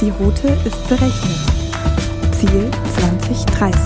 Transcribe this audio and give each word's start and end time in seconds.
Die 0.00 0.10
Route 0.10 0.48
ist 0.66 0.88
berechnet. 0.88 1.38
Ziel 2.32 2.70
2030. 2.98 3.80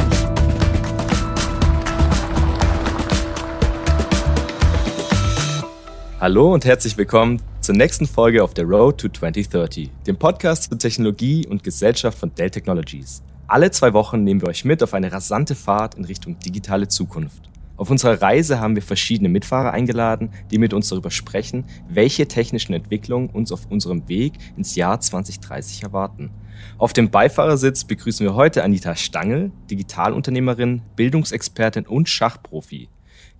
Hallo 6.18 6.52
und 6.52 6.64
herzlich 6.64 6.96
willkommen 6.96 7.40
zur 7.60 7.76
nächsten 7.76 8.06
Folge 8.08 8.42
auf 8.42 8.54
der 8.54 8.64
Road 8.64 8.98
to 8.98 9.08
2030, 9.08 9.88
dem 10.08 10.16
Podcast 10.16 10.64
zur 10.64 10.78
Technologie 10.80 11.46
und 11.46 11.62
Gesellschaft 11.62 12.18
von 12.18 12.34
Dell 12.34 12.50
Technologies. 12.50 13.22
Alle 13.46 13.70
zwei 13.70 13.92
Wochen 13.92 14.24
nehmen 14.24 14.40
wir 14.40 14.48
euch 14.48 14.64
mit 14.64 14.82
auf 14.82 14.94
eine 14.94 15.12
rasante 15.12 15.54
Fahrt 15.54 15.94
in 15.94 16.04
Richtung 16.04 16.40
digitale 16.40 16.88
Zukunft. 16.88 17.49
Auf 17.80 17.88
unserer 17.88 18.20
Reise 18.20 18.60
haben 18.60 18.74
wir 18.74 18.82
verschiedene 18.82 19.30
Mitfahrer 19.30 19.72
eingeladen, 19.72 20.34
die 20.50 20.58
mit 20.58 20.74
uns 20.74 20.90
darüber 20.90 21.10
sprechen, 21.10 21.64
welche 21.88 22.28
technischen 22.28 22.74
Entwicklungen 22.74 23.30
uns 23.30 23.52
auf 23.52 23.70
unserem 23.70 24.06
Weg 24.06 24.34
ins 24.58 24.74
Jahr 24.74 25.00
2030 25.00 25.84
erwarten. 25.84 26.30
Auf 26.76 26.92
dem 26.92 27.10
Beifahrersitz 27.10 27.84
begrüßen 27.84 28.26
wir 28.26 28.34
heute 28.34 28.64
Anita 28.64 28.96
Stangl, 28.96 29.50
Digitalunternehmerin, 29.70 30.82
Bildungsexpertin 30.94 31.86
und 31.86 32.10
Schachprofi. 32.10 32.90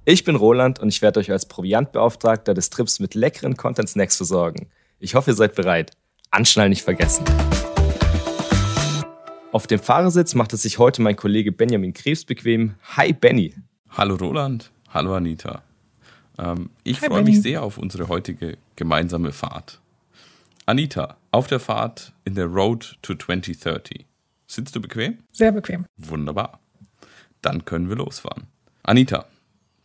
Ich 0.07 0.25
bin 0.25 0.37
Roland 0.37 0.79
und 0.79 0.89
ich 0.89 1.03
werde 1.03 1.21
euch 1.21 1.31
als 1.31 1.45
Proviantbeauftragter 1.45 2.55
des 2.55 2.71
Trips 2.71 2.99
mit 2.99 3.15
leckeren 3.15 3.59
Content-Snacks 3.59 4.17
versorgen. 4.17 4.69
Ich 5.01 5.15
hoffe, 5.17 5.33
ihr 5.33 5.37
seid 5.37 5.55
bereit. 5.55 5.91
Anschnallen 6.31 6.71
nicht 6.71 6.83
vergessen. 6.83 7.27
Auf 9.53 9.67
dem 9.67 9.81
Fahrersitz 9.81 10.35
macht 10.35 10.55
es 10.55 10.63
sich 10.63 10.79
heute 10.79 11.03
mein 11.03 11.17
Kollege 11.17 11.53
Benjamin 11.53 11.93
Krebs 11.93 12.25
bequem. 12.25 12.77
Hi 12.97 13.13
Benny. 13.13 13.53
Hallo 13.93 14.15
Roland, 14.15 14.71
hallo 14.91 15.17
Anita. 15.17 15.63
Ähm, 16.39 16.71
ich 16.85 17.01
freue 17.01 17.25
mich 17.25 17.43
sehr 17.43 17.63
auf 17.65 17.77
unsere 17.77 18.07
heutige 18.07 18.57
gemeinsame 18.77 19.33
Fahrt. 19.33 19.81
Anita, 20.65 21.17
auf 21.33 21.49
der 21.49 21.59
Fahrt 21.59 22.13
in 22.25 22.37
der 22.37 22.47
Road 22.47 22.99
to 23.03 23.15
2030. 23.15 24.07
Sitzt 24.47 24.77
du 24.77 24.81
bequem? 24.81 25.19
Sehr 25.33 25.51
bequem. 25.51 25.87
Wunderbar. 25.97 26.61
Dann 27.43 27.65
können 27.65 27.89
wir 27.89 27.97
losfahren. 27.97 28.45
Anita, 28.85 29.27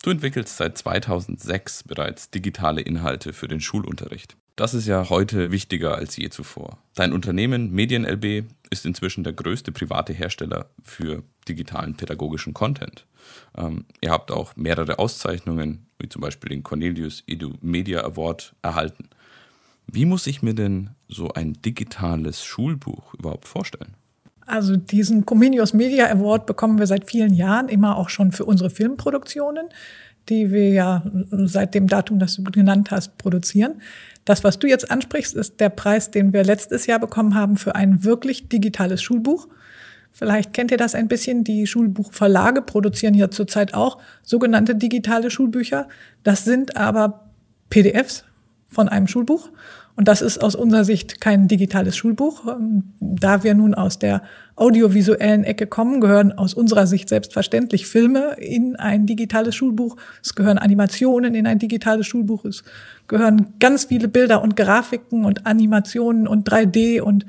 du 0.04 0.12
entwickelst 0.12 0.58
seit 0.58 0.78
2006 0.78 1.84
bereits 1.84 2.30
digitale 2.30 2.82
Inhalte 2.82 3.34
für 3.34 3.48
den 3.48 3.60
Schulunterricht. 3.60 4.38
Das 4.56 4.74
ist 4.74 4.88
ja 4.88 5.10
heute 5.10 5.52
wichtiger 5.52 5.96
als 5.96 6.16
je 6.16 6.30
zuvor. 6.30 6.78
Dein 6.94 7.12
Unternehmen 7.12 7.72
MedienLB 7.72 8.46
ist 8.70 8.86
inzwischen 8.86 9.26
der 9.26 9.34
größte 9.34 9.74
private 9.74 10.14
Hersteller 10.14 10.70
für 10.82 11.24
digitalen 11.48 11.98
pädagogischen 11.98 12.54
Content. 12.54 13.06
Ähm, 13.58 13.86
ihr 14.00 14.12
habt 14.12 14.32
auch 14.32 14.56
mehrere 14.56 14.98
Auszeichnungen, 14.98 15.88
wie 16.00 16.08
zum 16.08 16.22
Beispiel 16.22 16.50
den 16.50 16.64
Cornelius 16.64 17.24
Edu 17.28 17.56
Media 17.60 18.06
Award, 18.06 18.56
erhalten. 18.62 19.10
Wie 19.88 20.06
muss 20.06 20.26
ich 20.26 20.42
mir 20.42 20.54
denn 20.54 20.92
so 21.10 21.34
ein 21.34 21.54
digitales 21.62 22.46
Schulbuch 22.46 23.14
überhaupt 23.14 23.48
vorstellen? 23.48 23.96
Also 24.46 24.76
diesen 24.76 25.26
Comenius 25.26 25.74
Media 25.74 26.08
Award 26.12 26.46
bekommen 26.46 26.78
wir 26.78 26.88
seit 26.88 27.10
vielen 27.10 27.34
Jahren, 27.34 27.68
immer 27.68 27.98
auch 27.98 28.10
schon 28.10 28.32
für 28.32 28.46
unsere 28.46 28.70
Filmproduktionen, 28.70 29.68
die 30.30 30.52
wir 30.52 30.70
ja 30.70 31.04
seit 31.32 31.74
dem 31.74 31.88
Datum, 31.88 32.20
das 32.20 32.36
du 32.36 32.44
genannt 32.44 32.92
hast, 32.92 33.18
produzieren. 33.18 33.82
Das, 34.24 34.44
was 34.44 34.60
du 34.60 34.68
jetzt 34.68 34.90
ansprichst, 34.90 35.36
ist 35.36 35.60
der 35.60 35.70
Preis, 35.70 36.12
den 36.12 36.34
wir 36.34 36.44
letztes 36.44 36.88
Jahr 36.88 37.00
bekommen 37.00 37.36
haben 37.36 37.58
für 37.58 37.76
ein 37.76 38.04
wirklich 38.04 38.50
digitales 38.50 39.02
Schulbuch. 39.02 39.48
Vielleicht 40.12 40.54
kennt 40.54 40.72
ihr 40.72 40.78
das 40.78 40.96
ein 40.96 41.08
bisschen. 41.08 41.44
Die 41.44 41.68
Schulbuchverlage 41.68 42.62
produzieren 42.62 43.14
ja 43.16 43.30
zurzeit 43.30 43.74
auch 43.74 44.00
sogenannte 44.24 44.74
digitale 44.76 45.30
Schulbücher. 45.30 45.88
Das 46.24 46.46
sind 46.46 46.78
aber 46.78 47.30
PDFs 47.70 48.24
von 48.68 48.88
einem 48.90 49.08
Schulbuch. 49.08 49.50
Und 49.98 50.10
das 50.10 50.22
ist 50.22 50.44
aus 50.44 50.56
unserer 50.56 50.84
Sicht 50.84 51.22
kein 51.22 51.48
digitales 51.48 51.96
Schulbuch. 51.96 52.46
Ähm, 52.48 52.94
da 53.00 53.44
wir 53.44 53.54
nun 53.54 53.74
aus 53.74 53.98
der 53.98 54.24
audiovisuellen 54.56 55.44
Ecke 55.44 55.68
kommen, 55.68 56.02
gehören 56.02 56.34
aus 56.34 56.54
unserer 56.54 56.86
Sicht 56.86 57.08
selbstverständlich 57.08 57.88
Filme 57.88 58.36
in 58.40 58.76
ein 58.76 59.06
digitales 59.06 59.56
Schulbuch. 59.56 59.96
Es 60.22 60.36
gehören 60.36 60.58
Animationen 60.58 61.34
in 61.34 61.48
ein 61.48 61.60
digitales 61.60 62.08
Schulbuch. 62.08 62.44
Es 62.44 62.64
gehören 63.08 63.54
ganz 63.60 63.86
viele 63.86 64.10
Bilder 64.10 64.42
und 64.42 64.58
Grafiken 64.58 65.24
und 65.24 65.46
Animationen 65.46 66.28
und 66.28 66.50
3D 66.50 67.00
und 67.02 67.26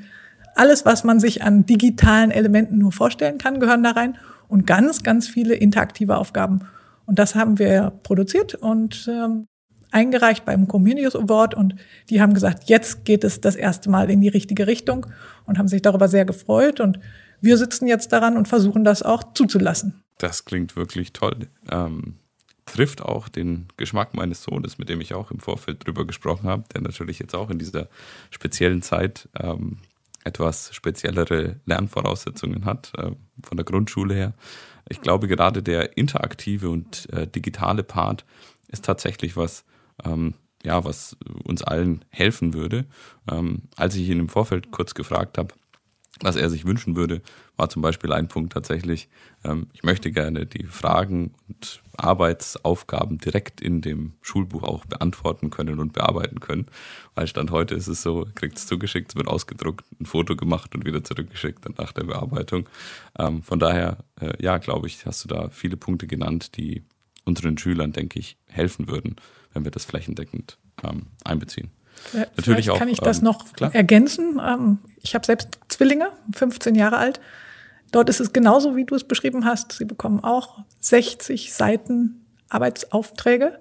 alles, 0.57 0.85
was 0.85 1.05
man 1.05 1.21
sich 1.21 1.43
an 1.45 1.67
digitalen 1.67 2.31
Elementen 2.31 2.79
nur 2.79 2.91
vorstellen 2.91 3.39
kann, 3.39 3.61
gehören 3.61 3.83
da 3.83 3.91
rein. 3.93 4.17
Und 4.49 4.67
ganz, 4.67 5.03
ganz 5.03 5.29
viele 5.29 5.55
interaktive 5.55 6.17
Aufgaben. 6.17 6.61
Und 7.05 7.19
das 7.19 7.35
haben 7.35 7.59
wir 7.59 7.93
produziert 8.03 8.55
und 8.55 9.09
ähm, 9.09 9.47
eingereicht 9.97 10.45
beim 10.45 10.69
Comenius 10.69 11.17
Award 11.17 11.55
und 11.55 11.75
die 12.11 12.21
haben 12.21 12.35
gesagt, 12.35 12.69
jetzt 12.69 13.07
geht 13.07 13.25
es 13.25 13.41
das 13.41 13.57
erste 13.57 13.89
Mal 13.89 14.11
in 14.11 14.21
die 14.21 14.29
richtige 14.29 14.67
Richtung 14.67 15.07
und 15.47 15.59
haben 15.59 15.69
sich 15.69 15.81
darüber 15.81 16.07
sehr 16.07 16.27
gefreut 16.27 16.81
und 16.81 17.01
wir 17.41 17.57
sitzen 17.57 17.87
jetzt 17.87 18.13
daran 18.13 18.37
und 18.37 18.47
versuchen 18.47 18.85
das 18.85 19.03
auch 19.03 19.33
zuzulassen. 19.33 20.03
Das 20.19 20.45
klingt 20.45 20.77
wirklich 20.77 21.15
toll. 21.15 21.49
Ähm, 21.71 22.17
trifft 22.67 23.01
auch 23.01 23.29
den 23.29 23.69
Geschmack 23.79 24.15
meines 24.15 24.43
Sohnes, 24.43 24.77
mit 24.77 24.91
dem 24.91 25.01
ich 25.01 25.15
auch 25.15 25.31
im 25.31 25.39
Vorfeld 25.39 25.87
drüber 25.87 26.07
gesprochen 26.07 26.47
habe, 26.47 26.65
der 26.75 26.83
natürlich 26.83 27.19
jetzt 27.19 27.35
auch 27.35 27.49
in 27.49 27.59
dieser 27.59 27.89
speziellen 28.31 28.83
Zeit 28.83 29.29
ähm, 29.41 29.79
etwas 30.25 30.75
speziellere 30.75 31.57
Lernvoraussetzungen 31.65 32.67
hat, 32.67 32.93
äh, 32.99 33.13
von 33.43 33.57
der 33.57 33.65
Grundschule 33.65 34.15
her. 34.15 34.35
Ich 34.89 35.01
glaube, 35.01 35.27
gerade 35.27 35.63
der 35.63 35.97
interaktive 35.97 36.69
und 36.69 37.09
äh, 37.13 37.27
digitale 37.27 37.83
Part 37.83 38.27
ist 38.69 38.85
tatsächlich 38.85 39.37
was, 39.37 39.65
ähm, 40.05 40.35
ja, 40.65 40.85
was 40.85 41.17
uns 41.45 41.63
allen 41.63 42.05
helfen 42.11 42.55
würde. 42.55 42.87
Ähm, 43.31 43.63
als 43.77 43.95
ich 43.95 44.09
ihn 44.09 44.19
im 44.19 44.29
Vorfeld 44.29 44.73
kurz 44.73 44.95
gefragt 44.95 45.39
habe, 45.39 45.55
was 46.21 46.37
er 46.37 46.49
sich 46.49 46.65
wünschen 46.65 46.97
würde, 46.97 47.21
war 47.57 47.69
zum 47.69 47.83
Beispiel 47.83 48.13
ein 48.13 48.29
Punkt 48.29 48.53
tatsächlich, 48.53 49.09
ähm, 49.45 49.67
ich 49.75 49.83
möchte 49.83 50.11
gerne 50.11 50.47
die 50.47 50.65
Fragen 50.65 51.35
und 51.49 51.83
Arbeitsaufgaben 51.97 53.19
direkt 53.19 53.61
in 53.61 53.81
dem 53.81 54.15
Schulbuch 54.23 54.63
auch 54.63 54.85
beantworten 54.87 55.51
können 55.51 55.79
und 55.79 55.93
bearbeiten 55.93 56.41
können. 56.41 56.67
Weil 57.15 57.27
Stand 57.27 57.51
heute 57.51 57.75
ist 57.75 57.87
es 57.87 58.03
so, 58.03 58.27
kriegt 58.35 58.57
es 58.57 58.67
zugeschickt, 58.67 59.11
es 59.11 59.17
wird 59.17 59.29
ausgedruckt, 59.29 59.85
ein 60.01 60.07
Foto 60.07 60.37
gemacht 60.37 60.75
und 60.75 60.87
wieder 60.87 61.05
zurückgeschickt 61.05 61.65
dann 61.65 61.75
nach 61.77 61.93
der 61.93 62.05
Bearbeitung. 62.05 62.69
Ähm, 63.19 63.43
von 63.43 63.59
daher, 63.59 63.99
äh, 64.21 64.33
ja, 64.43 64.59
glaube 64.59 64.87
ich, 64.87 65.05
hast 65.05 65.25
du 65.25 65.29
da 65.29 65.51
viele 65.51 65.77
Punkte 65.77 66.07
genannt, 66.07 66.57
die 66.57 66.83
unseren 67.25 67.59
Schülern, 67.59 67.93
denke 67.93 68.19
ich, 68.19 68.39
helfen 68.47 68.89
würden, 68.89 69.17
wenn 69.57 69.65
wir 69.65 69.71
das 69.73 69.87
flächendeckend 69.87 70.59
ähm, 70.85 71.07
einbeziehen. 71.25 71.71
Vielleicht 71.95 72.37
Natürlich 72.37 72.71
auch. 72.71 72.79
Kann 72.79 72.89
ich 72.89 73.01
das 73.01 73.19
ähm, 73.19 73.25
noch 73.25 73.53
klar. 73.55 73.75
ergänzen? 73.75 74.41
Ähm, 74.45 74.79
ich 75.03 75.15
habe 75.15 75.25
selbst 75.25 75.59
Zwillinge, 75.69 76.11
15 76.35 76.75
Jahre 76.75 76.99
alt. 76.99 77.21
Dort 77.91 78.11
ist 78.11 78.21
es 78.21 78.33
genauso, 78.33 78.77
wie 78.77 78.85
du 78.85 78.95
es 78.95 79.05
beschrieben 79.05 79.45
hast. 79.47 79.73
Sie 79.73 79.87
bekommen 79.87 80.23
auch 80.23 80.65
60 80.81 81.55
Seiten 81.55 82.27
Arbeitsaufträge, 82.51 83.59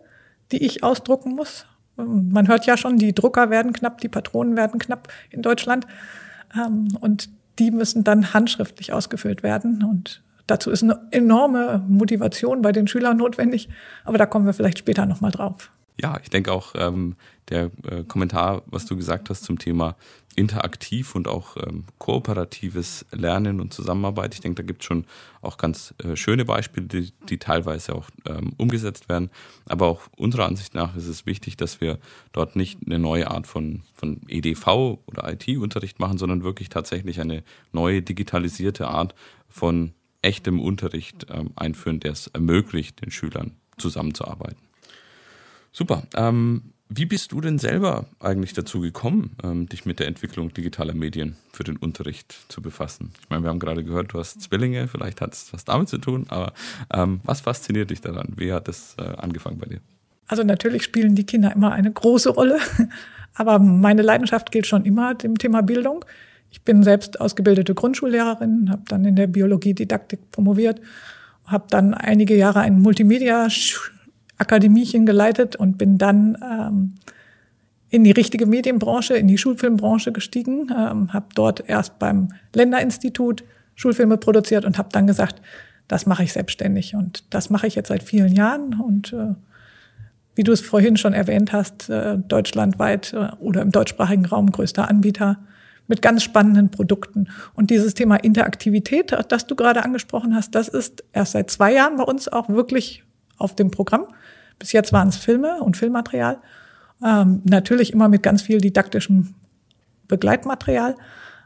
die 0.51 0.63
ich 0.63 0.83
ausdrucken 0.83 1.33
muss. 1.33 1.65
Ähm, 1.97 2.29
man 2.29 2.49
hört 2.49 2.65
ja 2.65 2.75
schon, 2.75 2.97
die 2.97 3.15
Drucker 3.15 3.49
werden 3.49 3.71
knapp, 3.71 4.01
die 4.01 4.09
Patronen 4.09 4.57
werden 4.57 4.79
knapp 4.79 5.07
in 5.31 5.41
Deutschland. 5.41 5.87
Und 7.01 7.29
die 7.59 7.69
müssen 7.69 8.05
dann 8.05 8.33
handschriftlich 8.33 8.93
ausgefüllt 8.93 9.43
werden. 9.43 9.83
Und 9.83 10.23
dazu 10.47 10.71
ist 10.71 10.83
eine 10.83 11.01
enorme 11.11 11.83
Motivation 11.85 12.61
bei 12.61 12.71
den 12.71 12.87
Schülern 12.87 13.17
notwendig. 13.17 13.67
Aber 14.05 14.17
da 14.17 14.25
kommen 14.25 14.45
wir 14.45 14.53
vielleicht 14.53 14.79
später 14.79 15.05
nochmal 15.05 15.31
drauf. 15.31 15.69
Ja, 16.01 16.19
ich 16.21 16.29
denke 16.29 16.51
auch, 16.51 16.73
ähm, 16.75 17.15
der 17.49 17.71
äh, 17.89 18.03
Kommentar, 18.03 18.63
was 18.65 18.85
du 18.85 18.95
gesagt 18.95 19.29
hast 19.29 19.43
zum 19.43 19.59
Thema 19.59 19.95
interaktiv 20.35 21.15
und 21.15 21.27
auch 21.27 21.55
ähm, 21.57 21.85
kooperatives 21.97 23.05
Lernen 23.11 23.61
und 23.61 23.73
Zusammenarbeit. 23.73 24.33
Ich 24.33 24.41
denke, 24.41 24.61
da 24.61 24.67
gibt 24.67 24.81
es 24.81 24.87
schon 24.87 25.05
auch 25.41 25.57
ganz 25.57 25.93
äh, 26.03 26.15
schöne 26.15 26.43
Beispiele, 26.43 26.87
die, 26.87 27.13
die 27.29 27.37
teilweise 27.37 27.95
auch 27.95 28.09
ähm, 28.25 28.51
umgesetzt 28.57 29.07
werden. 29.07 29.29
Aber 29.65 29.87
auch 29.87 30.01
unserer 30.17 30.45
Ansicht 30.45 30.73
nach 30.73 30.95
ist 30.95 31.07
es 31.07 31.25
wichtig, 31.25 31.55
dass 31.55 31.79
wir 31.79 31.99
dort 32.33 32.55
nicht 32.55 32.79
eine 32.85 32.99
neue 32.99 33.31
Art 33.31 33.47
von, 33.47 33.83
von 33.93 34.21
EDV 34.27 34.99
oder 35.05 35.31
IT-Unterricht 35.31 35.99
machen, 35.99 36.17
sondern 36.17 36.43
wirklich 36.43 36.69
tatsächlich 36.69 37.21
eine 37.21 37.43
neue 37.71 38.01
digitalisierte 38.01 38.87
Art 38.87 39.15
von 39.47 39.93
echtem 40.21 40.59
Unterricht 40.59 41.27
ähm, 41.29 41.51
einführen, 41.55 41.99
der 41.99 42.11
es 42.11 42.27
ermöglicht, 42.27 43.01
den 43.01 43.11
Schülern 43.11 43.55
zusammenzuarbeiten. 43.77 44.64
Super. 45.75 46.03
Ähm, 46.15 46.71
wie 46.87 47.05
bist 47.05 47.33
du 47.33 47.41
denn 47.41 47.59
selber 47.59 48.05
eigentlich 48.21 48.53
dazu 48.53 48.79
gekommen, 48.79 49.35
ähm, 49.43 49.67
dich 49.67 49.85
mit 49.85 49.99
der 49.99 50.07
Entwicklung 50.07 50.53
digitaler 50.53 50.93
Medien 50.93 51.35
für 51.51 51.65
den 51.65 51.75
Unterricht 51.75 52.33
zu 52.47 52.61
befassen? 52.61 53.11
Ich 53.21 53.29
meine, 53.29 53.43
wir 53.43 53.49
haben 53.49 53.59
gerade 53.59 53.83
gehört, 53.83 54.13
du 54.13 54.19
hast 54.19 54.41
Zwillinge, 54.41 54.87
vielleicht 54.87 55.19
hat 55.19 55.33
es 55.33 55.51
was 55.51 55.65
damit 55.65 55.89
zu 55.89 55.97
tun, 55.97 56.27
aber 56.29 56.53
ähm, 56.93 57.19
was 57.25 57.41
fasziniert 57.41 57.89
dich 57.89 57.99
daran? 57.99 58.29
Wie 58.37 58.53
hat 58.53 58.69
das 58.69 58.95
äh, 58.97 59.01
angefangen 59.01 59.57
bei 59.57 59.65
dir? 59.65 59.79
Also 60.27 60.43
natürlich 60.43 60.83
spielen 60.83 61.13
die 61.13 61.25
Kinder 61.25 61.53
immer 61.53 61.73
eine 61.73 61.91
große 61.91 62.29
Rolle, 62.29 62.57
aber 63.33 63.59
meine 63.59 64.01
Leidenschaft 64.01 64.53
gilt 64.53 64.67
schon 64.67 64.85
immer 64.85 65.13
dem 65.13 65.37
Thema 65.37 65.61
Bildung. 65.61 66.05
Ich 66.51 66.61
bin 66.61 66.83
selbst 66.83 67.19
ausgebildete 67.19 67.75
Grundschullehrerin, 67.75 68.69
habe 68.69 68.83
dann 68.87 69.03
in 69.03 69.17
der 69.17 69.27
Biologie-Didaktik 69.27 70.31
promoviert, 70.31 70.79
habe 71.47 71.65
dann 71.69 71.93
einige 71.93 72.37
Jahre 72.37 72.61
ein 72.61 72.79
Multimedia 72.79 73.49
Akademiechen 74.37 75.05
geleitet 75.05 75.55
und 75.55 75.77
bin 75.77 75.97
dann 75.97 76.37
ähm, 76.43 76.95
in 77.89 78.03
die 78.03 78.11
richtige 78.11 78.45
Medienbranche, 78.45 79.15
in 79.15 79.27
die 79.27 79.37
Schulfilmbranche 79.37 80.11
gestiegen, 80.11 80.69
ähm, 80.75 81.13
habe 81.13 81.27
dort 81.35 81.67
erst 81.67 81.99
beim 81.99 82.29
Länderinstitut 82.53 83.43
Schulfilme 83.75 84.17
produziert 84.17 84.65
und 84.65 84.77
habe 84.77 84.89
dann 84.91 85.07
gesagt, 85.07 85.41
das 85.87 86.05
mache 86.05 86.23
ich 86.23 86.33
selbstständig 86.33 86.95
und 86.95 87.23
das 87.33 87.49
mache 87.49 87.67
ich 87.67 87.75
jetzt 87.75 87.89
seit 87.89 88.03
vielen 88.03 88.33
Jahren 88.33 88.79
und 88.81 89.13
äh, 89.13 89.35
wie 90.35 90.43
du 90.43 90.51
es 90.51 90.61
vorhin 90.61 90.97
schon 90.97 91.13
erwähnt 91.13 91.53
hast, 91.53 91.89
äh, 91.89 92.17
deutschlandweit 92.17 93.13
äh, 93.13 93.29
oder 93.39 93.61
im 93.61 93.71
deutschsprachigen 93.71 94.25
Raum 94.25 94.51
größter 94.51 94.89
Anbieter 94.89 95.37
mit 95.87 96.01
ganz 96.01 96.23
spannenden 96.23 96.71
Produkten. 96.71 97.27
Und 97.53 97.69
dieses 97.69 97.93
Thema 97.93 98.15
Interaktivität, 98.15 99.15
das 99.29 99.47
du 99.47 99.55
gerade 99.55 99.83
angesprochen 99.83 100.35
hast, 100.35 100.55
das 100.55 100.67
ist 100.67 101.03
erst 101.13 101.33
seit 101.33 101.51
zwei 101.51 101.73
Jahren 101.73 101.97
bei 101.97 102.03
uns 102.03 102.27
auch 102.27 102.49
wirklich 102.49 103.03
auf 103.37 103.55
dem 103.55 103.71
Programm. 103.71 104.07
Bis 104.59 104.71
jetzt 104.71 104.93
waren 104.93 105.09
es 105.09 105.17
Filme 105.17 105.61
und 105.61 105.77
Filmmaterial. 105.77 106.37
Ähm, 107.03 107.41
natürlich 107.43 107.93
immer 107.93 108.07
mit 108.07 108.23
ganz 108.23 108.41
viel 108.41 108.59
didaktischem 108.59 109.35
Begleitmaterial. 110.07 110.95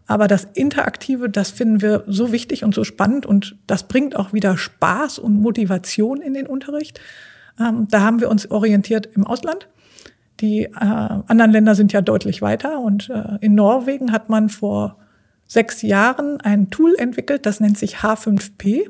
Aber 0.07 0.27
das 0.27 0.43
Interaktive, 0.43 1.29
das 1.29 1.51
finden 1.51 1.81
wir 1.81 2.03
so 2.07 2.31
wichtig 2.31 2.63
und 2.63 2.73
so 2.73 2.83
spannend 2.83 3.25
und 3.27 3.57
das 3.67 3.83
bringt 3.83 4.15
auch 4.15 4.33
wieder 4.33 4.57
Spaß 4.57 5.19
und 5.19 5.39
Motivation 5.39 6.19
in 6.19 6.33
den 6.33 6.47
Unterricht. 6.47 6.99
Ähm, 7.59 7.87
da 7.91 8.01
haben 8.01 8.19
wir 8.19 8.29
uns 8.29 8.49
orientiert 8.49 9.07
im 9.13 9.25
Ausland. 9.25 9.67
Die 10.39 10.63
äh, 10.63 10.69
anderen 10.79 11.51
Länder 11.51 11.75
sind 11.75 11.93
ja 11.93 12.01
deutlich 12.01 12.41
weiter 12.41 12.79
und 12.79 13.09
äh, 13.09 13.37
in 13.41 13.53
Norwegen 13.55 14.11
hat 14.11 14.29
man 14.29 14.49
vor 14.49 14.97
sechs 15.45 15.81
Jahren 15.81 16.39
ein 16.41 16.69
Tool 16.69 16.95
entwickelt, 16.97 17.45
das 17.45 17.59
nennt 17.59 17.77
sich 17.77 17.97
H5P, 17.97 18.89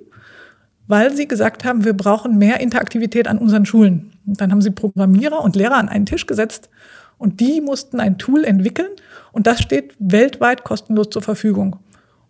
weil 0.90 1.16
sie 1.16 1.28
gesagt 1.28 1.66
haben, 1.66 1.86
wir 1.86 1.94
brauchen 1.94 2.40
mehr 2.40 2.60
Interaktivität 2.60 3.28
an 3.28 3.38
unseren 3.38 3.64
Schulen. 3.64 4.12
Und 4.26 4.42
dann 4.42 4.52
haben 4.52 4.64
sie 4.64 4.72
Programmierer 4.72 5.40
und 5.44 5.56
Lehrer 5.56 5.76
an 5.76 5.88
einen 5.88 6.08
Tisch 6.08 6.26
gesetzt 6.26 6.68
und 7.20 7.40
die 7.40 7.62
mussten 7.62 8.00
ein 8.00 8.18
Tool 8.18 8.44
entwickeln 8.44 8.90
und 9.32 9.46
das 9.46 9.62
steht 9.62 9.94
weltweit 10.00 10.64
kostenlos 10.64 11.12
zur 11.12 11.22
Verfügung. 11.22 11.78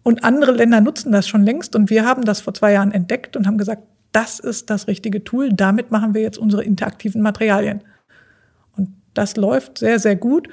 Und 0.03 0.25
andere 0.25 0.51
Länder 0.51 0.81
nutzen 0.81 1.13
das 1.13 1.25
schon 1.25 1.43
längst 1.43 1.73
und 1.73 1.89
wir 1.89 2.05
haben 2.05 2.25
das 2.25 2.41
vor 2.41 2.53
zwei 2.53 2.73
Jahren 2.73 2.91
entdeckt 2.91 3.37
und 3.37 3.47
haben 3.47 3.57
gesagt, 3.57 3.83
das 4.11 4.39
ist 4.39 4.69
das 4.69 4.87
richtige 4.87 5.23
Tool, 5.23 5.53
damit 5.53 5.91
machen 5.91 6.13
wir 6.13 6.21
jetzt 6.21 6.37
unsere 6.37 6.63
interaktiven 6.65 7.21
Materialien. 7.21 7.81
Und 8.75 8.89
das 9.13 9.37
läuft 9.37 9.77
sehr, 9.77 9.99
sehr 9.99 10.17
gut. 10.17 10.49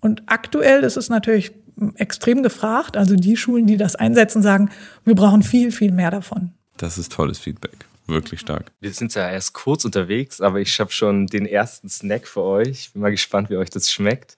Und 0.00 0.22
aktuell 0.26 0.84
ist 0.84 0.96
es 0.96 1.08
natürlich 1.08 1.52
extrem 1.96 2.44
gefragt. 2.44 2.96
Also 2.96 3.16
die 3.16 3.36
Schulen, 3.36 3.66
die 3.66 3.78
das 3.78 3.96
einsetzen, 3.96 4.42
sagen, 4.42 4.70
wir 5.04 5.16
brauchen 5.16 5.42
viel, 5.42 5.72
viel 5.72 5.90
mehr 5.90 6.12
davon. 6.12 6.52
Das 6.76 6.98
ist 6.98 7.12
tolles 7.12 7.38
Feedback. 7.38 7.86
Wirklich 8.06 8.40
stark. 8.40 8.72
Wir 8.80 8.92
sind 8.92 9.14
ja 9.14 9.30
erst 9.30 9.52
kurz 9.52 9.84
unterwegs, 9.84 10.40
aber 10.40 10.60
ich 10.60 10.78
habe 10.80 10.90
schon 10.90 11.26
den 11.28 11.46
ersten 11.46 11.88
Snack 11.88 12.26
für 12.26 12.42
euch. 12.42 12.68
Ich 12.68 12.92
bin 12.92 13.02
mal 13.02 13.10
gespannt, 13.10 13.48
wie 13.48 13.56
euch 13.56 13.70
das 13.70 13.92
schmeckt. 13.92 14.36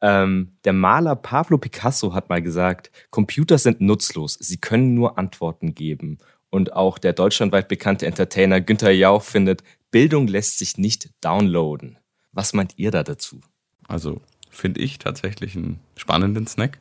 Ähm, 0.00 0.52
der 0.64 0.72
Maler 0.72 1.16
Pablo 1.16 1.58
Picasso 1.58 2.14
hat 2.14 2.28
mal 2.28 2.40
gesagt, 2.40 2.90
Computer 3.10 3.58
sind 3.58 3.80
nutzlos, 3.80 4.38
sie 4.40 4.56
können 4.56 4.94
nur 4.94 5.18
Antworten 5.18 5.74
geben. 5.74 6.18
Und 6.48 6.72
auch 6.72 6.98
der 6.98 7.12
deutschlandweit 7.12 7.68
bekannte 7.68 8.06
Entertainer 8.06 8.60
Günther 8.60 8.92
Jauch 8.92 9.22
findet, 9.22 9.62
Bildung 9.90 10.26
lässt 10.26 10.58
sich 10.58 10.78
nicht 10.78 11.10
downloaden. 11.20 11.98
Was 12.32 12.52
meint 12.52 12.74
ihr 12.76 12.90
da 12.90 13.02
dazu? 13.02 13.40
Also 13.88 14.20
finde 14.50 14.80
ich 14.80 14.98
tatsächlich 14.98 15.56
einen 15.56 15.80
spannenden 15.96 16.46
Snack. 16.46 16.78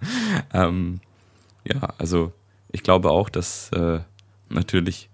ähm, 0.54 1.00
ja, 1.64 1.94
also 1.98 2.32
ich 2.70 2.82
glaube 2.82 3.10
auch, 3.10 3.28
dass 3.28 3.70
äh, 3.72 4.00
natürlich 4.50 5.08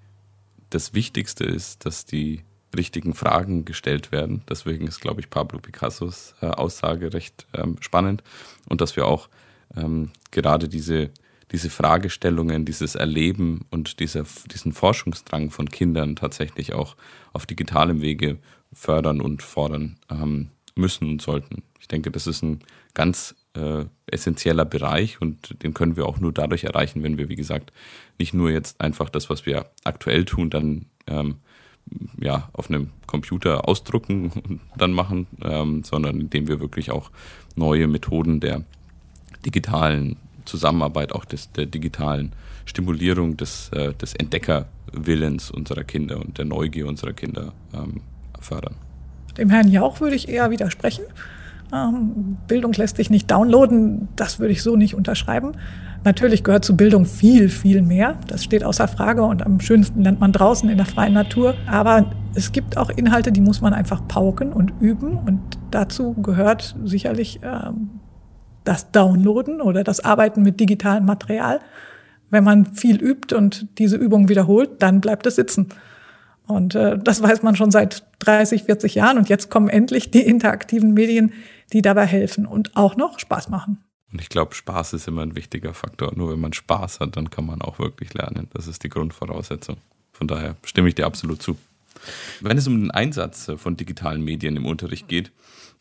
das 0.71 0.95
Wichtigste 0.95 1.45
ist, 1.45 1.87
dass 1.87 2.05
die 2.05 2.43
richtigen 2.77 3.15
Fragen 3.15 3.65
gestellt 3.65 4.13
werden. 4.13 4.43
Deswegen 4.49 4.87
ist, 4.87 5.01
glaube 5.01 5.21
ich, 5.21 5.31
Pablo 5.31 5.59
Picassos 5.61 6.35
äh, 6.41 6.47
Aussage 6.47 7.13
recht 7.13 7.47
ähm, 7.55 7.77
spannend 7.81 8.23
und 8.69 8.81
dass 8.81 8.97
wir 8.97 9.07
auch 9.07 9.29
ähm, 9.77 10.11
gerade 10.31 10.69
diese, 10.69 11.11
diese 11.53 11.71
Fragestellungen, 11.71 12.65
dieses 12.65 12.95
Erleben 12.95 13.65
und 13.71 14.01
dieser, 14.01 14.25
diesen 14.53 14.73
Forschungsdrang 14.73 15.51
von 15.51 15.69
Kindern 15.69 16.17
tatsächlich 16.17 16.75
auch 16.75 16.97
auf 17.33 17.47
digitalem 17.47 18.03
Wege 18.03 18.39
fördern 18.73 19.21
und 19.21 19.43
fordern 19.43 19.97
ähm, 20.11 20.51
müssen 20.75 21.09
und 21.09 21.23
sollten. 21.23 21.63
Ich 21.81 21.89
denke, 21.89 22.11
das 22.11 22.27
ist 22.27 22.43
ein 22.43 22.61
ganz 22.95 23.36
äh, 23.57 23.87
essentieller 24.07 24.65
Bereich 24.65 25.21
und 25.21 25.63
den 25.63 25.75
können 25.75 25.97
wir 25.97 26.07
auch 26.07 26.21
nur 26.21 26.33
dadurch 26.33 26.65
erreichen, 26.65 27.03
wenn 27.03 27.19
wir, 27.19 27.29
wie 27.29 27.37
gesagt, 27.37 27.73
nicht 28.19 28.35
nur 28.35 28.51
jetzt 28.51 28.81
einfach 28.81 29.09
das, 29.09 29.31
was 29.31 29.47
wir 29.47 29.67
aktuell 29.85 30.25
tun, 30.25 30.51
dann 30.51 30.87
ähm, 31.07 31.37
ja, 32.21 32.49
auf 32.53 32.69
einem 32.69 32.91
Computer 33.07 33.69
ausdrucken 33.69 34.31
und 34.31 34.61
dann 34.77 34.93
machen, 34.93 35.27
ähm, 35.43 35.85
sondern 35.85 36.21
indem 36.21 36.49
wir 36.49 36.61
wirklich 36.61 36.91
auch 36.91 37.11
neue 37.55 37.87
Methoden 37.87 38.41
der 38.41 38.65
digitalen 39.45 40.17
Zusammenarbeit, 40.45 41.13
auch 41.13 41.25
des, 41.25 41.53
der 41.53 41.67
digitalen 41.67 42.33
Stimulierung 42.65 43.37
des, 43.37 43.71
äh, 43.71 43.95
des 43.95 44.15
Entdeckerwillens 44.15 45.51
unserer 45.51 45.85
Kinder 45.85 46.21
und 46.21 46.39
der 46.39 46.45
Neugier 46.45 46.87
unserer 46.87 47.13
Kinder 47.13 47.53
ähm, 47.73 48.01
fördern. 48.41 48.77
Dem 49.39 49.51
Herrn 49.51 49.69
Jauch 49.69 50.01
würde 50.01 50.17
ich 50.17 50.29
eher 50.29 50.51
widersprechen. 50.51 51.05
Ähm, 51.73 52.37
Bildung 52.47 52.73
lässt 52.73 52.97
sich 52.97 53.11
nicht 53.11 53.31
downloaden, 53.31 54.09
das 54.17 54.39
würde 54.39 54.53
ich 54.53 54.63
so 54.63 54.77
nicht 54.77 54.95
unterschreiben. 54.95 55.53
Natürlich 56.05 56.45
gehört 56.45 56.65
zu 56.65 56.77
Bildung 56.77 57.05
viel, 57.05 57.49
viel 57.49 57.83
mehr. 57.83 58.17
Das 58.29 58.45
steht 58.45 58.63
außer 58.63 58.87
Frage 58.87 59.25
und 59.25 59.45
am 59.45 59.59
schönsten 59.59 60.03
lernt 60.03 60.21
man 60.21 60.33
draußen 60.33 60.69
in 60.69 60.77
der 60.77 60.87
freien 60.87 61.15
Natur. 61.15 61.55
Aber 61.67 62.13
es 62.35 62.53
gibt 62.53 62.77
auch 62.77 62.91
Inhalte, 62.91 63.33
die 63.33 63.41
muss 63.41 63.61
man 63.61 63.73
einfach 63.73 64.07
pauken 64.07 64.53
und 64.53 64.73
üben. 64.79 65.19
Und 65.27 65.41
dazu 65.73 66.15
gehört 66.15 66.77
sicherlich 66.85 67.41
ähm, 67.43 68.01
das 68.63 68.93
Downloaden 68.93 69.61
oder 69.61 69.83
das 69.83 69.99
Arbeiten 69.99 70.43
mit 70.43 70.61
digitalem 70.61 71.07
Material. 71.07 71.59
Wenn 72.31 72.45
man 72.45 72.67
viel 72.67 73.03
übt 73.03 73.35
und 73.35 73.67
diese 73.79 73.97
Übung 73.97 74.29
wiederholt, 74.29 74.83
dann 74.83 75.01
bleibt 75.01 75.27
es 75.27 75.35
sitzen. 75.37 75.69
Und 76.47 76.77
äh, 76.77 76.99
das 76.99 77.23
weiß 77.23 77.43
man 77.43 77.57
schon 77.57 77.71
seit 77.73 78.05
30, 78.21 78.65
40 78.65 78.95
Jahren. 78.95 79.19
Und 79.19 79.29
jetzt 79.29 79.51
kommen 79.51 79.69
endlich 79.69 80.11
die 80.11 80.23
interaktiven 80.23 80.95
Medien, 80.95 81.33
die 81.73 81.83
dabei 81.83 82.07
helfen 82.07 82.47
und 82.47 82.77
auch 82.77 82.97
noch 82.97 83.19
Spaß 83.19 83.49
machen. 83.49 83.85
Und 84.13 84.21
ich 84.21 84.29
glaube, 84.29 84.55
Spaß 84.55 84.93
ist 84.93 85.09
immer 85.09 85.23
ein 85.23 85.35
wichtiger 85.35 85.75
Faktor. 85.75 86.13
Nur 86.15 86.31
wenn 86.31 86.41
man 86.41 86.53
Spaß 86.53 87.01
hat, 87.01 87.17
dann 87.17 87.31
kann 87.31 87.47
man 87.47 87.61
auch 87.61 87.79
wirklich 87.79 88.15
lernen. 88.15 88.49
Das 88.53 88.67
ist 88.67 88.85
die 88.85 88.89
Grundvoraussetzung. 88.89 89.77
Von 90.13 90.29
daher 90.29 90.57
stimme 90.65 90.89
ich 90.89 90.95
dir 90.95 91.07
absolut 91.07 91.43
zu. 91.43 91.59
Wenn 92.41 92.57
es 92.57 92.67
um 92.67 92.81
den 92.81 92.91
Einsatz 92.91 93.51
von 93.57 93.77
digitalen 93.77 94.23
Medien 94.23 94.57
im 94.57 94.67
Unterricht 94.67 95.09
geht, 95.09 95.33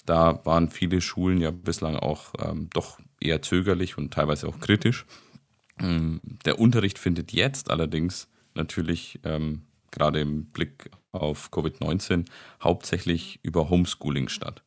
da 0.05 0.39
waren 0.45 0.69
viele 0.69 1.01
Schulen 1.01 1.39
ja 1.39 1.51
bislang 1.51 1.95
auch 1.95 2.33
ähm, 2.39 2.69
doch 2.73 2.99
eher 3.19 3.41
zögerlich 3.41 3.97
und 3.97 4.13
teilweise 4.13 4.47
auch 4.47 4.59
kritisch. 4.59 5.05
Ähm, 5.79 6.21
der 6.45 6.59
Unterricht 6.59 6.99
findet 6.99 7.31
jetzt 7.31 7.69
allerdings 7.69 8.27
natürlich 8.53 9.19
ähm, 9.23 9.63
gerade 9.91 10.21
im 10.21 10.45
Blick 10.45 10.89
auf 11.11 11.49
Covid-19 11.51 12.25
hauptsächlich 12.61 13.39
über 13.43 13.69
Homeschooling 13.69 14.29
statt. 14.29 14.63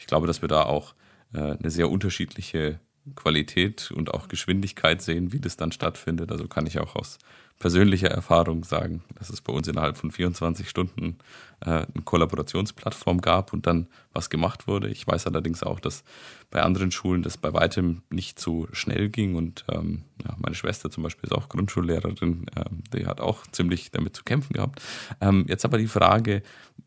Ich 0.00 0.06
glaube, 0.06 0.26
dass 0.26 0.40
wir 0.40 0.48
da 0.48 0.64
auch 0.64 0.94
äh, 1.34 1.38
eine 1.38 1.70
sehr 1.70 1.90
unterschiedliche 1.90 2.80
Qualität 3.16 3.90
und 3.90 4.12
auch 4.12 4.28
Geschwindigkeit 4.28 5.02
sehen, 5.02 5.32
wie 5.32 5.40
das 5.40 5.56
dann 5.56 5.72
stattfindet. 5.72 6.30
Also 6.30 6.48
kann 6.48 6.66
ich 6.66 6.78
auch 6.78 6.96
aus 6.96 7.18
persönlicher 7.60 8.08
Erfahrung 8.08 8.64
sagen, 8.64 9.02
dass 9.18 9.28
es 9.28 9.42
bei 9.42 9.52
uns 9.52 9.68
innerhalb 9.68 9.98
von 9.98 10.10
24 10.10 10.68
Stunden 10.68 11.18
äh, 11.60 11.70
eine 11.70 12.02
Kollaborationsplattform 12.04 13.20
gab 13.20 13.52
und 13.52 13.66
dann 13.66 13.86
was 14.14 14.30
gemacht 14.30 14.66
wurde. 14.66 14.88
Ich 14.88 15.06
weiß 15.06 15.26
allerdings 15.26 15.62
auch, 15.62 15.78
dass 15.78 16.02
bei 16.50 16.62
anderen 16.62 16.90
Schulen 16.90 17.22
das 17.22 17.36
bei 17.36 17.52
weitem 17.52 18.02
nicht 18.08 18.40
so 18.40 18.66
schnell 18.72 19.10
ging 19.10 19.36
und 19.36 19.66
ähm, 19.70 20.04
ja, 20.24 20.34
meine 20.38 20.54
Schwester 20.54 20.90
zum 20.90 21.02
Beispiel 21.02 21.28
ist 21.28 21.36
auch 21.36 21.50
Grundschullehrerin, 21.50 22.46
ähm, 22.56 22.82
die 22.94 23.06
hat 23.06 23.20
auch 23.20 23.46
ziemlich 23.48 23.90
damit 23.90 24.16
zu 24.16 24.24
kämpfen 24.24 24.54
gehabt. 24.54 24.80
Ähm, 25.20 25.44
jetzt 25.46 25.66
aber 25.66 25.76
die 25.76 25.86
Frage, 25.86 26.42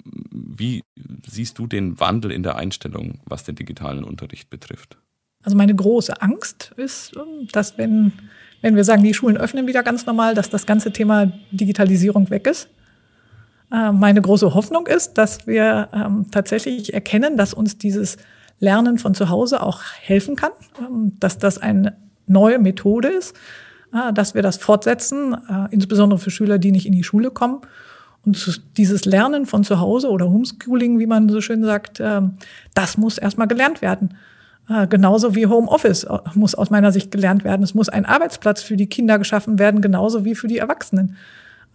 wie 0.06 0.82
siehst 1.28 1.60
du 1.60 1.68
den 1.68 2.00
Wandel 2.00 2.32
in 2.32 2.42
der 2.42 2.56
Einstellung, 2.56 3.22
was 3.26 3.44
den 3.44 3.56
digitalen 3.56 4.04
Unterricht 4.04 4.50
betrifft? 4.50 4.98
Also 5.44 5.58
meine 5.58 5.76
große 5.76 6.22
Angst 6.22 6.72
ist, 6.78 7.14
dass 7.52 7.78
wenn, 7.78 8.14
wenn 8.62 8.76
wir 8.76 8.84
sagen, 8.84 9.04
die 9.04 9.14
Schulen 9.14 9.38
öffnen 9.38 9.68
wieder 9.68 9.84
ganz 9.84 10.06
normal, 10.06 10.36
dass 10.36 10.50
das 10.50 10.66
ganze 10.66 10.92
Thema 10.92 11.32
Digitalisierung 11.52 12.30
weg 12.30 12.48
ist. 12.48 12.70
Äh, 13.72 13.92
meine 13.92 14.22
große 14.22 14.54
Hoffnung 14.54 14.88
ist, 14.88 15.18
dass 15.18 15.46
wir 15.46 15.90
ähm, 15.94 16.28
tatsächlich 16.32 16.94
erkennen, 16.94 17.38
dass 17.38 17.54
uns 17.54 17.78
dieses 17.78 18.18
Lernen 18.60 18.98
von 18.98 19.14
zu 19.14 19.30
Hause 19.30 19.62
auch 19.62 19.82
helfen 20.00 20.36
kann, 20.36 20.52
ähm, 20.80 21.14
dass 21.20 21.38
das 21.38 21.58
eine 21.58 21.98
neue 22.28 22.60
Methode 22.60 23.10
ist, 23.10 23.36
äh, 23.94 24.14
dass 24.14 24.36
wir 24.36 24.42
das 24.42 24.58
fortsetzen, 24.58 25.34
äh, 25.34 25.68
insbesondere 25.72 26.20
für 26.20 26.32
Schüler, 26.32 26.58
die 26.58 26.72
nicht 26.72 26.86
in 26.86 26.94
die 26.94 27.04
Schule 27.04 27.32
kommen. 27.32 27.62
Und 28.26 28.62
dieses 28.78 29.04
Lernen 29.04 29.46
von 29.46 29.66
zu 29.66 29.82
Hause 29.82 30.10
oder 30.10 30.30
Homeschooling, 30.30 30.98
wie 31.00 31.08
man 31.08 31.28
so 31.28 31.42
schön 31.42 31.64
sagt, 31.64 32.00
ähm, 32.00 32.36
das 32.74 32.98
muss 32.98 33.18
erstmal 33.18 33.48
gelernt 33.48 33.82
werden. 33.82 34.16
Äh, 34.70 34.88
genauso 34.88 35.36
wie 35.36 35.48
Homeoffice 35.48 36.06
äh, 36.06 36.20
muss 36.36 36.56
aus 36.56 36.70
meiner 36.70 36.92
Sicht 36.92 37.12
gelernt 37.12 37.44
werden. 37.44 37.64
Es 37.64 37.74
muss 37.74 37.90
ein 37.90 38.06
Arbeitsplatz 38.06 38.62
für 38.62 38.78
die 38.78 38.88
Kinder 38.88 39.18
geschaffen 39.18 39.60
werden, 39.60 39.82
genauso 39.82 40.24
wie 40.26 40.36
für 40.36 40.48
die 40.48 40.58
Erwachsenen. 40.58 41.18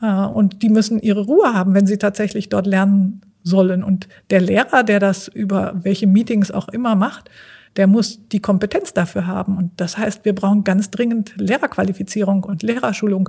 Äh, 0.01 0.07
und 0.07 0.63
die 0.63 0.71
müssen 0.71 1.01
ihre 1.01 1.21
Ruhe 1.21 1.53
haben, 1.53 1.75
wenn 1.75 1.87
sie 1.87 1.99
tatsächlich 1.99 2.49
dort 2.49 2.67
lernen 2.67 3.21
sollen. 3.43 3.85
Und 3.85 4.09
der 4.31 4.41
Lehrer, 4.41 4.83
der 4.85 5.01
das 5.01 5.29
über 5.29 5.75
welche 5.83 6.07
Meetings 6.07 6.51
auch 6.51 6.69
immer 6.69 6.95
macht, 6.95 7.31
der 7.77 7.87
muss 7.87 8.27
die 8.29 8.41
Kompetenz 8.41 8.95
dafür 8.95 9.27
haben. 9.27 9.57
Und 9.57 9.73
das 9.77 9.99
heißt, 9.99 10.25
wir 10.25 10.35
brauchen 10.35 10.65
ganz 10.65 10.91
dringend 10.91 11.35
Lehrerqualifizierung 11.37 12.45
und 12.45 12.63
Lehrerschulung, 12.63 13.29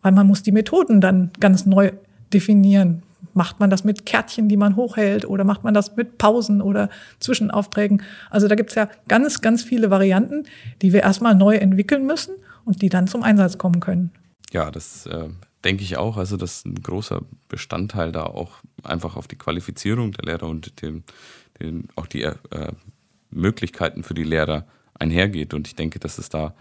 weil 0.00 0.12
man 0.12 0.26
muss 0.26 0.42
die 0.42 0.52
Methoden 0.52 1.00
dann 1.00 1.30
ganz 1.40 1.66
neu 1.66 1.92
definieren. 2.32 3.02
Macht 3.34 3.60
man 3.60 3.70
das 3.70 3.84
mit 3.84 4.06
Kärtchen, 4.06 4.48
die 4.48 4.56
man 4.56 4.76
hochhält, 4.76 5.24
oder 5.24 5.44
macht 5.44 5.64
man 5.64 5.74
das 5.74 5.96
mit 5.96 6.18
Pausen 6.18 6.60
oder 6.60 6.88
Zwischenaufträgen? 7.20 8.02
Also 8.30 8.48
da 8.48 8.54
gibt's 8.54 8.74
ja 8.74 8.88
ganz, 9.08 9.40
ganz 9.40 9.62
viele 9.62 9.90
Varianten, 9.90 10.44
die 10.82 10.92
wir 10.92 11.02
erstmal 11.02 11.34
neu 11.34 11.56
entwickeln 11.56 12.06
müssen 12.06 12.34
und 12.64 12.82
die 12.82 12.88
dann 12.88 13.06
zum 13.06 13.22
Einsatz 13.22 13.58
kommen 13.58 13.80
können. 13.80 14.10
Ja, 14.52 14.70
das 14.70 15.06
äh, 15.06 15.28
denke 15.64 15.82
ich 15.82 15.96
auch. 15.96 16.16
Also, 16.16 16.36
dass 16.36 16.64
ein 16.64 16.74
großer 16.74 17.22
Bestandteil 17.48 18.12
da 18.12 18.24
auch 18.24 18.52
einfach 18.82 19.16
auf 19.16 19.28
die 19.28 19.36
Qualifizierung 19.36 20.12
der 20.12 20.26
Lehrer 20.26 20.48
und 20.48 20.82
den, 20.82 21.04
den, 21.60 21.88
auch 21.96 22.06
die 22.06 22.22
äh, 22.22 22.34
Möglichkeiten 23.30 24.02
für 24.02 24.14
die 24.14 24.24
Lehrer 24.24 24.66
einhergeht. 24.94 25.54
Und 25.54 25.66
ich 25.66 25.74
denke, 25.74 25.98
dass 25.98 26.18
es 26.18 26.28
da, 26.28 26.54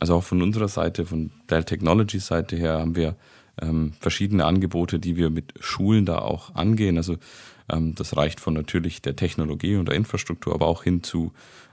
also 0.00 0.16
auch 0.16 0.24
von 0.24 0.42
unserer 0.42 0.68
Seite, 0.68 1.06
von 1.06 1.30
Dell 1.48 1.64
Technologies 1.64 2.26
Seite 2.26 2.56
her, 2.56 2.78
haben 2.78 2.96
wir 2.96 3.16
ähm, 3.62 3.92
verschiedene 4.00 4.44
Angebote, 4.44 4.98
die 4.98 5.16
wir 5.16 5.30
mit 5.30 5.54
Schulen 5.60 6.04
da 6.04 6.18
auch 6.18 6.54
angehen. 6.54 6.96
Also 6.96 7.16
ähm, 7.70 7.94
das 7.94 8.16
reicht 8.16 8.40
von 8.40 8.54
natürlich 8.54 9.00
der 9.00 9.16
Technologie 9.16 9.76
und 9.76 9.88
der 9.88 9.94
Infrastruktur, 9.94 10.54
aber 10.54 10.66
auch 10.66 10.82
hin 10.82 11.02
zu 11.02 11.32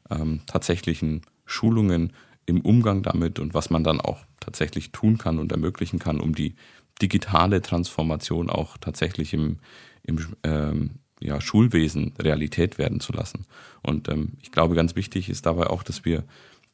ähm, 0.10 0.42
tatsächlichen 0.46 1.24
Schulungen 1.46 2.14
im 2.46 2.62
Umgang 2.62 3.04
damit 3.04 3.40
und 3.40 3.54
was 3.54 3.70
man 3.70 3.84
dann 3.84 4.00
auch 4.00 4.20
tatsächlich 4.40 4.92
tun 4.92 5.18
kann 5.18 5.40
und 5.40 5.52
ermöglichen 5.52 6.00
kann, 6.00 6.20
um 6.20 6.34
die 6.34 6.56
digitale 7.02 7.62
Transformation 7.62 8.50
auch 8.50 8.78
tatsächlich 8.78 9.34
im, 9.34 9.58
im 10.04 10.36
ähm, 10.44 10.92
ja, 11.20 11.42
Schulwesen 11.42 12.14
Realität 12.20 12.78
werden 12.78 13.00
zu 13.00 13.14
lassen. 13.14 13.46
Und 13.82 14.08
ähm, 14.10 14.34
ich 14.42 14.52
glaube, 14.52 14.76
ganz 14.76 14.96
wichtig 14.96 15.30
ist 15.30 15.46
dabei 15.46 15.68
auch, 15.68 15.84
dass 15.84 16.06
wir 16.06 16.24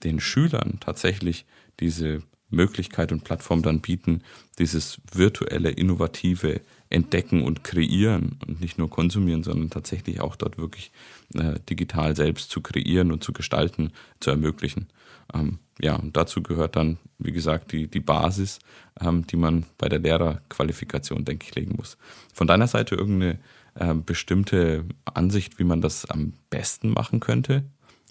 den 0.03 0.19
Schülern 0.19 0.77
tatsächlich 0.79 1.45
diese 1.79 2.21
Möglichkeit 2.49 3.11
und 3.11 3.23
Plattform 3.23 3.61
dann 3.61 3.81
bieten, 3.81 4.21
dieses 4.59 5.01
virtuelle, 5.11 5.71
innovative 5.71 6.61
Entdecken 6.89 7.43
und 7.43 7.63
Kreieren 7.63 8.39
und 8.47 8.61
nicht 8.61 8.77
nur 8.77 8.89
konsumieren, 8.89 9.43
sondern 9.43 9.69
tatsächlich 9.69 10.21
auch 10.21 10.35
dort 10.35 10.57
wirklich 10.57 10.91
äh, 11.33 11.59
digital 11.69 12.15
selbst 12.15 12.51
zu 12.51 12.61
kreieren 12.61 13.11
und 13.11 13.23
zu 13.23 13.33
gestalten, 13.33 13.91
zu 14.19 14.29
ermöglichen. 14.29 14.87
Ähm, 15.33 15.59
ja, 15.81 15.95
und 15.95 16.15
dazu 16.15 16.41
gehört 16.41 16.75
dann, 16.75 16.97
wie 17.17 17.31
gesagt, 17.31 17.71
die, 17.71 17.87
die 17.87 17.99
Basis, 17.99 18.59
ähm, 19.01 19.25
die 19.27 19.35
man 19.35 19.65
bei 19.77 19.89
der 19.89 19.99
Lehrerqualifikation, 19.99 21.25
denke 21.25 21.47
ich, 21.47 21.55
legen 21.55 21.75
muss. 21.75 21.97
Von 22.33 22.47
deiner 22.47 22.67
Seite 22.67 22.95
irgendeine 22.95 23.39
äh, 23.75 23.93
bestimmte 23.93 24.85
Ansicht, 25.05 25.59
wie 25.59 25.63
man 25.63 25.81
das 25.81 26.05
am 26.05 26.33
besten 26.49 26.91
machen 26.91 27.19
könnte? 27.19 27.65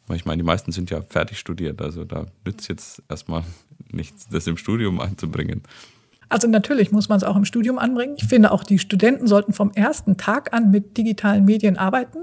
Weil 0.06 0.16
ich 0.16 0.26
meine, 0.26 0.42
die 0.42 0.46
meisten 0.46 0.72
sind 0.72 0.90
ja 0.90 1.00
fertig 1.00 1.38
studiert, 1.38 1.80
also 1.80 2.04
da 2.04 2.26
nützt 2.44 2.68
jetzt 2.68 3.02
erstmal 3.08 3.44
nichts, 3.94 4.28
das 4.28 4.46
im 4.46 4.56
Studium 4.56 5.00
einzubringen. 5.00 5.62
Also 6.28 6.48
natürlich 6.48 6.90
muss 6.90 7.08
man 7.08 7.18
es 7.18 7.24
auch 7.24 7.36
im 7.36 7.44
Studium 7.44 7.78
anbringen. 7.78 8.14
Ich 8.16 8.24
finde 8.24 8.50
auch, 8.50 8.64
die 8.64 8.78
Studenten 8.78 9.26
sollten 9.26 9.52
vom 9.52 9.70
ersten 9.72 10.16
Tag 10.16 10.52
an 10.52 10.70
mit 10.70 10.96
digitalen 10.96 11.44
Medien 11.44 11.76
arbeiten. 11.76 12.18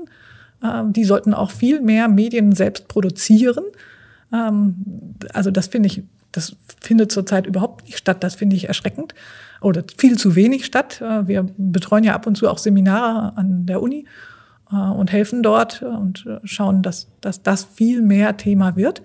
Ähm, 0.63 0.93
die 0.93 1.03
sollten 1.03 1.33
auch 1.33 1.51
viel 1.51 1.81
mehr 1.81 2.07
Medien 2.07 2.53
selbst 2.53 2.87
produzieren. 2.87 3.63
Ähm, 4.33 4.75
also 5.33 5.51
das 5.51 5.67
finde 5.67 5.87
ich, 5.87 6.03
das 6.31 6.55
findet 6.81 7.11
zurzeit 7.11 7.45
überhaupt 7.45 7.85
nicht 7.85 7.97
statt. 7.97 8.23
Das 8.23 8.35
finde 8.35 8.55
ich 8.55 8.67
erschreckend 8.67 9.13
oder 9.61 9.83
viel 9.97 10.17
zu 10.17 10.35
wenig 10.35 10.65
statt. 10.65 11.01
Äh, 11.01 11.27
wir 11.27 11.47
betreuen 11.57 12.03
ja 12.03 12.13
ab 12.13 12.27
und 12.27 12.35
zu 12.35 12.49
auch 12.49 12.57
Seminare 12.57 13.37
an 13.37 13.65
der 13.65 13.81
Uni 13.81 14.05
äh, 14.71 14.75
und 14.75 15.11
helfen 15.11 15.43
dort 15.43 15.83
und 15.83 16.25
äh, 16.25 16.39
schauen, 16.43 16.81
dass, 16.81 17.07
dass 17.21 17.43
das 17.43 17.63
viel 17.63 18.01
mehr 18.01 18.37
Thema 18.37 18.75
wird. 18.75 19.01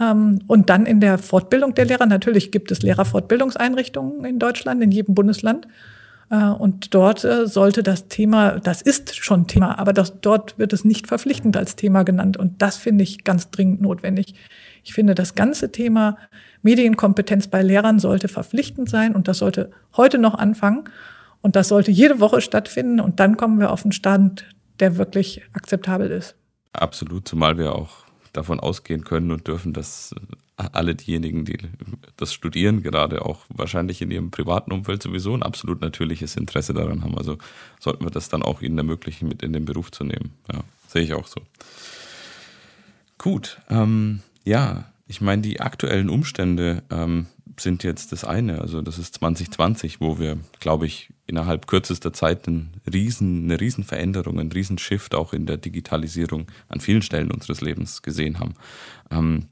Ähm, 0.00 0.40
und 0.46 0.70
dann 0.70 0.86
in 0.86 1.00
der 1.00 1.18
Fortbildung 1.18 1.74
der 1.74 1.84
Lehrer, 1.84 2.06
natürlich 2.06 2.50
gibt 2.52 2.70
es 2.70 2.82
Lehrerfortbildungseinrichtungen 2.82 4.24
in 4.24 4.38
Deutschland, 4.38 4.82
in 4.82 4.90
jedem 4.90 5.14
Bundesland. 5.14 5.68
Und 6.30 6.94
dort 6.94 7.20
sollte 7.20 7.82
das 7.82 8.08
Thema, 8.08 8.58
das 8.58 8.80
ist 8.80 9.14
schon 9.14 9.46
Thema, 9.46 9.78
aber 9.78 9.92
das, 9.92 10.20
dort 10.22 10.58
wird 10.58 10.72
es 10.72 10.82
nicht 10.82 11.06
verpflichtend 11.06 11.54
als 11.54 11.76
Thema 11.76 12.02
genannt. 12.02 12.38
Und 12.38 12.62
das 12.62 12.78
finde 12.78 13.04
ich 13.04 13.24
ganz 13.24 13.50
dringend 13.50 13.82
notwendig. 13.82 14.34
Ich 14.82 14.94
finde, 14.94 15.14
das 15.14 15.34
ganze 15.34 15.70
Thema 15.70 16.16
Medienkompetenz 16.62 17.48
bei 17.48 17.62
Lehrern 17.62 17.98
sollte 17.98 18.28
verpflichtend 18.28 18.88
sein 18.88 19.14
und 19.14 19.28
das 19.28 19.38
sollte 19.38 19.70
heute 19.96 20.18
noch 20.18 20.34
anfangen. 20.34 20.84
Und 21.42 21.56
das 21.56 21.68
sollte 21.68 21.90
jede 21.90 22.20
Woche 22.20 22.40
stattfinden 22.40 23.00
und 23.00 23.20
dann 23.20 23.36
kommen 23.36 23.60
wir 23.60 23.70
auf 23.70 23.84
einen 23.84 23.92
Stand, 23.92 24.46
der 24.80 24.96
wirklich 24.96 25.42
akzeptabel 25.52 26.10
ist. 26.10 26.36
Absolut, 26.72 27.28
zumal 27.28 27.58
wir 27.58 27.74
auch 27.76 28.03
davon 28.34 28.60
ausgehen 28.60 29.04
können 29.04 29.30
und 29.30 29.46
dürfen, 29.46 29.72
dass 29.72 30.14
alle 30.56 30.94
diejenigen, 30.94 31.44
die 31.44 31.58
das 32.16 32.32
studieren, 32.32 32.82
gerade 32.82 33.24
auch 33.24 33.40
wahrscheinlich 33.48 34.02
in 34.02 34.10
ihrem 34.10 34.30
privaten 34.30 34.72
Umfeld 34.72 35.02
sowieso 35.02 35.34
ein 35.34 35.42
absolut 35.42 35.80
natürliches 35.80 36.36
Interesse 36.36 36.74
daran 36.74 37.02
haben. 37.02 37.16
Also 37.16 37.38
sollten 37.80 38.04
wir 38.04 38.10
das 38.10 38.28
dann 38.28 38.42
auch 38.42 38.62
ihnen 38.62 38.78
ermöglichen, 38.78 39.28
mit 39.28 39.42
in 39.42 39.52
den 39.52 39.64
Beruf 39.64 39.90
zu 39.90 40.04
nehmen. 40.04 40.32
Ja, 40.52 40.60
sehe 40.86 41.02
ich 41.02 41.14
auch 41.14 41.26
so. 41.26 41.40
Gut, 43.18 43.58
ähm, 43.70 44.20
ja, 44.44 44.84
ich 45.06 45.20
meine, 45.20 45.42
die 45.42 45.60
aktuellen 45.60 46.08
Umstände 46.08 46.82
ähm, 46.90 47.26
sind 47.60 47.84
jetzt 47.84 48.12
das 48.12 48.24
eine. 48.24 48.60
Also 48.60 48.82
das 48.82 48.98
ist 48.98 49.14
2020, 49.14 50.00
wo 50.00 50.18
wir, 50.18 50.38
glaube 50.60 50.86
ich, 50.86 51.10
innerhalb 51.26 51.66
kürzester 51.66 52.12
Zeit 52.12 52.46
einen 52.46 52.80
riesen, 52.92 53.44
eine 53.44 53.60
Riesenveränderung, 53.60 54.38
einen 54.38 54.52
Riesenshift 54.52 55.14
auch 55.14 55.32
in 55.32 55.46
der 55.46 55.56
Digitalisierung 55.56 56.46
an 56.68 56.80
vielen 56.80 57.02
Stellen 57.02 57.30
unseres 57.30 57.60
Lebens 57.60 58.02
gesehen 58.02 58.40
haben. 58.40 58.54
Ähm, 59.10 59.48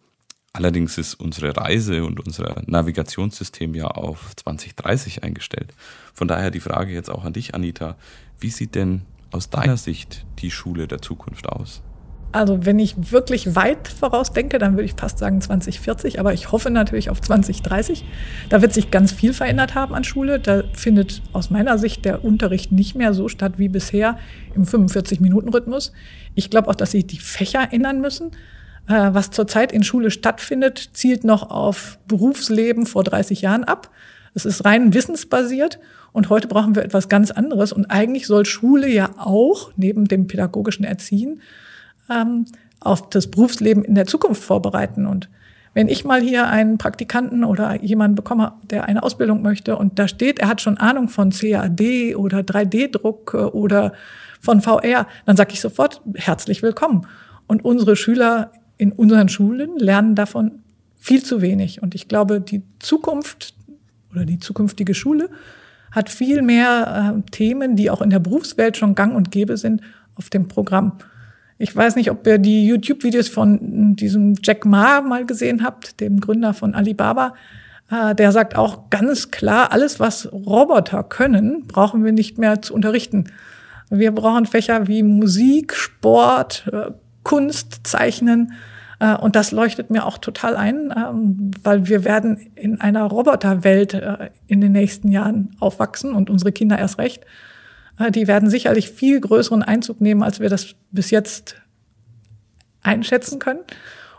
allerdings 0.52 0.98
ist 0.98 1.14
unsere 1.14 1.56
Reise 1.56 2.04
und 2.04 2.20
unser 2.20 2.62
Navigationssystem 2.66 3.74
ja 3.74 3.86
auf 3.86 4.34
2030 4.36 5.22
eingestellt. 5.22 5.74
Von 6.12 6.28
daher 6.28 6.50
die 6.50 6.60
Frage 6.60 6.92
jetzt 6.92 7.10
auch 7.10 7.24
an 7.24 7.32
dich, 7.32 7.54
Anita. 7.54 7.96
Wie 8.38 8.50
sieht 8.50 8.74
denn 8.74 9.02
aus 9.30 9.50
deiner 9.50 9.76
Sicht 9.76 10.26
die 10.40 10.50
Schule 10.50 10.86
der 10.88 11.00
Zukunft 11.00 11.48
aus? 11.48 11.82
Also 12.32 12.64
wenn 12.64 12.78
ich 12.78 13.12
wirklich 13.12 13.54
weit 13.54 13.88
vorausdenke, 13.88 14.58
dann 14.58 14.72
würde 14.72 14.84
ich 14.84 14.94
fast 14.96 15.18
sagen 15.18 15.42
2040, 15.42 16.18
aber 16.18 16.32
ich 16.32 16.50
hoffe 16.50 16.70
natürlich 16.70 17.10
auf 17.10 17.20
2030. 17.20 18.04
Da 18.48 18.62
wird 18.62 18.72
sich 18.72 18.90
ganz 18.90 19.12
viel 19.12 19.34
verändert 19.34 19.74
haben 19.74 19.94
an 19.94 20.02
Schule. 20.02 20.40
Da 20.40 20.62
findet 20.72 21.20
aus 21.32 21.50
meiner 21.50 21.76
Sicht 21.76 22.06
der 22.06 22.24
Unterricht 22.24 22.72
nicht 22.72 22.94
mehr 22.94 23.12
so 23.12 23.28
statt 23.28 23.54
wie 23.58 23.68
bisher 23.68 24.18
im 24.54 24.64
45-Minuten-Rhythmus. 24.64 25.92
Ich 26.34 26.48
glaube 26.48 26.68
auch, 26.68 26.74
dass 26.74 26.92
sich 26.92 27.06
die 27.06 27.18
Fächer 27.18 27.68
ändern 27.70 28.00
müssen. 28.00 28.30
Äh, 28.88 29.10
was 29.12 29.30
zurzeit 29.30 29.70
in 29.70 29.84
Schule 29.84 30.10
stattfindet, 30.10 30.90
zielt 30.94 31.24
noch 31.24 31.50
auf 31.50 31.98
Berufsleben 32.08 32.86
vor 32.86 33.04
30 33.04 33.42
Jahren 33.42 33.64
ab. 33.64 33.90
Es 34.34 34.46
ist 34.46 34.64
rein 34.64 34.94
wissensbasiert 34.94 35.78
und 36.12 36.30
heute 36.30 36.48
brauchen 36.48 36.74
wir 36.74 36.82
etwas 36.82 37.10
ganz 37.10 37.30
anderes. 37.30 37.72
Und 37.72 37.86
eigentlich 37.90 38.26
soll 38.26 38.46
Schule 38.46 38.88
ja 38.88 39.10
auch 39.18 39.72
neben 39.76 40.08
dem 40.08 40.26
pädagogischen 40.26 40.84
Erziehen 40.84 41.42
ähm, 42.14 42.46
auf 42.80 43.08
das 43.10 43.30
Berufsleben 43.30 43.84
in 43.84 43.94
der 43.94 44.06
Zukunft 44.06 44.42
vorbereiten. 44.42 45.06
Und 45.06 45.28
wenn 45.74 45.88
ich 45.88 46.04
mal 46.04 46.20
hier 46.20 46.48
einen 46.48 46.78
Praktikanten 46.78 47.44
oder 47.44 47.82
jemanden 47.82 48.14
bekomme, 48.14 48.52
der 48.64 48.84
eine 48.84 49.02
Ausbildung 49.02 49.42
möchte 49.42 49.76
und 49.76 49.98
da 49.98 50.08
steht, 50.08 50.38
er 50.38 50.48
hat 50.48 50.60
schon 50.60 50.76
Ahnung 50.78 51.08
von 51.08 51.30
CAD 51.30 52.14
oder 52.16 52.40
3D-Druck 52.40 53.34
oder 53.34 53.92
von 54.40 54.60
VR, 54.60 55.06
dann 55.24 55.36
sage 55.36 55.52
ich 55.52 55.60
sofort 55.60 56.02
herzlich 56.14 56.62
willkommen. 56.62 57.06
Und 57.46 57.64
unsere 57.64 57.96
Schüler 57.96 58.52
in 58.76 58.92
unseren 58.92 59.28
Schulen 59.28 59.78
lernen 59.78 60.14
davon 60.14 60.62
viel 60.96 61.22
zu 61.22 61.40
wenig. 61.40 61.82
Und 61.82 61.94
ich 61.94 62.08
glaube, 62.08 62.40
die 62.40 62.62
Zukunft 62.78 63.54
oder 64.10 64.24
die 64.24 64.38
zukünftige 64.38 64.94
Schule 64.94 65.30
hat 65.90 66.10
viel 66.10 66.42
mehr 66.42 67.14
äh, 67.16 67.30
Themen, 67.30 67.76
die 67.76 67.90
auch 67.90 68.02
in 68.02 68.10
der 68.10 68.18
Berufswelt 68.18 68.76
schon 68.76 68.94
gang 68.94 69.14
und 69.14 69.30
gäbe 69.30 69.56
sind, 69.56 69.82
auf 70.16 70.30
dem 70.30 70.48
Programm. 70.48 70.92
Ich 71.62 71.76
weiß 71.76 71.94
nicht, 71.94 72.10
ob 72.10 72.26
ihr 72.26 72.38
die 72.38 72.66
YouTube-Videos 72.66 73.28
von 73.28 73.94
diesem 73.94 74.34
Jack 74.42 74.64
Ma 74.64 75.00
mal 75.00 75.24
gesehen 75.24 75.62
habt, 75.62 76.00
dem 76.00 76.18
Gründer 76.18 76.54
von 76.54 76.74
Alibaba. 76.74 77.34
Äh, 77.88 78.16
der 78.16 78.32
sagt 78.32 78.56
auch 78.56 78.90
ganz 78.90 79.30
klar, 79.30 79.70
alles, 79.70 80.00
was 80.00 80.32
Roboter 80.32 81.04
können, 81.04 81.68
brauchen 81.68 82.04
wir 82.04 82.10
nicht 82.10 82.36
mehr 82.36 82.62
zu 82.62 82.74
unterrichten. 82.74 83.26
Wir 83.90 84.10
brauchen 84.10 84.46
Fächer 84.46 84.88
wie 84.88 85.04
Musik, 85.04 85.72
Sport, 85.74 86.64
äh, 86.72 86.90
Kunst, 87.22 87.86
Zeichnen. 87.86 88.54
Äh, 88.98 89.14
und 89.14 89.36
das 89.36 89.52
leuchtet 89.52 89.88
mir 89.88 90.04
auch 90.04 90.18
total 90.18 90.56
ein, 90.56 90.92
ähm, 90.96 91.52
weil 91.62 91.86
wir 91.86 92.02
werden 92.02 92.40
in 92.56 92.80
einer 92.80 93.04
Roboterwelt 93.04 94.02
in 94.48 94.60
den 94.60 94.72
nächsten 94.72 95.12
Jahren 95.12 95.54
aufwachsen 95.60 96.14
und 96.14 96.28
unsere 96.28 96.50
Kinder 96.50 96.76
erst 96.76 96.98
recht. 96.98 97.24
Die 98.10 98.26
werden 98.26 98.50
sicherlich 98.50 98.90
viel 98.90 99.20
größeren 99.20 99.62
Einzug 99.62 100.00
nehmen, 100.00 100.22
als 100.22 100.40
wir 100.40 100.48
das 100.48 100.74
bis 100.90 101.10
jetzt 101.10 101.56
einschätzen 102.82 103.38
können. 103.38 103.60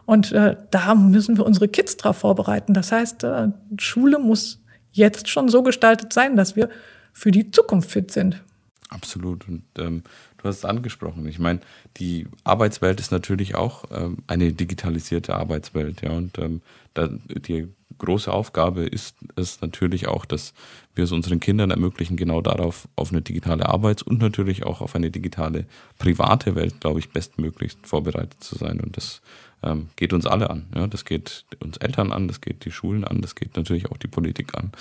Und 0.05 0.31
äh, 0.31 0.57
da 0.71 0.95
müssen 0.95 1.37
wir 1.37 1.45
unsere 1.45 1.67
Kids 1.67 1.97
darauf 1.97 2.17
vorbereiten. 2.17 2.73
Das 2.73 2.91
heißt, 2.91 3.23
äh, 3.23 3.47
Schule 3.77 4.19
muss 4.19 4.61
jetzt 4.91 5.29
schon 5.29 5.49
so 5.49 5.63
gestaltet 5.63 6.13
sein, 6.13 6.35
dass 6.35 6.55
wir 6.55 6.69
für 7.13 7.31
die 7.31 7.51
Zukunft 7.51 7.91
fit 7.91 8.11
sind. 8.11 8.41
Absolut. 8.89 9.47
Und 9.47 9.63
ähm, 9.77 10.03
du 10.37 10.47
hast 10.47 10.57
es 10.57 10.65
angesprochen. 10.65 11.25
Ich 11.27 11.39
meine, 11.39 11.59
die 11.97 12.27
Arbeitswelt 12.43 12.99
ist 12.99 13.11
natürlich 13.11 13.55
auch 13.55 13.85
ähm, 13.91 14.17
eine 14.27 14.53
digitalisierte 14.53 15.35
Arbeitswelt, 15.35 16.01
ja. 16.01 16.11
Und 16.11 16.37
ähm, 16.37 16.61
da, 16.93 17.07
die 17.07 17.69
große 17.97 18.31
Aufgabe 18.31 18.83
ist 18.83 19.15
es 19.35 19.61
natürlich 19.61 20.07
auch, 20.07 20.25
dass 20.25 20.53
wir 20.95 21.03
es 21.03 21.11
unseren 21.11 21.39
Kindern 21.39 21.71
ermöglichen, 21.71 22.17
genau 22.17 22.41
darauf 22.41 22.87
auf 22.95 23.11
eine 23.11 23.21
digitale 23.21 23.67
Arbeits- 23.67 24.03
und 24.03 24.21
natürlich 24.21 24.63
auch 24.63 24.81
auf 24.81 24.95
eine 24.95 25.11
digitale 25.11 25.65
private 25.97 26.55
Welt, 26.55 26.79
glaube 26.81 26.99
ich, 26.99 27.09
bestmöglichst 27.09 27.79
vorbereitet 27.85 28.43
zu 28.43 28.55
sein. 28.55 28.79
Und 28.79 28.95
das 28.97 29.21
ähm, 29.63 29.89
geht 29.95 30.13
uns 30.13 30.25
alle 30.25 30.49
an. 30.49 30.67
Ja? 30.75 30.87
Das 30.87 31.05
geht 31.05 31.45
uns 31.59 31.77
Eltern 31.77 32.11
an, 32.11 32.27
das 32.27 32.41
geht 32.41 32.65
die 32.65 32.71
Schulen 32.71 33.03
an, 33.03 33.21
das 33.21 33.35
geht 33.35 33.55
natürlich 33.55 33.89
auch 33.89 33.97
die 33.97 34.07
Politik 34.07 34.55
an. 34.55 34.71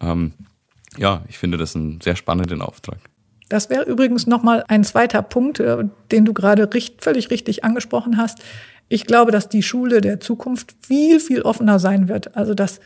Ähm, 0.00 0.32
ja, 0.96 1.22
ich 1.28 1.38
finde 1.38 1.56
das 1.56 1.76
einen 1.76 2.00
sehr 2.00 2.16
spannenden 2.16 2.62
Auftrag. 2.62 2.98
Das 3.48 3.68
wäre 3.68 3.84
übrigens 3.84 4.26
nochmal 4.26 4.64
ein 4.68 4.84
zweiter 4.84 5.22
Punkt, 5.22 5.60
äh, 5.60 5.84
den 6.10 6.24
du 6.24 6.32
gerade 6.32 6.72
richt, 6.72 7.02
völlig 7.02 7.30
richtig 7.30 7.64
angesprochen 7.64 8.16
hast. 8.16 8.38
Ich 8.88 9.06
glaube, 9.06 9.30
dass 9.30 9.48
die 9.48 9.62
Schule 9.62 10.00
der 10.00 10.20
Zukunft 10.20 10.74
viel, 10.80 11.20
viel 11.20 11.42
offener 11.42 11.78
sein 11.78 12.08
wird. 12.08 12.36
Also, 12.36 12.54
dass 12.54 12.80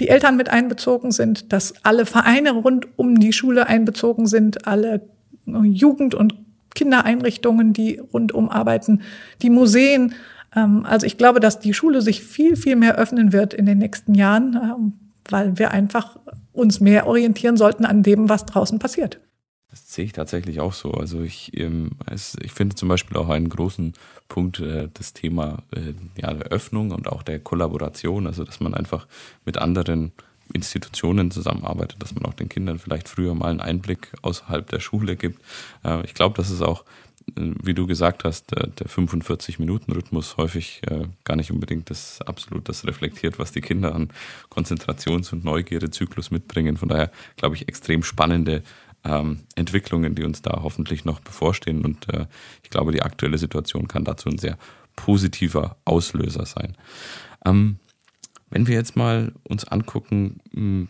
die 0.00 0.08
Eltern 0.08 0.36
mit 0.36 0.48
einbezogen 0.48 1.10
sind, 1.10 1.52
dass 1.52 1.74
alle 1.84 2.06
Vereine 2.06 2.52
rund 2.52 2.86
um 2.96 3.18
die 3.18 3.32
Schule 3.32 3.66
einbezogen 3.66 4.26
sind, 4.26 4.66
alle 4.66 5.08
Jugend- 5.46 6.14
und 6.14 6.34
Kindereinrichtungen, 6.74 7.72
die 7.72 7.98
rundum 7.98 8.48
arbeiten, 8.48 9.02
die 9.42 9.50
Museen. 9.50 10.14
Ähm, 10.54 10.84
also 10.84 11.06
ich 11.06 11.16
glaube, 11.16 11.40
dass 11.40 11.60
die 11.60 11.74
Schule 11.74 12.02
sich 12.02 12.22
viel, 12.22 12.56
viel 12.56 12.76
mehr 12.76 12.96
öffnen 12.96 13.32
wird 13.32 13.54
in 13.54 13.66
den 13.66 13.78
nächsten 13.78 14.14
Jahren, 14.14 14.54
ähm, 14.54 14.92
weil 15.28 15.58
wir 15.58 15.70
einfach 15.70 16.18
uns 16.52 16.80
mehr 16.80 17.06
orientieren 17.06 17.56
sollten 17.56 17.84
an 17.84 18.02
dem, 18.02 18.28
was 18.28 18.46
draußen 18.46 18.78
passiert. 18.78 19.20
Das 19.84 19.94
sehe 19.94 20.06
ich 20.06 20.12
tatsächlich 20.12 20.60
auch 20.60 20.72
so. 20.72 20.92
Also 20.92 21.20
ich, 21.20 21.56
ähm, 21.56 21.90
es, 22.06 22.36
ich 22.40 22.52
finde 22.52 22.76
zum 22.76 22.88
Beispiel 22.88 23.16
auch 23.18 23.28
einen 23.28 23.50
großen 23.50 23.92
Punkt 24.28 24.60
äh, 24.60 24.88
das 24.94 25.12
Thema 25.12 25.62
äh, 25.74 25.92
ja, 26.20 26.32
der 26.32 26.48
Öffnung 26.48 26.92
und 26.92 27.08
auch 27.08 27.22
der 27.22 27.40
Kollaboration, 27.40 28.26
also 28.26 28.44
dass 28.44 28.60
man 28.60 28.72
einfach 28.74 29.06
mit 29.44 29.58
anderen 29.58 30.12
Institutionen 30.54 31.30
zusammenarbeitet, 31.30 32.02
dass 32.02 32.14
man 32.14 32.24
auch 32.24 32.32
den 32.32 32.48
Kindern 32.48 32.78
vielleicht 32.78 33.08
früher 33.08 33.34
mal 33.34 33.50
einen 33.50 33.60
Einblick 33.60 34.12
außerhalb 34.22 34.66
der 34.68 34.80
Schule 34.80 35.16
gibt. 35.16 35.42
Äh, 35.84 36.04
ich 36.06 36.14
glaube, 36.14 36.36
das 36.36 36.50
ist 36.50 36.62
auch, 36.62 36.84
äh, 37.36 37.52
wie 37.62 37.74
du 37.74 37.86
gesagt 37.86 38.24
hast, 38.24 38.52
der, 38.52 38.68
der 38.68 38.86
45-Minuten-Rhythmus 38.86 40.38
häufig 40.38 40.80
äh, 40.88 41.04
gar 41.24 41.36
nicht 41.36 41.50
unbedingt 41.50 41.90
das 41.90 42.22
absolut 42.22 42.68
das 42.70 42.86
reflektiert, 42.86 43.38
was 43.38 43.52
die 43.52 43.60
Kinder 43.60 43.94
an 43.94 44.08
Konzentrations- 44.48 45.32
und 45.34 45.44
Neugierdezyklus 45.44 46.30
mitbringen. 46.30 46.78
Von 46.78 46.88
daher 46.88 47.10
glaube 47.36 47.56
ich 47.56 47.68
extrem 47.68 48.02
spannende 48.02 48.62
ähm, 49.06 49.40
Entwicklungen, 49.54 50.14
die 50.14 50.24
uns 50.24 50.42
da 50.42 50.60
hoffentlich 50.62 51.04
noch 51.04 51.20
bevorstehen. 51.20 51.84
Und 51.84 52.12
äh, 52.12 52.26
ich 52.62 52.70
glaube, 52.70 52.92
die 52.92 53.02
aktuelle 53.02 53.38
Situation 53.38 53.88
kann 53.88 54.04
dazu 54.04 54.28
ein 54.28 54.38
sehr 54.38 54.58
positiver 54.96 55.76
Auslöser 55.84 56.46
sein. 56.46 56.76
Ähm, 57.44 57.78
wenn 58.50 58.66
wir 58.66 58.74
jetzt 58.74 58.96
mal 58.96 59.32
uns 59.44 59.64
angucken, 59.64 60.40
hm, 60.52 60.88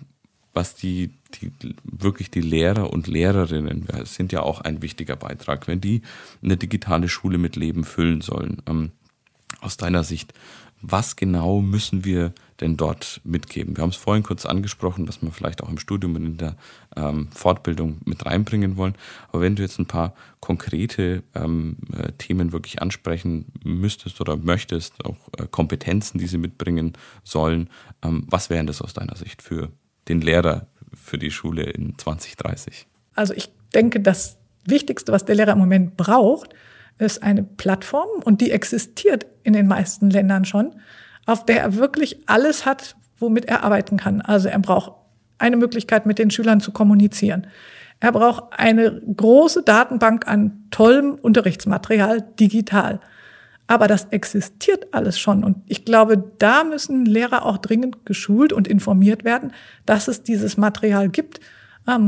was 0.55 0.75
die, 0.75 1.13
die 1.35 1.53
wirklich 1.85 2.31
die 2.31 2.41
Lehrer 2.41 2.91
und 2.91 3.09
Lehrerinnen 3.09 3.87
sind 4.05 4.33
ja 4.33 4.41
auch 4.41 4.63
ein 4.63 4.81
wichtiger 4.81 5.15
Beitrag, 5.15 5.69
wenn 5.69 5.83
die 5.83 6.01
eine 6.43 6.57
digitale 6.57 7.11
Schule 7.11 7.37
mit 7.37 7.57
Leben 7.57 7.85
füllen 7.85 8.23
sollen. 8.23 8.63
Ähm, 8.67 8.93
aus 9.61 9.77
deiner 9.77 10.03
Sicht, 10.03 10.33
was 10.83 11.17
genau 11.17 11.61
müssen 11.61 12.05
wir 12.05 12.33
denn 12.61 12.77
dort 12.77 13.21
mitgeben? 13.25 13.77
Wir 13.77 13.83
haben 13.83 13.91
es 13.91 13.97
vorhin 13.97 14.23
kurz 14.23 14.47
angesprochen, 14.47 15.09
was 15.09 15.23
wir 15.23 15.31
vielleicht 15.31 15.63
auch 15.63 15.69
im 15.69 15.79
Studium 15.79 16.15
und 16.17 16.25
in 16.25 16.37
der 16.37 16.57
ähm, 16.97 17.29
Fortbildung 17.33 17.99
mit 18.05 18.25
reinbringen 18.25 18.77
wollen. 18.77 18.95
Aber 19.29 19.43
wenn 19.43 19.57
du 19.57 19.63
jetzt 19.63 19.79
ein 19.79 19.87
paar 19.87 20.15
konkrete 20.41 21.23
ähm, 21.35 21.77
äh, 21.93 22.13
Themen 22.13 22.53
wirklich 22.53 22.83
ansprechen 22.83 23.47
müsstest 23.65 24.21
oder 24.21 24.37
möchtest, 24.37 25.05
auch 25.05 25.17
äh, 25.39 25.47
Kompetenzen, 25.51 26.19
die 26.19 26.27
sie 26.27 26.39
mitbringen 26.39 26.93
sollen, 27.25 27.69
ähm, 28.03 28.25
was 28.29 28.51
wären 28.51 28.67
das 28.67 28.83
aus 28.83 28.95
deiner 28.95 29.17
Sicht 29.17 29.43
für 29.43 29.71
den 30.09 30.21
Lehrer, 30.21 30.67
für 30.95 31.19
die 31.19 31.31
Schule 31.31 31.65
in 31.65 31.99
2030? 31.99 32.87
Also 33.15 33.35
ich 33.35 33.51
denke, 33.75 34.01
das 34.01 34.37
Wichtigste, 34.65 35.13
was 35.13 35.25
der 35.25 35.37
Lehrer 35.37 35.53
im 35.53 35.59
Moment 35.59 35.97
braucht, 35.97 36.55
ist 36.99 37.23
eine 37.23 37.43
Plattform 37.43 38.09
und 38.25 38.41
die 38.41 38.51
existiert 38.51 39.27
in 39.43 39.53
den 39.53 39.67
meisten 39.67 40.11
Ländern 40.11 40.45
schon, 40.45 40.75
auf 41.27 41.45
der 41.45 41.61
er 41.61 41.77
wirklich 41.77 42.21
alles 42.27 42.67
hat, 42.67 42.97
womit 43.19 43.47
er 43.47 43.65
arbeiten 43.65 43.97
kann. 43.97 44.21
Also 44.21 44.49
er 44.49 44.59
braucht 44.59 44.93
eine 45.39 45.57
Möglichkeit, 45.57 46.07
mit 46.07 46.19
den 46.19 46.31
Schülern 46.31 46.61
zu 46.61 46.73
kommunizieren. 46.73 47.47
Er 48.01 48.13
braucht 48.13 48.45
eine 48.53 49.01
große 49.17 49.63
Datenbank 49.63 50.29
an 50.29 50.65
tollem 50.71 51.15
Unterrichtsmaterial 51.15 52.23
digital. 52.39 53.01
Aber 53.67 53.89
das 53.89 54.07
existiert 54.11 54.95
alles 54.95 55.19
schon. 55.19 55.43
Und 55.43 55.59
ich 55.67 55.85
glaube, 55.85 56.23
da 56.39 56.63
müssen 56.63 57.05
Lehrer 57.05 57.45
auch 57.45 57.59
dringend 57.59 58.07
geschult 58.07 58.53
und 58.53 58.69
informiert 58.69 59.25
werden, 59.25 59.53
dass 59.87 60.09
es 60.09 60.23
dieses 60.23 60.57
Material 60.57 61.09
gibt 61.09 61.41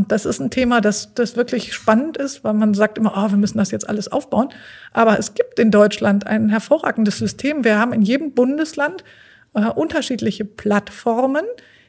das 0.09 0.27
ist 0.27 0.41
ein 0.41 0.51
Thema, 0.51 0.81
das, 0.81 1.15
das 1.15 1.37
wirklich 1.37 1.73
spannend 1.73 2.17
ist, 2.17 2.43
weil 2.43 2.55
man 2.55 2.75
sagt 2.75 2.99
immer, 2.99 3.13
oh, 3.17 3.31
wir 3.31 3.39
müssen 3.39 3.59
das 3.59 3.71
jetzt 3.71 3.89
alles 3.89 4.11
aufbauen. 4.11 4.49
Aber 4.93 5.19
es 5.19 5.35
gibt 5.35 5.59
in 5.61 5.71
Deutschland 5.71 6.27
ein 6.27 6.49
hervorragendes 6.49 7.19
System. 7.19 7.65
Wir 7.65 7.79
haben 7.79 7.93
in 7.93 8.03
jedem 8.03 8.33
Bundesland 8.33 9.05
äh, 9.55 9.67
unterschiedliche 9.67 10.45
Plattformen, 10.45 11.45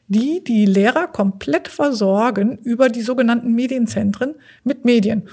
die 0.08 0.44
die 0.44 0.66
Lehrer 0.66 1.08
komplett 1.08 1.68
versorgen 1.68 2.60
über 2.64 2.90
die 2.90 3.02
sogenannten 3.02 3.54
Medienzentren 3.54 4.36
mit 4.64 4.86
Medien. 4.86 5.28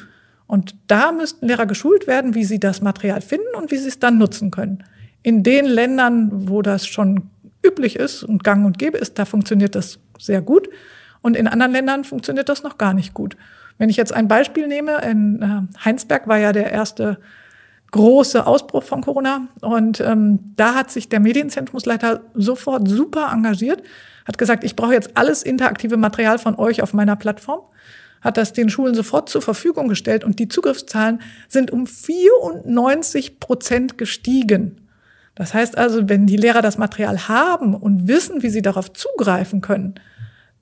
Und 0.46 0.76
da 0.86 1.12
müssten 1.12 1.46
Lehrer 1.46 1.66
geschult 1.66 2.06
werden, 2.06 2.34
wie 2.34 2.44
sie 2.44 2.60
das 2.60 2.80
Material 2.80 3.20
finden 3.20 3.54
und 3.56 3.70
wie 3.70 3.78
sie 3.78 3.88
es 3.88 3.98
dann 3.98 4.16
nutzen 4.16 4.50
können. 4.50 4.84
In 5.22 5.42
den 5.42 5.66
Ländern, 5.66 6.48
wo 6.48 6.62
das 6.62 6.86
schon 6.86 7.30
üblich 7.64 7.96
ist 7.96 8.22
und 8.22 8.44
gang 8.44 8.64
und 8.64 8.78
gäbe 8.78 8.96
ist, 8.96 9.18
da 9.18 9.24
funktioniert 9.24 9.74
das 9.74 9.98
sehr 10.18 10.40
gut. 10.40 10.68
Und 11.26 11.36
in 11.36 11.48
anderen 11.48 11.72
Ländern 11.72 12.04
funktioniert 12.04 12.48
das 12.48 12.62
noch 12.62 12.78
gar 12.78 12.94
nicht 12.94 13.12
gut. 13.12 13.36
Wenn 13.78 13.88
ich 13.88 13.96
jetzt 13.96 14.12
ein 14.12 14.28
Beispiel 14.28 14.68
nehme, 14.68 14.98
in 15.02 15.42
äh, 15.42 15.84
Heinsberg 15.84 16.28
war 16.28 16.38
ja 16.38 16.52
der 16.52 16.70
erste 16.70 17.18
große 17.90 18.46
Ausbruch 18.46 18.84
von 18.84 19.00
Corona. 19.00 19.48
Und 19.60 20.00
ähm, 20.00 20.52
da 20.54 20.76
hat 20.76 20.92
sich 20.92 21.08
der 21.08 21.18
Medienzentrumsleiter 21.18 22.20
sofort 22.34 22.86
super 22.86 23.32
engagiert, 23.32 23.82
hat 24.24 24.38
gesagt, 24.38 24.62
ich 24.62 24.76
brauche 24.76 24.92
jetzt 24.92 25.16
alles 25.16 25.42
interaktive 25.42 25.96
Material 25.96 26.38
von 26.38 26.54
euch 26.60 26.80
auf 26.80 26.94
meiner 26.94 27.16
Plattform, 27.16 27.62
hat 28.20 28.36
das 28.36 28.52
den 28.52 28.70
Schulen 28.70 28.94
sofort 28.94 29.28
zur 29.28 29.42
Verfügung 29.42 29.88
gestellt 29.88 30.22
und 30.22 30.38
die 30.38 30.46
Zugriffszahlen 30.46 31.20
sind 31.48 31.72
um 31.72 31.88
94 31.88 33.40
Prozent 33.40 33.98
gestiegen. 33.98 34.80
Das 35.34 35.54
heißt 35.54 35.76
also, 35.76 36.08
wenn 36.08 36.28
die 36.28 36.36
Lehrer 36.36 36.62
das 36.62 36.78
Material 36.78 37.26
haben 37.26 37.74
und 37.74 38.06
wissen, 38.06 38.44
wie 38.44 38.48
sie 38.48 38.62
darauf 38.62 38.92
zugreifen 38.92 39.60
können, 39.60 39.96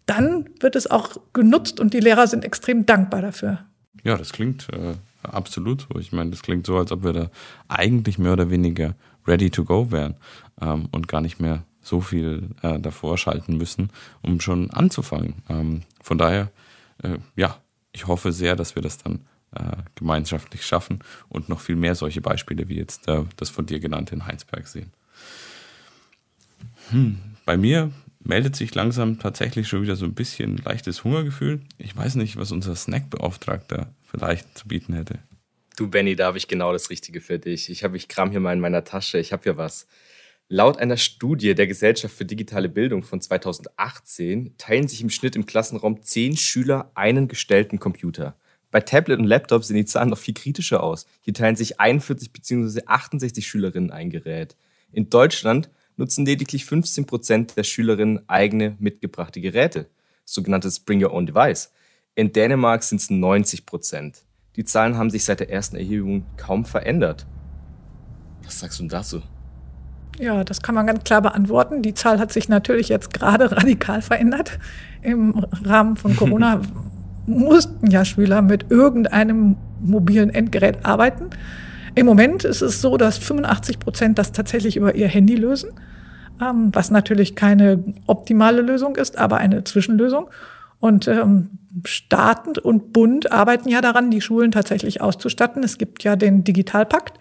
dann 0.07 0.49
wird 0.61 0.77
es 0.77 0.91
auch 0.91 1.17
genutzt 1.33 1.81
und 1.81 1.95
die 1.95 2.01
Lehrer 2.01 2.27
sind 2.27 2.45
extrem 2.45 2.87
dankbar 2.87 3.23
dafür. 3.23 3.65
Ja, 4.03 4.17
das 4.19 4.33
klingt 4.33 4.69
äh, 4.73 4.95
absolut 5.23 5.87
so. 5.89 5.99
Ich 5.99 6.13
meine, 6.13 6.31
das 6.31 6.43
klingt 6.43 6.67
so, 6.67 6.77
als 6.77 6.93
ob 6.93 7.05
wir 7.05 7.13
da 7.13 7.31
eigentlich 7.69 8.19
mehr 8.19 8.33
oder 8.35 8.51
weniger 8.51 8.95
ready 9.27 9.51
to 9.51 9.65
go 9.65 9.91
wären 9.91 10.17
ähm, 10.61 10.89
und 10.93 11.09
gar 11.09 11.21
nicht 11.21 11.41
mehr 11.41 11.65
so 11.81 12.01
viel 12.01 12.51
äh, 12.63 12.79
davor 12.79 13.19
schalten 13.19 13.57
müssen, 13.57 13.91
um 14.23 14.41
schon 14.41 14.71
anzufangen. 14.71 15.43
Ähm, 15.49 15.83
von 16.03 16.19
daher, 16.19 16.51
äh, 17.03 17.19
ja, 17.37 17.59
ich 17.93 18.07
hoffe 18.07 18.33
sehr, 18.33 18.57
dass 18.57 18.75
wir 18.75 18.83
das 18.83 18.99
dann 18.99 19.21
äh, 19.53 19.77
gemeinschaftlich 19.95 20.65
schaffen 20.67 21.01
und 21.29 21.49
noch 21.49 21.61
viel 21.61 21.77
mehr 21.77 21.95
solche 21.95 22.21
Beispiele 22.21 22.69
wie 22.69 22.77
jetzt 22.77 23.09
äh, 23.09 23.23
das 23.37 23.51
von 23.51 23.67
dir 23.67 23.81
genannte 23.81 24.15
in 24.15 24.27
Heinsberg 24.27 24.67
sehen. 24.67 24.93
Hm, 26.91 27.19
bei 27.45 27.57
mir 27.57 27.93
meldet 28.25 28.57
sich 28.57 28.75
langsam 28.75 29.19
tatsächlich 29.19 29.69
schon 29.69 29.83
wieder 29.83 29.97
so 29.97 30.05
ein 30.05 30.15
bisschen 30.15 30.57
leichtes 30.59 31.05
Hungergefühl. 31.05 31.61
Ich 31.79 31.97
weiß 31.97 32.17
nicht, 32.17 32.37
was 32.37 32.53
unser 32.53 32.75
Snackbeauftragter 32.75 33.93
vielleicht 34.03 34.59
zu 34.59 34.67
bieten 34.67 34.95
hätte. 34.95 35.19
Du, 35.77 35.89
Benny, 35.89 36.17
da 36.17 36.27
habe 36.27 36.39
ich 36.39 36.49
genau 36.49 36.73
das 36.73 36.91
Richtige 36.91 37.21
für 37.21 37.39
dich. 37.39 37.69
Ich 37.69 37.85
habe, 37.85 37.97
ich 37.97 38.09
kram 38.09 38.31
hier 38.31 38.41
mal 38.41 38.53
in 38.53 38.61
meiner 38.61 38.85
Tasche. 38.85 39.19
Ich 39.19 39.33
habe 39.33 39.43
hier 39.43 39.57
was. 39.57 39.87
Laut 40.49 40.79
einer 40.79 40.97
Studie 40.97 41.55
der 41.55 41.67
Gesellschaft 41.67 42.15
für 42.15 42.25
digitale 42.25 42.69
Bildung 42.69 43.03
von 43.03 43.21
2018 43.21 44.55
teilen 44.59 44.89
sich 44.89 45.01
im 45.01 45.11
Schnitt 45.11 45.37
im 45.37 45.47
Klassenraum 45.47 46.03
zehn 46.03 46.37
Schüler 46.37 46.91
einen 46.95 47.29
gestellten 47.29 47.81
Computer. 47.81 48.37
Bei 48.71 48.81
Tablet 48.81 49.19
und 49.19 49.25
Laptop 49.25 49.65
sehen 49.65 49.77
die 49.77 49.85
Zahlen 49.85 50.11
noch 50.11 50.19
viel 50.19 50.35
kritischer 50.35 50.83
aus. 50.83 51.07
Hier 51.23 51.33
teilen 51.33 51.57
sich 51.57 51.81
41 51.81 52.33
bzw. 52.33 52.83
68 52.87 53.47
Schülerinnen 53.47 53.91
ein 53.91 54.11
Gerät. 54.11 54.57
In 54.93 55.11
Deutschland 55.11 55.71
nutzen 55.97 56.27
lediglich 56.27 56.65
15 56.65 57.07
Prozent 57.07 57.57
der 57.57 57.65
Schülerinnen 57.65 58.29
eigene 58.29 58.77
mitgebrachte 58.79 59.41
Geräte, 59.41 59.89
sogenanntes 60.25 60.81
Bring 60.81 61.03
Your 61.03 61.13
Own 61.13 61.27
Device. 61.27 61.73
In 62.15 62.33
Dänemark 62.33 62.83
sind 62.83 63.01
es 63.01 63.11
90 63.11 63.67
Prozent. 63.67 64.23
Die 64.57 64.65
Zahlen 64.65 64.97
haben 64.97 65.11
sich 65.11 65.25
seit 65.25 65.41
der 65.41 65.51
ersten 65.51 65.77
Erhebung 65.77 66.25
kaum 66.37 66.65
verändert. 66.65 67.27
Was 68.45 68.61
sagst 68.61 68.79
du 68.81 68.87
dazu? 68.87 69.23
Ja, 70.19 70.45
das 70.45 70.63
kann 70.63 70.77
man 70.77 70.87
ganz 70.87 71.03
klar 71.03 71.23
beantworten. 71.23 71.83
Die 71.83 71.95
Zahl 71.95 72.21
hat 72.21 72.33
sich 72.33 72.49
natürlich 72.49 72.89
jetzt 72.89 73.13
gerade 73.13 73.51
radikal 73.57 74.01
verändert 74.01 74.59
im 75.03 75.45
Rahmen 75.65 75.97
von 75.97 76.15
Corona. 76.17 76.61
mussten 77.27 77.91
ja 77.91 78.05
Schüler 78.05 78.43
mit 78.43 78.71
irgendeinem 78.71 79.57
mobilen 79.81 80.31
Endgerät 80.31 80.85
arbeiten. 80.85 81.31
Im 81.95 82.07
Moment 82.07 82.45
ist 82.45 82.61
es 82.61 82.81
so, 82.81 82.97
dass 82.97 83.19
85 83.19 83.79
Prozent 83.79 84.19
das 84.19 84.33
tatsächlich 84.33 84.77
über 84.77 84.95
ihr 84.95 85.09
Handy 85.09 85.37
lösen, 85.37 85.71
ähm, 86.43 86.71
was 86.73 86.91
natürlich 86.91 87.37
keine 87.37 87.83
optimale 88.07 88.63
Lösung 88.63 88.97
ist, 88.97 89.19
aber 89.19 89.37
eine 89.37 89.65
Zwischenlösung. 89.65 90.29
Und 90.81 91.09
ähm, 91.09 91.51
Staaten 91.85 92.59
und 92.59 92.93
Bund 92.93 93.33
arbeiten 93.33 93.69
ja 93.69 93.81
daran, 93.81 94.11
die 94.11 94.21
Schulen 94.21 94.51
tatsächlich 94.51 95.01
auszustatten. 95.01 95.63
Es 95.63 95.79
gibt 95.79 96.05
ja 96.05 96.17
den 96.17 96.45
Digitalpakt. 96.45 97.19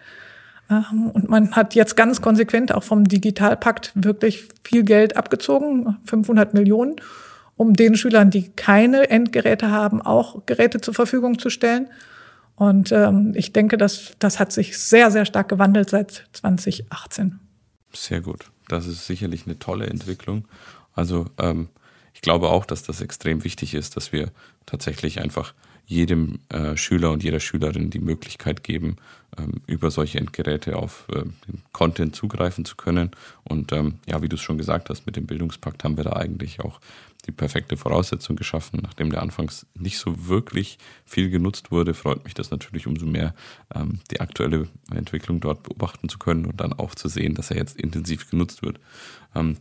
Ähm, 0.70 1.12
und 1.12 1.30
man 1.30 1.52
hat 1.52 1.76
jetzt 1.76 1.96
ganz 1.96 2.22
konsequent 2.22 2.74
auch 2.74 2.84
vom 2.84 3.06
Digitalpakt 3.06 3.92
wirklich 3.96 4.48
viel 4.64 4.84
Geld 4.84 5.18
abgezogen, 5.18 5.98
500 6.06 6.54
Millionen, 6.54 6.96
um 7.56 7.74
den 7.74 7.96
Schülern, 7.96 8.32
die 8.32 8.50
keine 8.50 9.10
Endgeräte 9.10 9.70
haben, 9.70 10.02
auch 10.02 10.46
Geräte 10.46 10.82
zur 10.82 10.94
Verfügung 10.94 11.40
zu 11.40 11.50
stellen. 11.50 11.88
Und 12.56 12.92
ähm, 12.92 13.34
ich 13.36 13.52
denke, 13.52 13.78
dass 13.78 14.14
das 14.20 14.40
hat 14.40 14.52
sich 14.52 14.78
sehr, 14.78 15.12
sehr 15.12 15.26
stark 15.26 15.50
gewandelt 15.50 15.90
seit 15.90 16.28
2018. 16.34 17.40
Sehr 17.94 18.22
gut. 18.22 18.52
Das 18.68 18.86
ist 18.88 19.06
sicherlich 19.06 19.46
eine 19.46 19.60
tolle 19.60 19.88
Entwicklung. 19.88 20.46
Also 20.94 21.26
ähm, 21.40 21.70
ich 22.14 22.22
glaube 22.22 22.50
auch, 22.50 22.66
dass 22.66 22.84
das 22.84 23.02
extrem 23.02 23.44
wichtig 23.44 23.74
ist, 23.74 23.98
dass 23.98 24.12
wir 24.12 24.32
tatsächlich 24.66 25.20
einfach 25.20 25.54
jedem 25.86 26.40
äh, 26.50 26.78
Schüler 26.78 27.12
und 27.12 27.24
jeder 27.24 27.40
Schülerin 27.40 27.90
die 27.90 28.00
Möglichkeit 28.00 28.64
geben, 28.64 28.98
ähm, 29.38 29.62
über 29.68 29.92
solche 29.92 30.20
Endgeräte 30.20 30.78
auf 30.78 31.08
äh, 31.14 31.24
Content 31.72 32.16
zugreifen 32.16 32.66
zu 32.66 32.76
können. 32.76 33.12
Und 33.44 33.72
ähm, 33.72 33.96
ja, 34.08 34.22
wie 34.22 34.30
du 34.30 34.36
es 34.36 34.42
schon 34.42 34.58
gesagt 34.58 34.90
hast, 34.90 35.06
mit 35.06 35.16
dem 35.16 35.26
Bildungspakt 35.26 35.84
haben 35.84 35.98
wir 35.98 36.04
da 36.04 36.14
eigentlich 36.14 36.62
auch 36.62 36.80
die 37.26 37.32
perfekte 37.32 37.78
Voraussetzung 37.78 38.36
geschaffen. 38.36 38.80
Nachdem 38.84 39.10
der 39.10 39.22
anfangs 39.22 39.66
nicht 39.76 39.98
so 39.98 40.28
wirklich 40.28 40.78
viel 41.06 41.30
genutzt 41.30 41.72
wurde, 41.72 41.94
freut 41.94 42.24
mich 42.24 42.34
das 42.34 42.52
natürlich 42.52 42.88
umso 42.88 43.06
mehr, 43.06 43.34
ähm, 43.74 44.00
die 44.12 44.20
aktuelle 44.20 44.68
Entwicklung 44.94 45.40
dort 45.40 45.64
beobachten 45.64 46.10
zu 46.10 46.20
können 46.20 46.46
und 46.46 46.60
dann 46.60 46.74
auch 46.74 46.96
zu 46.96 47.08
sehen, 47.08 47.34
dass 47.34 47.52
er 47.52 47.58
jetzt 47.58 47.80
intensiv 47.80 48.30
genutzt 48.30 48.62
wird. 48.62 48.80
Ähm, 49.36 49.58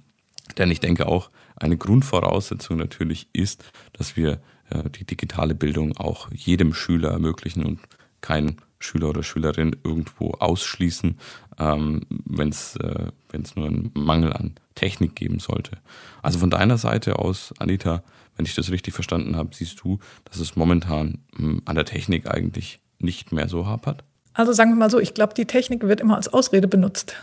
denn 0.59 0.71
ich 0.71 0.81
denke 0.81 1.07
auch, 1.07 1.31
eine 1.57 1.77
Grundvoraussetzung 1.77 2.77
natürlich 2.77 3.29
ist, 3.33 3.65
dass 3.93 4.17
wir 4.17 4.41
die 4.75 5.05
digitale 5.05 5.55
Bildung 5.55 5.97
auch 5.97 6.29
jedem 6.33 6.75
Schüler 6.75 7.11
ermöglichen 7.11 7.65
und 7.65 7.81
kein 8.21 8.57
Schüler 8.79 9.11
oder 9.11 9.23
Schülerin 9.23 9.77
irgendwo 9.85 10.33
ausschließen, 10.33 11.19
ähm, 11.59 12.03
wenn 12.25 12.49
es 12.49 12.77
äh, 12.77 13.11
nur 13.57 13.67
einen 13.67 13.91
Mangel 13.95 14.33
an 14.33 14.55
Technik 14.75 15.15
geben 15.15 15.39
sollte. 15.39 15.79
Also 16.23 16.39
von 16.39 16.51
deiner 16.51 16.79
Seite 16.79 17.19
aus, 17.19 17.53
Anita, 17.59 18.03
wenn 18.37 18.47
ich 18.47 18.55
das 18.55 18.71
richtig 18.71 18.95
verstanden 18.95 19.37
habe, 19.37 19.51
siehst 19.53 19.81
du, 19.83 19.99
dass 20.25 20.39
es 20.39 20.57
momentan 20.57 21.19
hm, 21.37 21.63
an 21.65 21.77
der 21.77 21.85
Technik 21.85 22.29
eigentlich 22.29 22.81
nicht 22.99 23.33
mehr 23.33 23.49
so 23.49 23.67
hapert? 23.67 24.05
Also 24.35 24.53
sagen 24.53 24.71
wir 24.71 24.77
mal 24.77 24.91
so, 24.91 24.99
ich 24.99 25.15
glaube, 25.15 25.35
die 25.35 25.45
Technik 25.45 25.83
wird 25.83 26.01
immer 26.01 26.17
als 26.17 26.29
Ausrede 26.29 26.69
benutzt. 26.69 27.15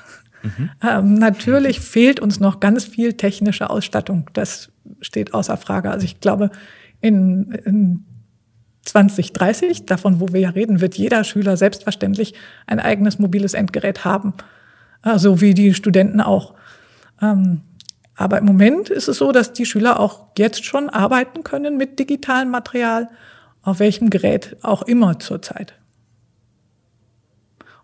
Mhm. 0.44 0.70
Ähm, 0.82 1.16
natürlich 1.16 1.82
fehlt 1.82 2.22
uns 2.22 2.40
noch 2.40 2.62
ganz 2.62 2.86
viel 2.86 3.12
technische 3.14 3.70
Ausstattung. 3.70 4.30
Das 4.32 4.72
steht 5.02 5.34
außer 5.34 5.58
Frage. 5.58 5.92
Also 5.92 6.06
ich 6.06 6.22
glaube, 6.22 6.50
in, 7.02 7.52
in 7.66 8.06
2030, 8.84 9.86
davon 9.86 10.20
wo 10.20 10.30
wir 10.30 10.40
ja 10.40 10.50
reden, 10.50 10.82
wird 10.82 10.96
jeder 10.96 11.24
Schüler 11.24 11.58
selbstverständlich 11.58 12.34
ein 12.68 12.80
eigenes 12.80 13.20
mobiles 13.20 13.54
Endgerät 13.54 14.06
haben. 14.06 14.34
So 15.04 15.10
also 15.10 15.42
wie 15.42 15.54
die 15.54 15.74
Studenten 15.74 16.22
auch. 16.22 16.56
Ähm, 17.22 17.62
aber 18.16 18.40
im 18.40 18.46
Moment 18.46 18.90
ist 18.90 19.08
es 19.08 19.18
so, 19.18 19.32
dass 19.32 19.54
die 19.54 19.66
Schüler 19.66 20.00
auch 20.00 20.28
jetzt 20.38 20.66
schon 20.66 20.90
arbeiten 20.90 21.44
können 21.44 21.78
mit 21.78 22.00
digitalem 22.00 22.50
Material, 22.50 23.10
auf 23.62 23.80
welchem 23.80 24.10
Gerät 24.10 24.58
auch 24.62 24.82
immer 24.82 25.20
zurzeit. 25.20 25.79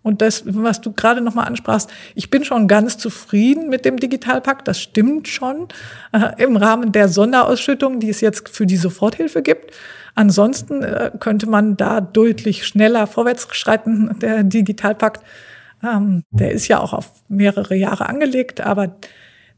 Und 0.06 0.22
das, 0.22 0.44
was 0.46 0.82
du 0.82 0.92
gerade 0.92 1.20
nochmal 1.20 1.48
ansprachst, 1.48 1.90
ich 2.14 2.30
bin 2.30 2.46
schon 2.46 2.68
ganz 2.68 3.00
zufrieden 3.00 3.70
mit 3.70 3.86
dem 3.86 3.98
Digitalpakt, 3.98 4.68
das 4.68 4.80
stimmt 4.80 5.28
schon, 5.28 5.68
äh, 6.12 6.44
im 6.44 6.58
Rahmen 6.58 6.92
der 6.92 7.10
Sonderausschüttung, 7.10 8.00
die 8.00 8.12
es 8.12 8.22
jetzt 8.22 8.50
für 8.50 8.68
die 8.68 8.78
Soforthilfe 8.78 9.42
gibt. 9.42 9.72
Ansonsten 10.14 10.84
äh, 10.84 11.10
könnte 11.20 11.50
man 11.50 11.76
da 11.76 12.02
deutlich 12.02 12.68
schneller 12.68 13.08
vorwärts 13.08 13.48
schreiten. 13.54 14.16
Der 14.22 14.44
Digitalpakt, 14.44 15.26
ähm, 15.84 16.22
der 16.30 16.52
ist 16.52 16.68
ja 16.68 16.80
auch 16.82 16.94
auf 16.94 17.12
mehrere 17.28 17.74
Jahre 17.74 18.08
angelegt, 18.08 18.62
aber 18.62 18.98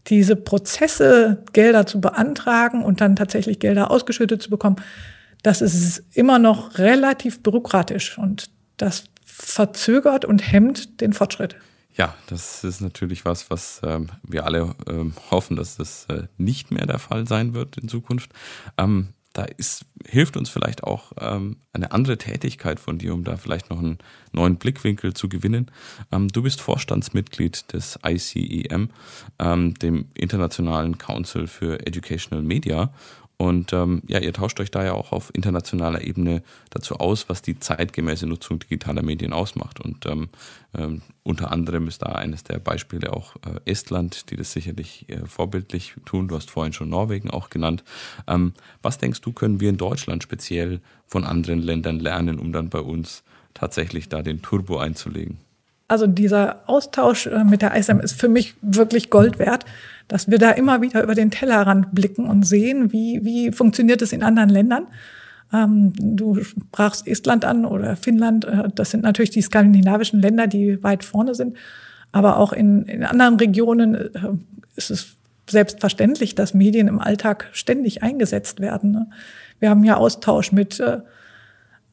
diese 0.08 0.38
Prozesse, 0.38 1.44
Gelder 1.52 1.86
zu 1.86 2.00
beantragen 2.00 2.86
und 2.86 3.02
dann 3.02 3.18
tatsächlich 3.18 3.60
Gelder 3.60 3.92
ausgeschüttet 3.92 4.42
zu 4.42 4.50
bekommen, 4.50 4.78
das 5.44 5.62
ist 5.62 6.06
immer 6.14 6.40
noch 6.40 6.78
relativ 6.78 7.44
bürokratisch 7.44 8.18
und 8.18 8.50
das 8.78 9.10
verzögert 9.38 10.26
und 10.26 10.40
hemmt 10.40 11.02
den 11.02 11.14
Fortschritt. 11.14 11.56
Ja, 11.96 12.16
das 12.28 12.64
ist 12.64 12.82
natürlich 12.82 13.26
was, 13.26 13.50
was 13.50 13.82
ähm, 13.84 14.10
wir 14.24 14.46
alle 14.46 14.76
ähm, 14.88 15.14
hoffen, 15.32 15.56
dass 15.56 15.78
das 15.78 16.06
äh, 16.10 16.28
nicht 16.38 16.72
mehr 16.72 16.86
der 16.86 17.00
Fall 17.00 17.28
sein 17.28 17.54
wird 17.54 17.78
in 17.78 17.88
Zukunft. 17.88 18.32
Ähm, 18.78 19.10
da 19.34 19.44
ist, 19.44 19.86
hilft 20.06 20.36
uns 20.36 20.50
vielleicht 20.50 20.84
auch 20.84 21.12
ähm, 21.20 21.58
eine 21.72 21.92
andere 21.92 22.18
Tätigkeit 22.18 22.80
von 22.80 22.98
dir, 22.98 23.14
um 23.14 23.24
da 23.24 23.38
vielleicht 23.38 23.70
noch 23.70 23.78
einen 23.78 24.00
neuen 24.32 24.58
Blickwinkel 24.58 25.14
zu 25.14 25.30
gewinnen. 25.30 25.72
Ähm, 26.12 26.28
du 26.28 26.42
bist 26.42 26.62
Vorstandsmitglied 26.62 27.72
des 27.72 28.00
ICEM, 28.06 28.90
ähm, 29.38 29.74
dem 29.76 30.10
Internationalen 30.16 30.98
Council 30.98 31.46
für 31.46 31.86
Educational 31.86 32.44
Media. 32.44 32.92
Und 33.40 33.72
ähm, 33.72 34.02
ja, 34.08 34.20
ihr 34.20 34.34
tauscht 34.34 34.60
euch 34.60 34.72
da 34.72 34.84
ja 34.84 34.94
auch 34.94 35.12
auf 35.12 35.30
internationaler 35.34 36.02
Ebene 36.02 36.42
dazu 36.72 36.96
aus, 36.96 37.30
was 37.30 37.44
die 37.44 37.60
zeitgemäße 37.60 38.26
Nutzung 38.26 38.58
digitaler 38.58 39.04
Medien 39.04 39.32
ausmacht. 39.32 39.80
Und 39.80 40.08
ähm, 40.08 40.30
ähm, 40.76 41.04
unter 41.22 41.52
anderem 41.52 41.88
ist 41.88 42.02
da 42.02 42.14
eines 42.14 42.44
der 42.44 42.58
Beispiele 42.58 43.14
auch 43.14 43.36
äh, 43.36 43.70
Estland, 43.72 44.32
die 44.32 44.38
das 44.38 44.54
sicherlich 44.54 45.08
äh, 45.10 45.24
vorbildlich 45.28 45.94
tun. 46.06 46.28
Du 46.28 46.36
hast 46.36 46.50
vorhin 46.50 46.74
schon 46.74 46.90
Norwegen 46.90 47.30
auch 47.30 47.52
genannt. 47.52 47.84
Ähm, 48.28 48.54
was 48.82 48.98
denkst 48.98 49.22
du, 49.22 49.32
können 49.34 49.60
wir 49.60 49.70
in 49.70 49.78
Deutschland 49.78 50.24
speziell 50.24 50.82
von 51.06 51.24
anderen 51.24 51.62
Ländern 51.62 52.00
lernen, 52.00 52.40
um 52.40 52.52
dann 52.52 52.70
bei 52.70 52.80
uns 52.80 53.24
tatsächlich 53.54 54.10
da 54.10 54.24
den 54.24 54.42
Turbo 54.42 54.80
einzulegen? 54.80 55.47
Also 55.88 56.06
dieser 56.06 56.68
Austausch 56.68 57.28
äh, 57.28 57.44
mit 57.44 57.62
der 57.62 57.76
ISM 57.76 58.00
ist 58.00 58.20
für 58.20 58.28
mich 58.28 58.56
wirklich 58.62 59.10
Gold 59.10 59.40
wert, 59.40 59.66
dass 60.08 60.30
wir 60.30 60.38
da 60.38 60.52
immer 60.52 60.82
wieder 60.82 61.04
über 61.04 61.16
den 61.16 61.32
Tellerrand 61.32 61.94
blicken 61.94 62.28
und 62.28 62.46
sehen, 62.46 62.92
wie, 62.92 63.24
wie 63.24 63.52
funktioniert 63.52 64.02
es 64.02 64.12
in 64.12 64.24
anderen 64.24 64.50
Ländern. 64.50 64.88
Ähm, 65.54 65.94
du 65.98 66.44
sprachst 66.44 67.08
Estland 67.08 67.46
an 67.46 67.66
oder 67.66 67.96
Finnland. 67.96 68.46
Äh, 68.46 68.70
das 68.76 68.92
sind 68.92 69.04
natürlich 69.04 69.30
die 69.30 69.42
skandinavischen 69.42 70.22
Länder, 70.22 70.48
die 70.48 70.84
weit 70.84 71.04
vorne 71.04 71.36
sind. 71.36 71.56
Aber 72.12 72.38
auch 72.38 72.54
in, 72.54 72.84
in 72.84 73.04
anderen 73.04 73.36
Regionen 73.36 73.96
äh, 73.96 74.10
ist 74.76 74.92
es 74.92 75.18
selbstverständlich, 75.50 76.36
dass 76.36 76.54
Medien 76.54 76.88
im 76.88 77.00
Alltag 77.00 77.50
ständig 77.54 78.04
eingesetzt 78.04 78.60
werden. 78.60 78.92
Ne? 78.92 79.10
Wir 79.60 79.70
haben 79.70 79.84
ja 79.84 79.96
Austausch 79.96 80.52
mit 80.52 80.80
äh, 80.80 81.00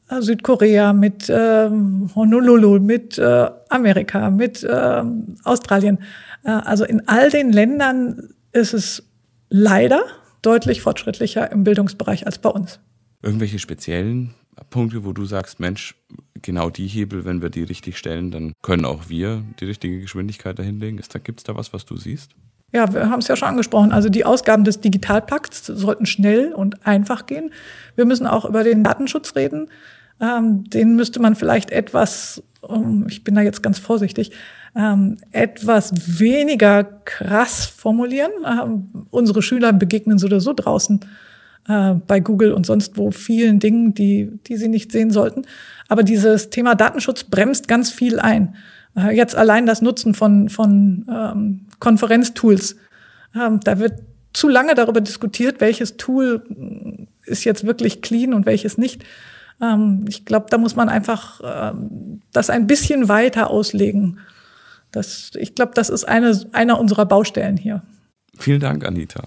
Südkorea, 0.07 0.93
mit 0.93 1.29
ähm, 1.29 2.09
Honolulu, 2.15 2.79
mit 2.79 3.17
äh, 3.17 3.49
Amerika, 3.69 4.29
mit 4.29 4.63
äh, 4.63 5.03
Australien. 5.43 5.99
Äh, 6.43 6.51
also 6.51 6.85
in 6.85 7.07
all 7.07 7.29
den 7.29 7.51
Ländern 7.51 8.29
ist 8.51 8.73
es 8.73 9.03
leider 9.49 10.03
deutlich 10.41 10.81
fortschrittlicher 10.81 11.51
im 11.51 11.63
Bildungsbereich 11.63 12.25
als 12.25 12.37
bei 12.37 12.49
uns. 12.49 12.79
Irgendwelche 13.23 13.57
speziellen 13.57 14.35
Punkte, 14.69 15.03
wo 15.03 15.11
du 15.11 15.25
sagst, 15.25 15.59
Mensch, 15.59 15.95
genau 16.41 16.69
die 16.69 16.87
Hebel, 16.87 17.25
wenn 17.25 17.41
wir 17.41 17.49
die 17.49 17.63
richtig 17.63 17.97
stellen, 17.97 18.31
dann 18.31 18.53
können 18.61 18.85
auch 18.85 19.09
wir 19.09 19.43
die 19.59 19.65
richtige 19.65 19.99
Geschwindigkeit 20.01 20.57
dahinlegen. 20.59 21.01
Gibt 21.23 21.39
es 21.39 21.43
da 21.43 21.55
was, 21.55 21.73
was 21.73 21.85
du 21.85 21.97
siehst? 21.97 22.31
Ja, 22.71 22.93
wir 22.93 23.09
haben 23.09 23.19
es 23.19 23.27
ja 23.27 23.35
schon 23.35 23.47
angesprochen. 23.47 23.91
Also 23.91 24.09
die 24.09 24.25
Ausgaben 24.25 24.63
des 24.63 24.81
Digitalpakts 24.81 25.65
sollten 25.65 26.05
schnell 26.05 26.53
und 26.53 26.85
einfach 26.85 27.25
gehen. 27.25 27.51
Wir 27.95 28.05
müssen 28.05 28.27
auch 28.27 28.45
über 28.45 28.63
den 28.63 28.83
Datenschutz 28.83 29.35
reden. 29.35 29.69
Ähm, 30.19 30.63
den 30.69 30.95
müsste 30.95 31.19
man 31.19 31.35
vielleicht 31.35 31.71
etwas, 31.71 32.43
um, 32.61 33.05
ich 33.09 33.23
bin 33.23 33.35
da 33.35 33.41
jetzt 33.41 33.61
ganz 33.61 33.79
vorsichtig, 33.79 34.31
ähm, 34.75 35.17
etwas 35.31 36.19
weniger 36.19 36.83
krass 36.83 37.65
formulieren. 37.65 38.31
Ähm, 38.45 39.07
unsere 39.09 39.41
Schüler 39.41 39.73
begegnen 39.73 40.17
so 40.17 40.27
oder 40.27 40.39
so 40.39 40.53
draußen 40.53 40.99
äh, 41.67 41.93
bei 42.07 42.19
Google 42.19 42.51
und 42.51 42.65
sonst 42.65 42.97
wo 42.97 43.11
vielen 43.11 43.59
Dingen, 43.59 43.93
die, 43.93 44.31
die 44.47 44.57
sie 44.57 44.67
nicht 44.67 44.91
sehen 44.91 45.11
sollten. 45.11 45.43
Aber 45.87 46.03
dieses 46.03 46.49
Thema 46.49 46.75
Datenschutz 46.75 47.23
bremst 47.23 47.67
ganz 47.67 47.91
viel 47.91 48.19
ein. 48.19 48.55
Äh, 48.95 49.15
jetzt 49.15 49.35
allein 49.35 49.65
das 49.65 49.81
Nutzen 49.81 50.13
von, 50.13 50.49
von 50.49 51.05
ähm, 51.09 51.65
Konferenztools. 51.79 52.75
Ähm, 53.35 53.59
da 53.63 53.79
wird 53.79 54.01
zu 54.33 54.49
lange 54.49 54.75
darüber 54.75 55.01
diskutiert, 55.01 55.61
welches 55.61 55.95
Tool 55.95 56.43
ist 57.25 57.45
jetzt 57.45 57.65
wirklich 57.65 58.01
clean 58.01 58.33
und 58.33 58.45
welches 58.45 58.77
nicht. 58.77 59.03
Ähm, 59.61 60.05
ich 60.07 60.25
glaube, 60.25 60.47
da 60.49 60.57
muss 60.57 60.75
man 60.75 60.89
einfach 60.89 61.41
ähm, 61.43 62.21
das 62.31 62.49
ein 62.49 62.67
bisschen 62.67 63.07
weiter 63.07 63.49
auslegen. 63.49 64.19
Das, 64.91 65.31
ich 65.35 65.55
glaube, 65.55 65.73
das 65.75 65.89
ist 65.89 66.05
eine, 66.05 66.39
einer 66.53 66.79
unserer 66.79 67.05
Baustellen 67.05 67.57
hier. 67.57 67.83
Vielen 68.37 68.59
Dank, 68.59 68.85
Anita. 68.85 69.23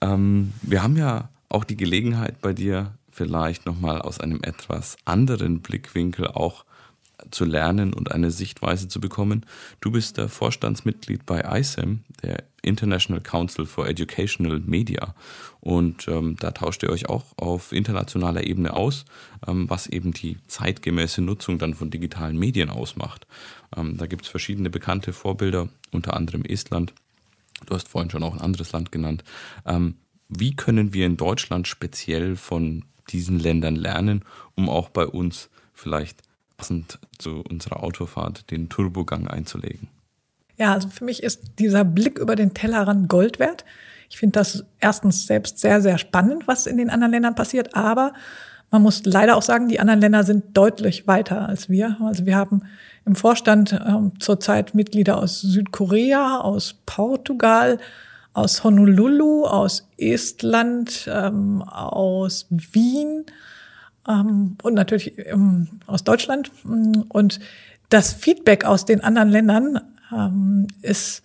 Ähm, 0.00 0.52
wir 0.62 0.82
haben 0.82 0.96
ja 0.96 1.28
auch 1.48 1.64
die 1.64 1.76
Gelegenheit 1.76 2.40
bei 2.40 2.52
dir 2.52 2.92
vielleicht 3.08 3.64
nochmal 3.64 4.02
aus 4.02 4.20
einem 4.20 4.40
etwas 4.42 4.96
anderen 5.04 5.60
Blickwinkel 5.60 6.28
auch 6.28 6.64
zu 7.30 7.44
lernen 7.44 7.92
und 7.92 8.12
eine 8.12 8.30
Sichtweise 8.30 8.88
zu 8.88 9.00
bekommen. 9.00 9.44
Du 9.80 9.90
bist 9.90 10.16
der 10.16 10.28
Vorstandsmitglied 10.28 11.26
bei 11.26 11.40
ISEM, 11.58 12.00
der 12.22 12.44
International 12.62 13.22
Council 13.22 13.66
for 13.66 13.88
Educational 13.88 14.60
Media. 14.60 15.14
Und 15.60 16.08
ähm, 16.08 16.36
da 16.38 16.50
tauscht 16.50 16.82
ihr 16.82 16.90
euch 16.90 17.08
auch 17.08 17.24
auf 17.36 17.72
internationaler 17.72 18.44
Ebene 18.44 18.74
aus, 18.74 19.04
ähm, 19.46 19.68
was 19.70 19.86
eben 19.86 20.12
die 20.12 20.38
zeitgemäße 20.46 21.22
Nutzung 21.22 21.58
dann 21.58 21.74
von 21.74 21.90
digitalen 21.90 22.38
Medien 22.38 22.70
ausmacht. 22.70 23.26
Ähm, 23.76 23.96
da 23.96 24.06
gibt 24.06 24.24
es 24.24 24.28
verschiedene 24.28 24.70
bekannte 24.70 25.12
Vorbilder, 25.12 25.68
unter 25.92 26.14
anderem 26.14 26.44
Estland. 26.44 26.92
Du 27.64 27.74
hast 27.74 27.88
vorhin 27.88 28.10
schon 28.10 28.22
auch 28.22 28.34
ein 28.34 28.40
anderes 28.40 28.72
Land 28.72 28.92
genannt. 28.92 29.24
Ähm, 29.64 29.96
wie 30.28 30.54
können 30.54 30.92
wir 30.92 31.06
in 31.06 31.16
Deutschland 31.16 31.68
speziell 31.68 32.36
von 32.36 32.84
diesen 33.10 33.38
Ländern 33.38 33.76
lernen, 33.76 34.24
um 34.56 34.68
auch 34.68 34.88
bei 34.88 35.06
uns 35.06 35.48
vielleicht 35.72 36.25
passend 36.56 36.98
zu 37.18 37.42
unserer 37.48 37.82
Autofahrt 37.82 38.50
den 38.50 38.68
Turbogang 38.68 39.28
einzulegen? 39.28 39.88
Ja, 40.56 40.72
also 40.72 40.88
für 40.88 41.04
mich 41.04 41.22
ist 41.22 41.58
dieser 41.58 41.84
Blick 41.84 42.18
über 42.18 42.34
den 42.34 42.54
Tellerrand 42.54 43.08
Gold 43.08 43.38
wert. 43.38 43.64
Ich 44.08 44.18
finde 44.18 44.38
das 44.38 44.64
erstens 44.78 45.26
selbst 45.26 45.58
sehr, 45.58 45.82
sehr 45.82 45.98
spannend, 45.98 46.46
was 46.46 46.66
in 46.66 46.78
den 46.78 46.90
anderen 46.90 47.12
Ländern 47.12 47.34
passiert, 47.34 47.74
aber 47.74 48.14
man 48.70 48.82
muss 48.82 49.04
leider 49.04 49.36
auch 49.36 49.42
sagen, 49.42 49.68
die 49.68 49.80
anderen 49.80 50.00
Länder 50.00 50.24
sind 50.24 50.56
deutlich 50.56 51.06
weiter 51.06 51.48
als 51.48 51.68
wir. 51.68 51.96
Also 52.00 52.26
wir 52.26 52.36
haben 52.36 52.62
im 53.04 53.14
Vorstand 53.14 53.72
ähm, 53.86 54.12
zurzeit 54.18 54.74
Mitglieder 54.74 55.18
aus 55.18 55.40
Südkorea, 55.40 56.40
aus 56.40 56.74
Portugal, 56.84 57.78
aus 58.32 58.64
Honolulu, 58.64 59.44
aus 59.44 59.88
Estland, 59.96 61.08
ähm, 61.10 61.62
aus 61.62 62.46
Wien 62.50 63.24
und 64.06 64.74
natürlich 64.74 65.18
ähm, 65.18 65.68
aus 65.86 66.04
Deutschland. 66.04 66.50
Und 67.08 67.40
das 67.88 68.12
Feedback 68.12 68.64
aus 68.64 68.84
den 68.84 69.02
anderen 69.02 69.30
Ländern 69.30 69.80
ähm, 70.12 70.68
ist 70.82 71.22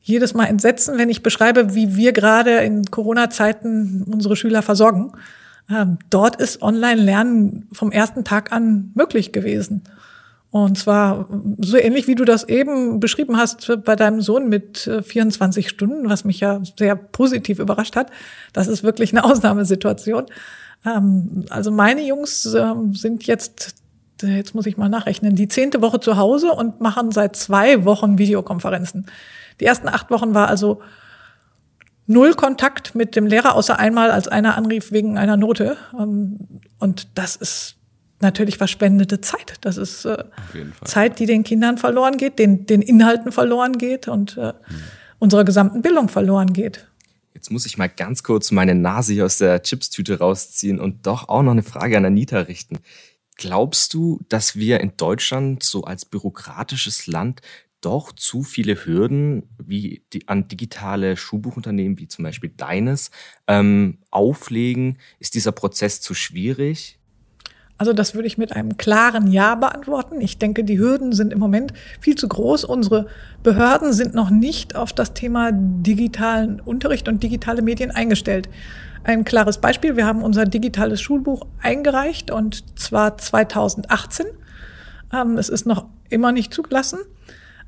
jedes 0.00 0.32
Mal 0.32 0.46
entsetzen, 0.46 0.96
wenn 0.96 1.10
ich 1.10 1.22
beschreibe, 1.22 1.74
wie 1.74 1.96
wir 1.96 2.12
gerade 2.12 2.58
in 2.60 2.84
Corona-Zeiten 2.86 4.04
unsere 4.04 4.36
Schüler 4.36 4.62
versorgen. 4.62 5.12
Ähm, 5.70 5.98
dort 6.08 6.36
ist 6.36 6.62
Online-Lernen 6.62 7.68
vom 7.72 7.92
ersten 7.92 8.24
Tag 8.24 8.52
an 8.52 8.90
möglich 8.94 9.32
gewesen. 9.32 9.82
Und 10.50 10.78
zwar 10.78 11.28
so 11.58 11.76
ähnlich, 11.76 12.06
wie 12.06 12.14
du 12.14 12.24
das 12.24 12.44
eben 12.44 13.00
beschrieben 13.00 13.36
hast 13.36 13.70
bei 13.84 13.96
deinem 13.96 14.22
Sohn 14.22 14.48
mit 14.48 14.90
24 15.02 15.66
äh, 15.66 15.68
Stunden, 15.68 16.08
was 16.08 16.24
mich 16.24 16.40
ja 16.40 16.62
sehr 16.78 16.96
positiv 16.96 17.58
überrascht 17.58 17.96
hat. 17.96 18.10
Das 18.54 18.66
ist 18.66 18.82
wirklich 18.82 19.12
eine 19.12 19.24
Ausnahmesituation. 19.30 20.24
Ähm, 20.84 21.44
also 21.50 21.70
meine 21.70 22.02
Jungs 22.02 22.44
ähm, 22.54 22.94
sind 22.94 23.26
jetzt, 23.26 23.74
jetzt 24.22 24.54
muss 24.54 24.66
ich 24.66 24.76
mal 24.76 24.88
nachrechnen, 24.88 25.34
die 25.34 25.48
zehnte 25.48 25.82
Woche 25.82 26.00
zu 26.00 26.16
Hause 26.16 26.52
und 26.52 26.80
machen 26.80 27.10
seit 27.12 27.36
zwei 27.36 27.84
Wochen 27.84 28.18
Videokonferenzen. 28.18 29.06
Die 29.60 29.64
ersten 29.64 29.88
acht 29.88 30.10
Wochen 30.10 30.34
war 30.34 30.48
also 30.48 30.80
null 32.06 32.34
Kontakt 32.34 32.94
mit 32.94 33.16
dem 33.16 33.26
Lehrer, 33.26 33.54
außer 33.54 33.78
einmal, 33.78 34.10
als 34.10 34.28
einer 34.28 34.56
anrief 34.56 34.92
wegen 34.92 35.18
einer 35.18 35.36
Note. 35.36 35.76
Ähm, 35.98 36.38
und 36.78 37.08
das 37.14 37.36
ist 37.36 37.76
natürlich 38.20 38.58
verschwendete 38.58 39.20
Zeit. 39.20 39.54
Das 39.60 39.76
ist 39.76 40.04
äh, 40.04 40.24
Zeit, 40.84 41.18
die 41.18 41.26
den 41.26 41.44
Kindern 41.44 41.78
verloren 41.78 42.16
geht, 42.16 42.38
den, 42.38 42.66
den 42.66 42.82
Inhalten 42.82 43.30
verloren 43.30 43.78
geht 43.78 44.08
und 44.08 44.36
äh, 44.36 44.48
hm. 44.48 44.54
unserer 45.18 45.44
gesamten 45.44 45.82
Bildung 45.82 46.08
verloren 46.08 46.52
geht. 46.52 46.88
Jetzt 47.38 47.52
muss 47.52 47.66
ich 47.66 47.78
mal 47.78 47.88
ganz 47.88 48.24
kurz 48.24 48.50
meine 48.50 48.74
Nase 48.74 49.12
hier 49.12 49.24
aus 49.24 49.38
der 49.38 49.62
Chipstüte 49.62 50.18
rausziehen 50.18 50.80
und 50.80 51.06
doch 51.06 51.28
auch 51.28 51.44
noch 51.44 51.52
eine 51.52 51.62
Frage 51.62 51.96
an 51.96 52.04
Anita 52.04 52.40
richten. 52.40 52.80
Glaubst 53.36 53.94
du, 53.94 54.18
dass 54.28 54.56
wir 54.56 54.80
in 54.80 54.96
Deutschland 54.96 55.62
so 55.62 55.84
als 55.84 56.04
bürokratisches 56.04 57.06
Land 57.06 57.40
doch 57.80 58.10
zu 58.10 58.42
viele 58.42 58.84
Hürden 58.84 59.48
wie 59.56 60.02
die, 60.12 60.26
an 60.26 60.48
digitale 60.48 61.16
Schulbuchunternehmen 61.16 61.96
wie 62.00 62.08
zum 62.08 62.24
Beispiel 62.24 62.50
deines 62.56 63.12
ähm, 63.46 63.98
auflegen? 64.10 64.98
Ist 65.20 65.36
dieser 65.36 65.52
Prozess 65.52 66.00
zu 66.00 66.14
schwierig? 66.14 66.97
Also 67.78 67.92
das 67.92 68.14
würde 68.16 68.26
ich 68.26 68.38
mit 68.38 68.54
einem 68.54 68.76
klaren 68.76 69.28
Ja 69.28 69.54
beantworten. 69.54 70.20
Ich 70.20 70.38
denke, 70.38 70.64
die 70.64 70.80
Hürden 70.80 71.12
sind 71.12 71.32
im 71.32 71.38
Moment 71.38 71.72
viel 72.00 72.16
zu 72.16 72.26
groß. 72.26 72.64
Unsere 72.64 73.06
Behörden 73.44 73.92
sind 73.92 74.14
noch 74.14 74.30
nicht 74.30 74.74
auf 74.74 74.92
das 74.92 75.14
Thema 75.14 75.50
digitalen 75.52 76.60
Unterricht 76.60 77.08
und 77.08 77.22
digitale 77.22 77.62
Medien 77.62 77.92
eingestellt. 77.92 78.48
Ein 79.04 79.24
klares 79.24 79.58
Beispiel, 79.58 79.96
wir 79.96 80.06
haben 80.06 80.22
unser 80.22 80.44
digitales 80.44 81.00
Schulbuch 81.00 81.46
eingereicht 81.62 82.32
und 82.32 82.78
zwar 82.78 83.16
2018. 83.16 84.26
Ähm, 85.12 85.38
es 85.38 85.48
ist 85.48 85.64
noch 85.64 85.86
immer 86.08 86.32
nicht 86.32 86.52
zugelassen. 86.52 86.98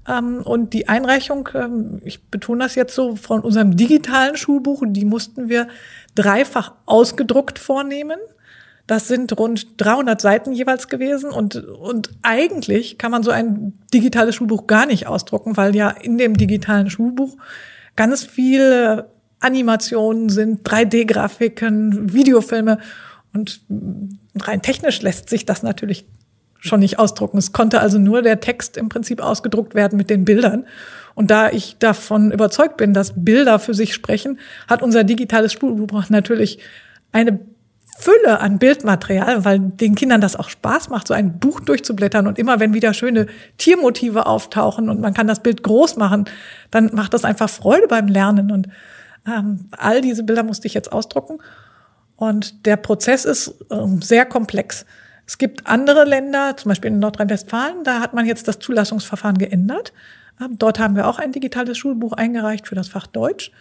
Ähm, 0.08 0.42
und 0.42 0.72
die 0.72 0.88
Einreichung, 0.88 1.48
ähm, 1.54 2.00
ich 2.04 2.24
betone 2.24 2.64
das 2.64 2.74
jetzt 2.74 2.94
so, 2.94 3.14
von 3.16 3.42
unserem 3.42 3.76
digitalen 3.76 4.36
Schulbuch, 4.36 4.82
die 4.86 5.04
mussten 5.04 5.48
wir 5.48 5.68
dreifach 6.16 6.74
ausgedruckt 6.86 7.58
vornehmen. 7.58 8.18
Das 8.90 9.06
sind 9.06 9.38
rund 9.38 9.68
300 9.76 10.20
Seiten 10.20 10.50
jeweils 10.50 10.88
gewesen 10.88 11.30
und, 11.30 11.54
und 11.54 12.10
eigentlich 12.22 12.98
kann 12.98 13.12
man 13.12 13.22
so 13.22 13.30
ein 13.30 13.72
digitales 13.94 14.34
Schulbuch 14.34 14.66
gar 14.66 14.84
nicht 14.84 15.06
ausdrucken, 15.06 15.56
weil 15.56 15.76
ja 15.76 15.90
in 15.90 16.18
dem 16.18 16.36
digitalen 16.36 16.90
Schulbuch 16.90 17.36
ganz 17.94 18.24
viele 18.24 19.08
Animationen 19.38 20.28
sind, 20.28 20.68
3D-Grafiken, 20.68 22.12
Videofilme 22.12 22.78
und 23.32 23.60
rein 24.34 24.60
technisch 24.60 25.02
lässt 25.02 25.30
sich 25.30 25.46
das 25.46 25.62
natürlich 25.62 26.04
schon 26.58 26.80
nicht 26.80 26.98
ausdrucken. 26.98 27.38
Es 27.38 27.52
konnte 27.52 27.80
also 27.80 28.00
nur 28.00 28.22
der 28.22 28.40
Text 28.40 28.76
im 28.76 28.88
Prinzip 28.88 29.22
ausgedruckt 29.22 29.76
werden 29.76 29.98
mit 29.98 30.10
den 30.10 30.24
Bildern. 30.24 30.66
Und 31.14 31.30
da 31.30 31.48
ich 31.48 31.76
davon 31.78 32.32
überzeugt 32.32 32.76
bin, 32.76 32.92
dass 32.92 33.12
Bilder 33.14 33.60
für 33.60 33.72
sich 33.72 33.94
sprechen, 33.94 34.40
hat 34.66 34.82
unser 34.82 35.04
digitales 35.04 35.52
Schulbuch 35.52 36.08
natürlich 36.08 36.58
eine 37.12 37.38
Fülle 37.98 38.40
an 38.40 38.58
Bildmaterial, 38.58 39.44
weil 39.44 39.58
den 39.58 39.94
Kindern 39.94 40.20
das 40.20 40.36
auch 40.36 40.48
Spaß 40.48 40.88
macht, 40.88 41.08
so 41.08 41.14
ein 41.14 41.38
Buch 41.38 41.60
durchzublättern 41.60 42.26
und 42.26 42.38
immer 42.38 42.60
wenn 42.60 42.72
wieder 42.72 42.94
schöne 42.94 43.26
Tiermotive 43.58 44.26
auftauchen 44.26 44.88
und 44.88 45.00
man 45.00 45.12
kann 45.12 45.26
das 45.26 45.40
Bild 45.40 45.62
groß 45.62 45.96
machen, 45.96 46.24
dann 46.70 46.90
macht 46.94 47.12
das 47.14 47.24
einfach 47.24 47.50
Freude 47.50 47.88
beim 47.88 48.08
Lernen 48.08 48.50
und 48.50 48.68
ähm, 49.26 49.68
all 49.76 50.00
diese 50.00 50.22
Bilder 50.22 50.42
musste 50.42 50.66
ich 50.66 50.74
jetzt 50.74 50.92
ausdrucken 50.92 51.38
und 52.16 52.64
der 52.66 52.76
Prozess 52.76 53.24
ist 53.24 53.54
ähm, 53.70 54.00
sehr 54.00 54.24
komplex. 54.24 54.86
Es 55.26 55.38
gibt 55.38 55.66
andere 55.66 56.04
Länder, 56.04 56.56
zum 56.56 56.70
Beispiel 56.70 56.90
in 56.90 56.98
Nordrhein-Westfalen, 56.98 57.84
da 57.84 58.00
hat 58.00 58.14
man 58.14 58.26
jetzt 58.26 58.48
das 58.48 58.58
Zulassungsverfahren 58.58 59.38
geändert. 59.38 59.92
Ähm, 60.40 60.56
dort 60.58 60.78
haben 60.78 60.96
wir 60.96 61.06
auch 61.06 61.18
ein 61.18 61.32
digitales 61.32 61.78
Schulbuch 61.78 62.14
eingereicht 62.14 62.66
für 62.66 62.74
das 62.74 62.88
Fach 62.88 63.06
Deutsch. 63.06 63.52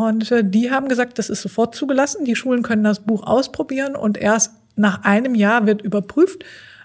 Und 0.00 0.32
äh, 0.32 0.42
die 0.42 0.70
haben 0.70 0.88
gesagt, 0.88 1.18
das 1.18 1.28
ist 1.28 1.42
sofort 1.42 1.74
zugelassen. 1.74 2.24
Die 2.24 2.34
Schulen 2.34 2.62
können 2.62 2.84
das 2.84 3.00
Buch 3.00 3.22
ausprobieren 3.26 3.94
und 3.94 4.16
erst 4.16 4.52
nach 4.74 5.04
einem 5.04 5.34
Jahr 5.34 5.66
wird 5.66 5.82
überprüft, 5.82 6.42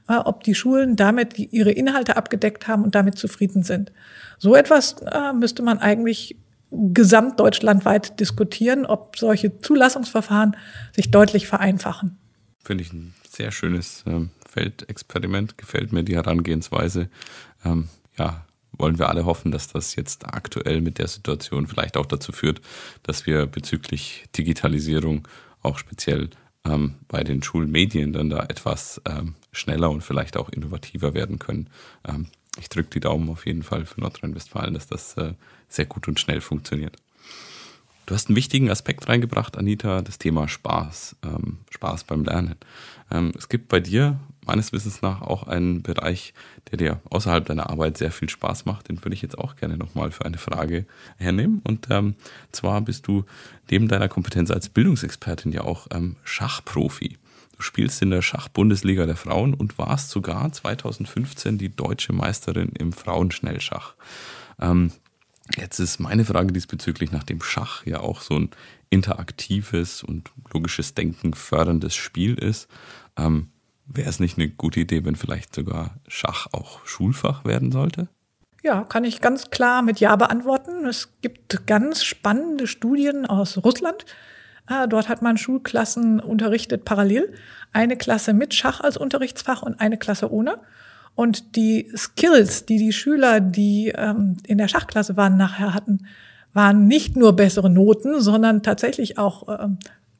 äh, 0.09 0.15
ob 0.15 0.43
die 0.43 0.53
Schulen 0.53 0.97
damit 0.97 1.39
ihre 1.39 1.71
Inhalte 1.71 2.17
abgedeckt 2.17 2.67
haben 2.67 2.83
und 2.83 2.93
damit 2.93 3.17
zufrieden 3.17 3.63
sind. 3.63 3.93
So 4.37 4.53
etwas 4.53 4.97
äh, 5.03 5.31
müsste 5.31 5.63
man 5.63 5.79
eigentlich 5.79 6.35
gesamtdeutschlandweit 6.71 8.19
diskutieren, 8.19 8.85
ob 8.85 9.17
solche 9.17 9.61
Zulassungsverfahren 9.61 10.57
sich 10.93 11.09
deutlich 11.09 11.47
vereinfachen. 11.47 12.17
Finde 12.65 12.83
ich 12.83 12.91
ein 12.91 13.13
sehr 13.29 13.51
schönes 13.51 14.03
ähm, 14.07 14.31
Feldexperiment, 14.49 15.57
gefällt 15.57 15.93
mir 15.93 16.03
die 16.03 16.15
Herangehensweise. 16.15 17.07
Ähm, 17.63 17.87
ja, 18.17 18.45
wollen 18.77 18.99
wir 18.99 19.09
alle 19.09 19.25
hoffen, 19.25 19.51
dass 19.51 19.67
das 19.67 19.95
jetzt 19.95 20.25
aktuell 20.25 20.81
mit 20.81 20.97
der 20.97 21.07
Situation 21.07 21.67
vielleicht 21.67 21.97
auch 21.97 22.05
dazu 22.05 22.31
führt, 22.31 22.61
dass 23.03 23.25
wir 23.25 23.45
bezüglich 23.45 24.25
Digitalisierung 24.37 25.27
auch 25.61 25.77
speziell 25.77 26.29
ähm, 26.65 26.95
bei 27.07 27.23
den 27.23 27.43
Schulmedien 27.43 28.13
dann 28.13 28.29
da 28.29 28.43
etwas 28.43 29.01
ähm, 29.05 29.35
schneller 29.51 29.89
und 29.89 30.01
vielleicht 30.01 30.37
auch 30.37 30.49
innovativer 30.49 31.13
werden 31.13 31.39
können. 31.39 31.69
Ähm, 32.07 32.27
ich 32.59 32.69
drücke 32.69 32.89
die 32.89 32.99
Daumen 32.99 33.29
auf 33.29 33.45
jeden 33.45 33.63
Fall 33.63 33.85
für 33.85 34.01
Nordrhein-Westfalen, 34.01 34.73
dass 34.73 34.87
das 34.87 35.17
äh, 35.17 35.33
sehr 35.67 35.85
gut 35.85 36.07
und 36.07 36.19
schnell 36.19 36.41
funktioniert. 36.41 36.97
Du 38.05 38.13
hast 38.13 38.29
einen 38.29 38.35
wichtigen 38.35 38.69
Aspekt 38.69 39.07
reingebracht, 39.09 39.57
Anita, 39.57 40.01
das 40.01 40.19
Thema 40.19 40.47
Spaß, 40.47 41.15
ähm, 41.23 41.59
Spaß 41.71 42.03
beim 42.03 42.23
Lernen. 42.23 42.55
Ähm, 43.11 43.33
es 43.35 43.49
gibt 43.49 43.67
bei 43.67 43.79
dir 43.79 44.19
meines 44.45 44.71
Wissens 44.71 45.01
nach 45.01 45.21
auch 45.21 45.47
einen 45.47 45.81
Bereich, 45.81 46.33
der 46.71 46.77
dir 46.77 47.01
außerhalb 47.09 47.45
deiner 47.45 47.69
Arbeit 47.69 47.97
sehr 47.97 48.11
viel 48.11 48.29
Spaß 48.29 48.65
macht. 48.65 48.89
Den 48.89 49.03
würde 49.03 49.13
ich 49.13 49.21
jetzt 49.21 49.37
auch 49.37 49.55
gerne 49.55 49.77
nochmal 49.77 50.11
für 50.11 50.25
eine 50.25 50.37
Frage 50.37 50.85
hernehmen. 51.17 51.61
Und 51.63 51.87
ähm, 51.89 52.15
zwar 52.51 52.81
bist 52.81 53.07
du 53.07 53.25
neben 53.69 53.87
deiner 53.87 54.09
Kompetenz 54.09 54.51
als 54.51 54.69
Bildungsexpertin 54.69 55.51
ja 55.51 55.61
auch 55.61 55.87
ähm, 55.93 56.15
Schachprofi. 56.23 57.17
Du 57.55 57.61
spielst 57.61 58.01
in 58.01 58.09
der 58.09 58.21
Schachbundesliga 58.21 59.05
der 59.05 59.15
Frauen 59.15 59.53
und 59.53 59.77
warst 59.77 60.09
sogar 60.09 60.51
2015 60.51 61.57
die 61.57 61.73
deutsche 61.73 62.13
Meisterin 62.13 62.69
im 62.77 62.91
Frauenschnellschach. 62.91 63.95
Ähm, 64.59 64.91
Jetzt 65.55 65.79
ist 65.79 65.99
meine 65.99 66.25
Frage 66.25 66.51
diesbezüglich, 66.51 67.11
nachdem 67.11 67.41
Schach 67.41 67.85
ja 67.85 67.99
auch 67.99 68.21
so 68.21 68.35
ein 68.35 68.49
interaktives 68.89 70.01
und 70.03 70.31
logisches 70.51 70.95
Denken 70.95 71.33
förderndes 71.33 71.95
Spiel 71.95 72.33
ist, 72.33 72.67
ähm, 73.15 73.49
wäre 73.87 74.09
es 74.09 74.19
nicht 74.19 74.37
eine 74.37 74.49
gute 74.49 74.79
Idee, 74.79 75.05
wenn 75.05 75.15
vielleicht 75.15 75.53
sogar 75.55 75.95
Schach 76.07 76.47
auch 76.51 76.85
Schulfach 76.85 77.45
werden 77.45 77.71
sollte? 77.71 78.07
Ja, 78.63 78.83
kann 78.83 79.03
ich 79.03 79.21
ganz 79.21 79.51
klar 79.51 79.83
mit 79.83 79.99
Ja 79.99 80.15
beantworten. 80.15 80.85
Es 80.85 81.13
gibt 81.21 81.67
ganz 81.67 82.03
spannende 82.03 82.65
Studien 82.65 83.25
aus 83.25 83.63
Russland. 83.63 84.05
Äh, 84.67 84.87
dort 84.87 85.07
hat 85.07 85.21
man 85.21 85.37
Schulklassen 85.37 86.19
unterrichtet 86.19 86.83
parallel. 86.83 87.33
Eine 87.73 87.95
Klasse 87.95 88.33
mit 88.33 88.53
Schach 88.55 88.81
als 88.81 88.97
Unterrichtsfach 88.97 89.61
und 89.61 89.79
eine 89.79 89.97
Klasse 89.97 90.31
ohne. 90.31 90.59
Und 91.13 91.55
die 91.55 91.91
Skills, 91.95 92.65
die 92.65 92.77
die 92.77 92.91
Schüler, 92.91 93.39
die 93.39 93.93
ähm, 93.95 94.37
in 94.45 94.57
der 94.57 94.67
Schachklasse 94.67 95.15
waren, 95.15 95.37
nachher 95.37 95.73
hatten, 95.73 96.07
waren 96.53 96.87
nicht 96.87 97.15
nur 97.15 97.33
bessere 97.35 97.69
Noten, 97.69 98.19
sondern 98.21 98.63
tatsächlich 98.63 99.17
auch 99.17 99.47
äh, 99.47 99.67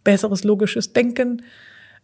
besseres 0.04 0.43
logisches 0.43 0.93
Denken, 0.93 1.41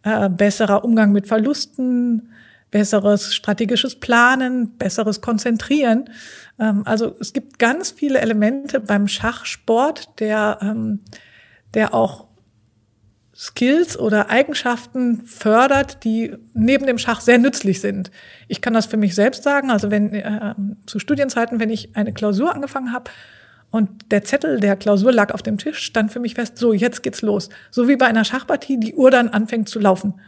äh, 0.02 0.28
besserer 0.28 0.84
Umgang 0.84 1.12
mit 1.12 1.26
Verlusten, 1.26 2.32
besseres 2.70 3.34
strategisches 3.34 4.00
Planen, 4.00 4.76
besseres 4.78 5.20
Konzentrieren. 5.20 6.10
Ähm, 6.58 6.82
also 6.84 7.14
es 7.20 7.32
gibt 7.32 7.58
ganz 7.58 7.92
viele 7.92 8.20
Elemente 8.20 8.80
beim 8.80 9.06
Schachsport, 9.06 10.18
der, 10.18 10.58
ähm, 10.60 11.00
der 11.74 11.94
auch 11.94 12.26
Skills 13.34 13.98
oder 13.98 14.30
Eigenschaften 14.30 15.24
fördert, 15.24 16.04
die 16.04 16.34
neben 16.52 16.86
dem 16.86 16.98
Schach 16.98 17.20
sehr 17.20 17.38
nützlich 17.38 17.80
sind. 17.80 18.10
Ich 18.48 18.60
kann 18.60 18.74
das 18.74 18.86
für 18.86 18.96
mich 18.96 19.14
selbst 19.14 19.42
sagen. 19.42 19.70
Also 19.70 19.90
wenn 19.90 20.14
äh, 20.14 20.54
zu 20.86 20.98
Studienzeiten, 20.98 21.58
wenn 21.58 21.70
ich 21.70 21.96
eine 21.96 22.12
Klausur 22.12 22.54
angefangen 22.54 22.92
habe 22.92 23.10
und 23.72 24.12
der 24.12 24.22
Zettel 24.22 24.60
der 24.60 24.76
Klausur 24.76 25.12
lag 25.12 25.32
auf 25.32 25.42
dem 25.42 25.56
Tisch, 25.56 25.78
stand 25.78 26.12
für 26.12 26.20
mich 26.20 26.34
fest, 26.34 26.58
so 26.58 26.74
jetzt 26.74 27.02
geht's 27.02 27.22
los. 27.22 27.48
So 27.70 27.88
wie 27.88 27.96
bei 27.96 28.06
einer 28.06 28.22
Schachpartie 28.22 28.78
die 28.78 28.94
Uhr 28.94 29.10
dann 29.10 29.30
anfängt 29.30 29.68
zu 29.68 29.80
laufen. 29.80 30.20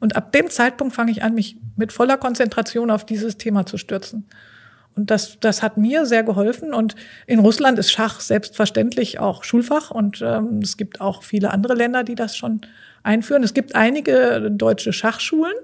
Und 0.00 0.16
ab 0.16 0.32
dem 0.32 0.50
Zeitpunkt 0.50 0.94
fange 0.94 1.12
ich 1.12 1.22
an, 1.22 1.32
mich 1.34 1.56
mit 1.76 1.92
voller 1.92 2.16
Konzentration 2.16 2.90
auf 2.90 3.06
dieses 3.06 3.38
Thema 3.38 3.66
zu 3.66 3.78
stürzen. 3.78 4.26
Und 4.98 5.12
das, 5.12 5.38
das 5.38 5.62
hat 5.62 5.76
mir 5.76 6.06
sehr 6.06 6.24
geholfen. 6.24 6.74
Und 6.74 6.96
in 7.26 7.38
Russland 7.38 7.78
ist 7.78 7.92
Schach 7.92 8.18
selbstverständlich 8.18 9.20
auch 9.20 9.44
Schulfach. 9.44 9.92
Und 9.92 10.20
ähm, 10.22 10.58
es 10.60 10.76
gibt 10.76 11.00
auch 11.00 11.22
viele 11.22 11.52
andere 11.52 11.74
Länder, 11.74 12.02
die 12.02 12.16
das 12.16 12.36
schon 12.36 12.62
einführen. 13.04 13.44
Es 13.44 13.54
gibt 13.54 13.76
einige 13.76 14.50
deutsche 14.50 14.92
Schachschulen, 14.92 15.54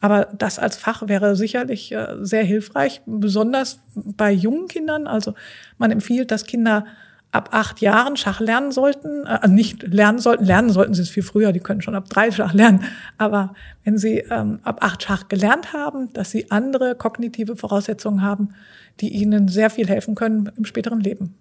aber 0.00 0.28
das 0.36 0.58
als 0.58 0.76
Fach 0.76 1.06
wäre 1.06 1.36
sicherlich 1.36 1.92
äh, 1.92 2.16
sehr 2.20 2.42
hilfreich, 2.42 3.00
besonders 3.06 3.78
bei 3.94 4.32
jungen 4.32 4.66
Kindern. 4.66 5.06
Also 5.06 5.34
man 5.78 5.92
empfiehlt, 5.92 6.32
dass 6.32 6.44
Kinder 6.44 6.84
ab 7.32 7.50
acht 7.52 7.80
Jahren 7.80 8.16
Schach 8.16 8.40
lernen 8.40 8.72
sollten, 8.72 9.24
äh, 9.26 9.38
also 9.40 9.54
nicht 9.54 9.82
lernen 9.82 10.18
sollten, 10.18 10.44
lernen 10.44 10.70
sollten 10.70 10.94
sie 10.94 11.02
es 11.02 11.10
viel 11.10 11.22
früher, 11.22 11.52
die 11.52 11.60
können 11.60 11.82
schon 11.82 11.94
ab 11.94 12.08
drei 12.08 12.30
Schach 12.30 12.52
lernen, 12.52 12.84
aber 13.18 13.54
wenn 13.84 13.98
sie 13.98 14.18
ähm, 14.30 14.58
ab 14.62 14.82
acht 14.82 15.02
Schach 15.02 15.28
gelernt 15.28 15.72
haben, 15.72 16.12
dass 16.12 16.30
sie 16.30 16.50
andere 16.50 16.94
kognitive 16.94 17.56
Voraussetzungen 17.56 18.22
haben, 18.22 18.54
die 19.00 19.08
ihnen 19.08 19.48
sehr 19.48 19.70
viel 19.70 19.88
helfen 19.88 20.14
können 20.14 20.50
im 20.56 20.64
späteren 20.64 21.00
Leben. 21.00 21.34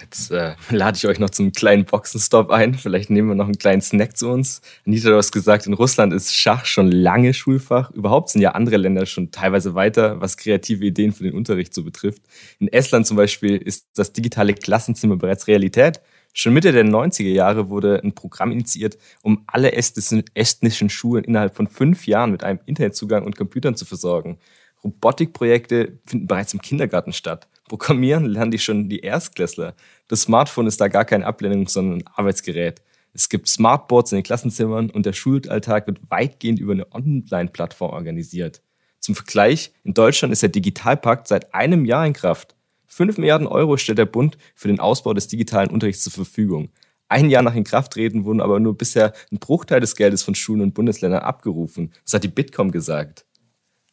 Jetzt 0.00 0.30
äh, 0.30 0.54
lade 0.70 0.96
ich 0.96 1.06
euch 1.06 1.18
noch 1.18 1.30
zum 1.30 1.52
kleinen 1.52 1.84
Boxenstopp 1.84 2.50
ein. 2.50 2.74
Vielleicht 2.74 3.10
nehmen 3.10 3.28
wir 3.28 3.34
noch 3.34 3.46
einen 3.46 3.58
kleinen 3.58 3.80
Snack 3.80 4.16
zu 4.16 4.28
uns. 4.28 4.60
Anita, 4.86 5.08
du 5.08 5.16
hast 5.16 5.32
gesagt, 5.32 5.66
in 5.66 5.72
Russland 5.72 6.12
ist 6.12 6.34
Schach 6.34 6.66
schon 6.66 6.90
lange 6.90 7.32
Schulfach. 7.34 7.90
Überhaupt 7.92 8.30
sind 8.30 8.42
ja 8.42 8.52
andere 8.52 8.76
Länder 8.76 9.06
schon 9.06 9.30
teilweise 9.30 9.74
weiter, 9.74 10.20
was 10.20 10.36
kreative 10.36 10.84
Ideen 10.84 11.12
für 11.12 11.24
den 11.24 11.34
Unterricht 11.34 11.72
so 11.72 11.82
betrifft. 11.82 12.22
In 12.58 12.68
Estland 12.68 13.06
zum 13.06 13.16
Beispiel 13.16 13.56
ist 13.56 13.86
das 13.94 14.12
digitale 14.12 14.54
Klassenzimmer 14.54 15.16
bereits 15.16 15.46
Realität. 15.46 16.00
Schon 16.32 16.52
Mitte 16.52 16.72
der 16.72 16.84
90er 16.84 17.32
Jahre 17.32 17.70
wurde 17.70 18.00
ein 18.04 18.14
Programm 18.14 18.52
initiiert, 18.52 18.98
um 19.22 19.44
alle 19.46 19.72
estnischen 19.72 20.90
Schulen 20.90 21.24
innerhalb 21.24 21.56
von 21.56 21.66
fünf 21.66 22.06
Jahren 22.06 22.30
mit 22.30 22.44
einem 22.44 22.60
Internetzugang 22.66 23.24
und 23.24 23.36
Computern 23.36 23.74
zu 23.74 23.86
versorgen. 23.86 24.38
Robotikprojekte 24.86 25.98
finden 26.06 26.28
bereits 26.28 26.54
im 26.54 26.60
Kindergarten 26.60 27.12
statt. 27.12 27.48
Programmieren 27.68 28.24
lernen 28.24 28.52
die 28.52 28.58
schon 28.58 28.88
die 28.88 29.00
Erstklässler. 29.00 29.74
Das 30.06 30.22
Smartphone 30.22 30.68
ist 30.68 30.80
da 30.80 30.86
gar 30.86 31.04
keine 31.04 31.26
Ablehnung, 31.26 31.66
sondern 31.66 31.98
ein 31.98 32.06
Arbeitsgerät. 32.14 32.80
Es 33.12 33.28
gibt 33.28 33.48
Smartboards 33.48 34.12
in 34.12 34.18
den 34.18 34.24
Klassenzimmern 34.24 34.90
und 34.90 35.04
der 35.04 35.12
Schulalltag 35.12 35.88
wird 35.88 36.10
weitgehend 36.10 36.60
über 36.60 36.72
eine 36.72 36.92
Online-Plattform 36.92 37.90
organisiert. 37.90 38.62
Zum 39.00 39.16
Vergleich, 39.16 39.72
in 39.82 39.94
Deutschland 39.94 40.32
ist 40.32 40.42
der 40.42 40.50
Digitalpakt 40.50 41.26
seit 41.26 41.52
einem 41.52 41.84
Jahr 41.84 42.06
in 42.06 42.12
Kraft. 42.12 42.54
5 42.86 43.18
Milliarden 43.18 43.46
Euro 43.46 43.76
stellt 43.76 43.98
der 43.98 44.06
Bund 44.06 44.38
für 44.54 44.68
den 44.68 44.78
Ausbau 44.78 45.14
des 45.14 45.26
digitalen 45.26 45.70
Unterrichts 45.70 46.04
zur 46.04 46.12
Verfügung. 46.12 46.70
Ein 47.08 47.30
Jahr 47.30 47.42
nach 47.42 47.54
Inkrafttreten 47.54 48.24
wurden 48.24 48.40
aber 48.40 48.60
nur 48.60 48.76
bisher 48.76 49.12
ein 49.32 49.38
Bruchteil 49.38 49.80
des 49.80 49.96
Geldes 49.96 50.22
von 50.22 50.34
Schulen 50.34 50.60
und 50.60 50.74
Bundesländern 50.74 51.22
abgerufen. 51.22 51.92
Das 52.04 52.14
hat 52.14 52.24
die 52.24 52.28
Bitkom 52.28 52.70
gesagt. 52.70 53.26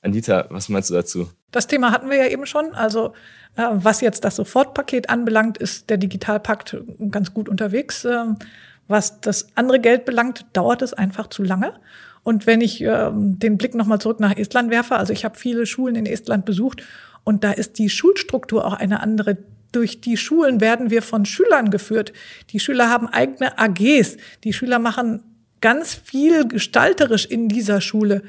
Anita, 0.04 0.46
was 0.50 0.70
meinst 0.70 0.90
du 0.90 0.94
dazu? 0.94 1.30
Das 1.52 1.68
Thema 1.68 1.92
hatten 1.92 2.10
wir 2.10 2.18
ja 2.18 2.28
eben 2.28 2.46
schon. 2.46 2.74
Also 2.76 3.14
äh, 3.56 3.64
was 3.72 4.02
jetzt 4.02 4.26
das 4.26 4.36
Sofortpaket 4.36 5.10
anbelangt, 5.10 5.58
ist 5.58 5.90
der 5.90 5.98
Digitalpakt 5.98 6.78
ganz 7.10 7.34
gut 7.34 7.50
unterwegs. 7.50 8.06
Ähm, 8.06 8.38
was 8.88 9.22
das 9.22 9.48
andere 9.56 9.80
Geld 9.80 10.06
belangt, 10.06 10.46
dauert 10.54 10.82
es 10.82 10.94
einfach 10.94 11.28
zu 11.28 11.42
lange. 11.42 11.74
Und 12.24 12.48
wenn 12.48 12.62
ich 12.62 12.82
ähm, 12.82 13.40
den 13.40 13.58
Blick 13.58 13.76
nochmal 13.76 14.00
zurück 14.00 14.20
nach 14.20 14.36
Estland 14.36 14.72
werfe, 14.72 14.98
also 14.98 15.14
ich 15.14 15.24
habe 15.26 15.38
viele 15.38 15.66
Schulen 15.66 15.96
in 15.96 16.06
Estland 16.06 16.46
besucht 16.46 16.84
und 17.24 17.44
da 17.44 17.52
ist 17.52 17.80
die 17.80 17.90
Schulstruktur 17.90 18.66
auch 18.66 18.74
eine 18.74 19.02
andere. 19.02 19.38
Durch 19.72 20.02
die 20.02 20.18
Schulen 20.18 20.62
werden 20.62 20.90
wir 20.90 21.02
von 21.02 21.26
Schülern 21.26 21.70
geführt. 21.70 22.14
Die 22.52 22.60
Schüler 22.60 22.90
haben 22.90 23.08
eigene 23.08 23.58
AGs. 23.58 24.18
Die 24.44 24.54
Schüler 24.54 24.80
machen 24.80 25.24
ganz 25.62 25.96
viel 25.96 26.48
gestalterisch 26.48 27.26
in 27.26 27.48
dieser 27.48 27.82
Schule. 27.82 28.24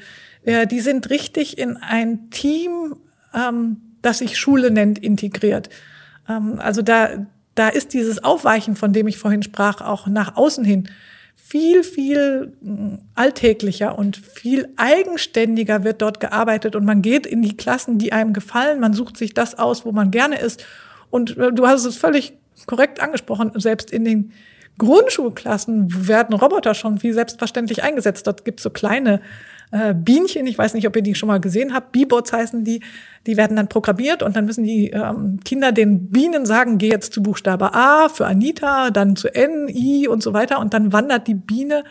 Ja, 0.45 0.65
die 0.65 0.79
sind 0.79 1.09
richtig 1.09 1.57
in 1.57 1.77
ein 1.77 2.29
Team, 2.29 2.95
ähm, 3.33 3.77
das 4.01 4.19
sich 4.19 4.37
Schule 4.37 4.71
nennt, 4.71 4.99
integriert. 4.99 5.69
Ähm, 6.29 6.59
also 6.59 6.81
da, 6.81 7.25
da 7.55 7.69
ist 7.69 7.93
dieses 7.93 8.23
Aufweichen, 8.23 8.75
von 8.75 8.93
dem 8.93 9.07
ich 9.07 9.17
vorhin 9.17 9.43
sprach, 9.43 9.81
auch 9.81 10.07
nach 10.07 10.35
außen 10.35 10.63
hin 10.63 10.89
viel, 11.35 11.83
viel 11.83 12.53
mm, 12.61 12.95
alltäglicher 13.13 13.97
und 13.97 14.17
viel 14.17 14.69
eigenständiger 14.77 15.83
wird 15.83 16.01
dort 16.01 16.19
gearbeitet 16.19 16.75
und 16.75 16.85
man 16.85 17.01
geht 17.01 17.25
in 17.25 17.41
die 17.41 17.57
Klassen, 17.57 17.97
die 17.97 18.13
einem 18.13 18.33
gefallen, 18.33 18.79
man 18.79 18.93
sucht 18.93 19.17
sich 19.17 19.33
das 19.33 19.57
aus, 19.57 19.85
wo 19.85 19.91
man 19.91 20.11
gerne 20.11 20.39
ist. 20.39 20.65
Und 21.09 21.37
äh, 21.37 21.51
du 21.51 21.67
hast 21.67 21.85
es 21.85 21.97
völlig 21.97 22.33
korrekt 22.65 23.01
angesprochen, 23.01 23.51
selbst 23.55 23.91
in 23.91 24.05
den 24.05 24.31
Grundschulklassen 24.77 26.07
werden 26.07 26.35
Roboter 26.35 26.73
schon 26.73 27.01
wie 27.01 27.13
selbstverständlich 27.13 27.83
eingesetzt. 27.83 28.27
Dort 28.27 28.45
gibt 28.45 28.59
es 28.59 28.63
so 28.63 28.69
kleine 28.69 29.21
äh, 29.71 29.93
Bienchen, 29.93 30.47
ich 30.47 30.57
weiß 30.57 30.73
nicht, 30.73 30.87
ob 30.87 30.95
ihr 30.95 31.01
die 31.01 31.15
schon 31.15 31.27
mal 31.27 31.39
gesehen 31.39 31.73
habt, 31.73 31.91
Bebots 31.91 32.31
heißen 32.31 32.63
die, 32.63 32.81
die 33.25 33.37
werden 33.37 33.57
dann 33.57 33.67
programmiert 33.67 34.21
und 34.21 34.35
dann 34.35 34.45
müssen 34.45 34.63
die 34.63 34.91
ähm, 34.91 35.39
Kinder 35.43 35.71
den 35.71 36.09
Bienen 36.09 36.45
sagen, 36.45 36.77
geh 36.77 36.89
jetzt 36.89 37.13
zu 37.13 37.23
Buchstabe 37.23 37.73
A 37.73 38.09
für 38.09 38.27
Anita, 38.27 38.91
dann 38.91 39.15
zu 39.15 39.33
N, 39.33 39.67
I 39.67 40.07
und 40.07 40.21
so 40.21 40.33
weiter 40.33 40.59
und 40.59 40.73
dann 40.73 40.93
wandert 40.93 41.27
die 41.27 41.35
Biene 41.35 41.83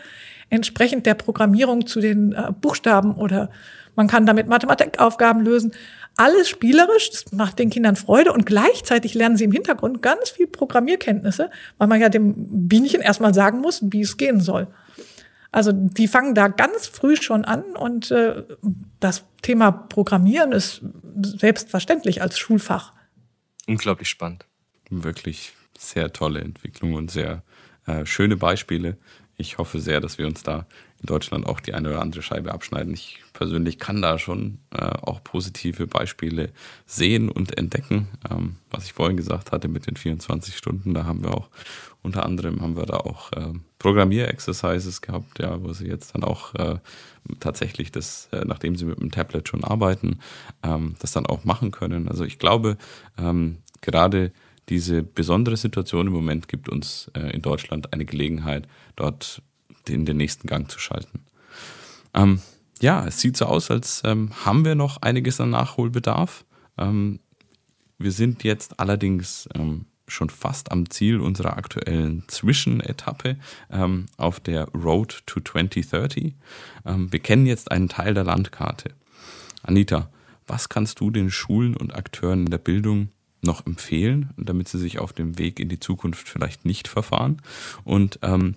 entsprechend 0.49 1.05
der 1.05 1.15
Programmierung 1.15 1.85
zu 1.85 1.99
den 1.99 2.33
äh, 2.33 2.51
Buchstaben 2.59 3.15
oder 3.15 3.49
man 3.95 4.07
kann 4.07 4.25
damit 4.25 4.47
Mathematikaufgaben 4.47 5.41
lösen. 5.41 5.71
Alles 6.17 6.47
spielerisch, 6.47 7.09
das 7.09 7.31
macht 7.33 7.59
den 7.59 7.69
Kindern 7.69 7.95
Freude 7.95 8.31
und 8.31 8.45
gleichzeitig 8.45 9.13
lernen 9.13 9.35
sie 9.35 9.43
im 9.43 9.51
Hintergrund 9.51 10.01
ganz 10.01 10.29
viel 10.29 10.47
Programmierkenntnisse, 10.47 11.49
weil 11.77 11.87
man 11.87 11.99
ja 11.99 12.09
dem 12.09 12.67
Bienchen 12.67 13.01
erstmal 13.01 13.33
sagen 13.33 13.59
muss, 13.59 13.81
wie 13.83 14.01
es 14.01 14.15
gehen 14.15 14.39
soll. 14.39 14.67
Also 15.51 15.71
die 15.73 16.07
fangen 16.07 16.35
da 16.35 16.47
ganz 16.47 16.87
früh 16.87 17.15
schon 17.15 17.45
an 17.45 17.63
und 17.77 18.11
äh, 18.11 18.43
das 18.99 19.23
Thema 19.41 19.71
Programmieren 19.71 20.51
ist 20.51 20.81
selbstverständlich 21.15 22.21
als 22.21 22.37
Schulfach. 22.37 22.93
Unglaublich 23.67 24.09
spannend. 24.09 24.45
Wirklich 24.89 25.53
sehr 25.77 26.11
tolle 26.13 26.41
Entwicklung 26.41 26.93
und 26.93 27.09
sehr 27.09 27.43
äh, 27.87 28.05
schöne 28.05 28.37
Beispiele. 28.37 28.97
Ich 29.37 29.57
hoffe 29.57 29.79
sehr, 29.79 30.01
dass 30.01 30.17
wir 30.17 30.27
uns 30.27 30.43
da 30.43 30.65
in 31.05 31.07
Deutschland 31.07 31.45
auch 31.45 31.59
die 31.59 31.75
eine 31.75 31.89
oder 31.89 32.01
andere 32.01 32.23
Scheibe 32.23 32.51
abschneiden. 32.51 32.91
Ich 32.91 33.19
persönlich 33.33 33.77
kann 33.77 34.01
da 34.01 34.17
schon 34.17 34.57
äh, 34.71 34.81
auch 34.81 35.23
positive 35.23 35.85
Beispiele 35.85 36.51
sehen 36.87 37.29
und 37.29 37.55
entdecken. 37.59 38.07
Ähm, 38.29 38.55
was 38.71 38.85
ich 38.85 38.93
vorhin 38.93 39.15
gesagt 39.15 39.51
hatte 39.51 39.67
mit 39.67 39.85
den 39.85 39.97
24 39.97 40.57
Stunden, 40.57 40.95
da 40.95 41.05
haben 41.05 41.23
wir 41.23 41.35
auch 41.35 41.49
unter 42.01 42.25
anderem 42.25 42.61
haben 42.61 42.75
wir 42.75 42.87
da 42.87 42.97
auch 42.97 43.31
äh, 43.33 43.53
Programmier-Exercises 43.77 45.01
gehabt, 45.01 45.39
ja, 45.39 45.61
wo 45.63 45.73
sie 45.73 45.87
jetzt 45.87 46.15
dann 46.15 46.23
auch 46.23 46.55
äh, 46.55 46.77
tatsächlich 47.39 47.91
das, 47.91 48.27
äh, 48.31 48.43
nachdem 48.45 48.75
sie 48.75 48.85
mit 48.85 48.99
dem 48.99 49.11
Tablet 49.11 49.47
schon 49.47 49.63
arbeiten, 49.63 50.19
ähm, 50.63 50.95
das 50.99 51.11
dann 51.11 51.27
auch 51.27 51.45
machen 51.45 51.69
können. 51.69 52.07
Also 52.07 52.23
ich 52.23 52.39
glaube, 52.39 52.77
ähm, 53.17 53.57
gerade 53.81 54.31
diese 54.69 55.03
besondere 55.03 55.57
Situation 55.57 56.07
im 56.07 56.13
Moment 56.13 56.47
gibt 56.47 56.67
uns 56.67 57.11
äh, 57.15 57.29
in 57.31 57.43
Deutschland 57.43 57.93
eine 57.93 58.05
Gelegenheit, 58.05 58.67
dort 58.95 59.43
in 59.89 60.05
den 60.05 60.17
nächsten 60.17 60.47
Gang 60.47 60.69
zu 60.69 60.79
schalten. 60.79 61.25
Ähm, 62.13 62.41
ja, 62.81 63.05
es 63.05 63.19
sieht 63.19 63.37
so 63.37 63.45
aus, 63.45 63.71
als 63.71 64.01
ähm, 64.05 64.31
haben 64.45 64.65
wir 64.65 64.75
noch 64.75 65.01
einiges 65.01 65.39
an 65.39 65.51
Nachholbedarf. 65.51 66.45
Ähm, 66.77 67.19
wir 67.97 68.11
sind 68.11 68.43
jetzt 68.43 68.79
allerdings 68.79 69.47
ähm, 69.55 69.85
schon 70.07 70.29
fast 70.29 70.71
am 70.71 70.89
Ziel 70.89 71.19
unserer 71.19 71.57
aktuellen 71.57 72.23
Zwischenetappe 72.27 73.37
ähm, 73.71 74.07
auf 74.17 74.39
der 74.39 74.67
Road 74.69 75.23
to 75.25 75.39
2030. 75.39 76.35
Ähm, 76.85 77.11
wir 77.11 77.19
kennen 77.19 77.45
jetzt 77.45 77.71
einen 77.71 77.89
Teil 77.89 78.13
der 78.13 78.23
Landkarte. 78.23 78.91
Anita, 79.63 80.09
was 80.47 80.69
kannst 80.69 80.99
du 80.99 81.09
den 81.09 81.31
Schulen 81.31 81.75
und 81.75 81.95
Akteuren 81.95 82.45
in 82.45 82.51
der 82.51 82.59
Bildung 82.59 83.09
noch 83.41 83.65
empfehlen, 83.65 84.31
damit 84.37 84.67
sie 84.67 84.79
sich 84.79 84.99
auf 84.99 85.13
dem 85.13 85.39
Weg 85.39 85.59
in 85.59 85.69
die 85.69 85.79
Zukunft 85.79 86.27
vielleicht 86.27 86.65
nicht 86.65 86.87
verfahren? 86.87 87.41
Und 87.83 88.19
ähm, 88.21 88.55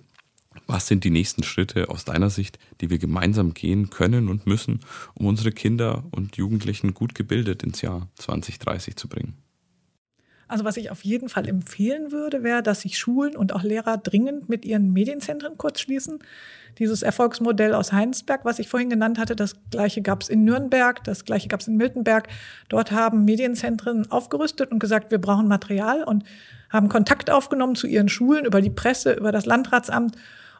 was 0.69 0.87
sind 0.87 1.03
die 1.03 1.09
nächsten 1.09 1.43
Schritte 1.43 1.89
aus 1.89 2.05
deiner 2.05 2.29
Sicht, 2.29 2.59
die 2.79 2.89
wir 2.89 2.99
gemeinsam 2.99 3.53
gehen 3.53 3.89
können 3.89 4.29
und 4.29 4.45
müssen, 4.45 4.81
um 5.15 5.25
unsere 5.25 5.51
Kinder 5.51 6.03
und 6.11 6.37
Jugendlichen 6.37 6.93
gut 6.93 7.15
gebildet 7.15 7.63
ins 7.63 7.81
Jahr 7.81 8.07
2030 8.15 8.95
zu 8.95 9.07
bringen? 9.09 9.33
Also 10.47 10.65
was 10.65 10.77
ich 10.77 10.89
auf 10.89 11.03
jeden 11.03 11.29
Fall 11.29 11.47
empfehlen 11.47 12.11
würde, 12.11 12.43
wäre, 12.43 12.63
dass 12.63 12.81
sich 12.81 12.97
Schulen 12.97 13.35
und 13.35 13.53
auch 13.53 13.61
Lehrer 13.61 13.97
dringend 13.97 14.49
mit 14.49 14.65
ihren 14.65 14.91
Medienzentren 14.93 15.57
kurzschließen. 15.57 16.19
Dieses 16.79 17.03
Erfolgsmodell 17.03 17.73
aus 17.73 17.91
Heinsberg, 17.91 18.45
was 18.45 18.57
ich 18.57 18.67
vorhin 18.67 18.89
genannt 18.89 19.19
hatte, 19.19 19.35
das 19.35 19.55
gleiche 19.69 20.01
gab 20.01 20.23
es 20.23 20.29
in 20.29 20.43
Nürnberg, 20.43 21.03
das 21.03 21.23
gleiche 21.23 21.49
gab 21.49 21.61
es 21.61 21.67
in 21.67 21.77
Miltenberg. 21.77 22.27
Dort 22.67 22.91
haben 22.91 23.25
Medienzentren 23.25 24.09
aufgerüstet 24.11 24.71
und 24.71 24.79
gesagt, 24.79 25.11
wir 25.11 25.19
brauchen 25.19 25.47
Material 25.47 26.03
und 26.03 26.23
haben 26.71 26.89
Kontakt 26.89 27.29
aufgenommen 27.29 27.75
zu 27.75 27.85
ihren 27.85 28.09
Schulen 28.09 28.45
über 28.45 28.61
die 28.61 28.71
Presse, 28.71 29.13
über 29.13 29.31
das 29.31 29.45
Landratsamt 29.45 30.15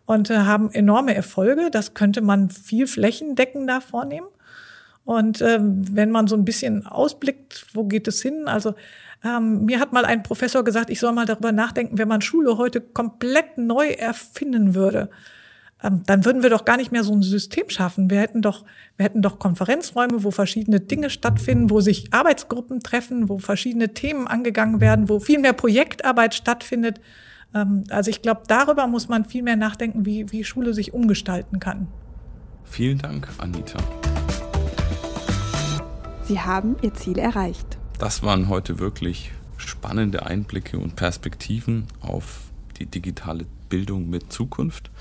und 0.10 0.32
äh, 0.32 0.38
haben 0.38 0.72
enorme 0.72 1.14
Erfolge. 1.14 1.70
Das 1.70 1.93
könnte 1.93 2.22
man 2.22 2.49
viel 2.49 2.88
flächendeckender 2.88 3.80
vornehmen. 3.80 4.26
Und 5.05 5.39
ähm, 5.43 5.86
wenn 5.95 6.10
man 6.10 6.26
so 6.26 6.36
ein 6.36 6.45
bisschen 6.45 6.88
ausblickt, 6.88 7.68
wo 7.74 7.84
geht 7.84 8.07
es 8.07 8.20
hin? 8.20 8.47
Also 8.47 8.74
ähm, 9.24 9.66
mir 9.66 9.80
hat 9.80 9.93
mal 9.93 10.05
ein 10.05 10.24
Professor 10.24 10.64
gesagt, 10.64 10.89
ich 10.89 10.99
soll 10.99 11.12
mal 11.12 11.28
darüber 11.28 11.51
nachdenken, 11.51 11.99
wenn 11.99 12.07
man 12.07 12.22
Schule 12.22 12.57
heute 12.57 12.82
komplett 12.82 13.60
neu 13.60 13.88
erfinden 13.88 14.74
würde, 14.74 15.12
ähm, 15.84 16.01
dann 16.07 16.26
würden 16.26 16.41
wir 16.41 16.49
doch 16.49 16.66
gar 16.66 16.78
nicht 16.78 16.91
mehr 16.91 17.03
so 17.03 17.14
ein 17.14 17.22
System 17.22 17.70
schaffen. 17.70 18.10
Wir 18.10 18.20
hätten 18.20 18.41
doch, 18.41 18.66
wir 18.97 19.05
hätten 19.05 19.22
doch 19.22 19.38
Konferenzräume, 19.38 20.24
wo 20.24 20.32
verschiedene 20.32 20.80
Dinge 20.80 21.12
stattfinden, 21.12 21.70
wo 21.70 21.82
sich 21.82 22.12
Arbeitsgruppen 22.16 22.80
treffen, 22.80 23.30
wo 23.30 23.38
verschiedene 23.38 23.93
Themen 23.93 24.28
angegangen 24.28 24.82
werden, 24.82 25.07
wo 25.07 25.20
viel 25.20 25.38
mehr 25.38 25.53
Projektarbeit 25.53 26.34
stattfindet. 26.34 26.99
Ähm, 27.54 27.84
also 27.89 28.10
ich 28.10 28.22
glaube, 28.22 28.41
darüber 28.47 28.88
muss 28.88 29.10
man 29.10 29.26
viel 29.26 29.43
mehr 29.43 29.56
nachdenken, 29.56 30.06
wie, 30.06 30.32
wie 30.32 30.43
Schule 30.43 30.74
sich 30.74 30.93
umgestalten 30.93 31.60
kann. 31.60 31.88
Vielen 32.64 33.00
Dank, 33.00 33.28
Anita. 33.38 33.80
Sie 36.24 36.39
haben 36.39 36.76
Ihr 36.82 36.93
Ziel 36.93 37.18
erreicht. 37.18 37.78
Das 37.97 38.22
waren 38.22 38.47
heute 38.50 38.80
wirklich 38.80 39.32
spannende 39.58 40.26
Einblicke 40.26 40.78
und 40.78 40.95
Perspektiven 40.95 41.86
auf 42.02 42.52
die 42.78 42.86
digitale 42.86 43.45
Bildung 43.68 44.10
mit 44.10 44.32
Zukunft. 44.32 44.91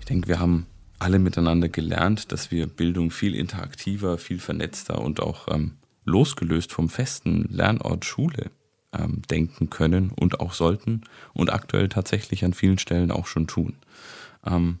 Ich 0.00 0.06
denke, 0.06 0.28
wir 0.28 0.40
haben 0.40 0.66
alle 0.98 1.18
miteinander 1.18 1.68
gelernt, 1.68 2.32
dass 2.32 2.50
wir 2.50 2.66
Bildung 2.66 3.10
viel 3.10 3.34
interaktiver, 3.34 4.18
viel 4.18 4.38
vernetzter 4.38 5.00
und 5.00 5.20
auch 5.20 5.48
ähm, 5.48 5.76
losgelöst 6.04 6.72
vom 6.72 6.88
festen 6.88 7.46
Lernort 7.48 8.04
Schule 8.04 8.50
ähm, 8.96 9.22
denken 9.30 9.70
können 9.70 10.10
und 10.10 10.40
auch 10.40 10.52
sollten 10.52 11.02
und 11.32 11.52
aktuell 11.52 11.88
tatsächlich 11.88 12.44
an 12.44 12.54
vielen 12.54 12.78
Stellen 12.78 13.10
auch 13.10 13.26
schon 13.26 13.46
tun. 13.46 13.76
Ähm, 14.46 14.78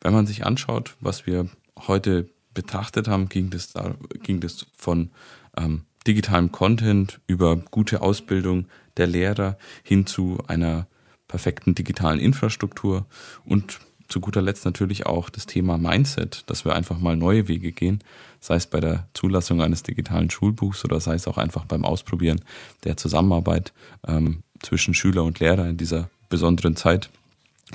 wenn 0.00 0.12
man 0.12 0.26
sich 0.26 0.44
anschaut, 0.44 0.96
was 1.00 1.26
wir 1.26 1.48
heute 1.78 2.28
betrachtet 2.54 3.08
haben, 3.08 3.28
ging 3.28 3.50
das, 3.50 3.72
da, 3.72 3.94
ging 4.22 4.40
das 4.40 4.66
von 4.76 5.10
ähm, 5.56 5.82
digitalem 6.06 6.52
Content 6.52 7.20
über 7.26 7.56
gute 7.56 8.02
Ausbildung 8.02 8.66
der 8.96 9.06
Lehrer 9.06 9.56
hin 9.82 10.06
zu 10.06 10.38
einer 10.48 10.86
perfekten 11.28 11.74
digitalen 11.74 12.20
Infrastruktur 12.20 13.06
und 13.44 13.80
zu 14.12 14.20
guter 14.20 14.42
Letzt 14.42 14.66
natürlich 14.66 15.06
auch 15.06 15.30
das 15.30 15.46
Thema 15.46 15.78
Mindset, 15.78 16.44
dass 16.46 16.66
wir 16.66 16.74
einfach 16.74 16.98
mal 16.98 17.16
neue 17.16 17.48
Wege 17.48 17.72
gehen, 17.72 18.04
sei 18.40 18.56
es 18.56 18.66
bei 18.66 18.78
der 18.78 19.08
Zulassung 19.14 19.62
eines 19.62 19.82
digitalen 19.82 20.28
Schulbuchs 20.28 20.84
oder 20.84 21.00
sei 21.00 21.14
es 21.14 21.26
auch 21.26 21.38
einfach 21.38 21.64
beim 21.64 21.84
Ausprobieren 21.84 22.42
der 22.84 22.98
Zusammenarbeit 22.98 23.72
ähm, 24.06 24.42
zwischen 24.60 24.92
Schüler 24.92 25.24
und 25.24 25.40
Lehrer 25.40 25.66
in 25.66 25.78
dieser 25.78 26.10
besonderen 26.28 26.76
Zeit, 26.76 27.08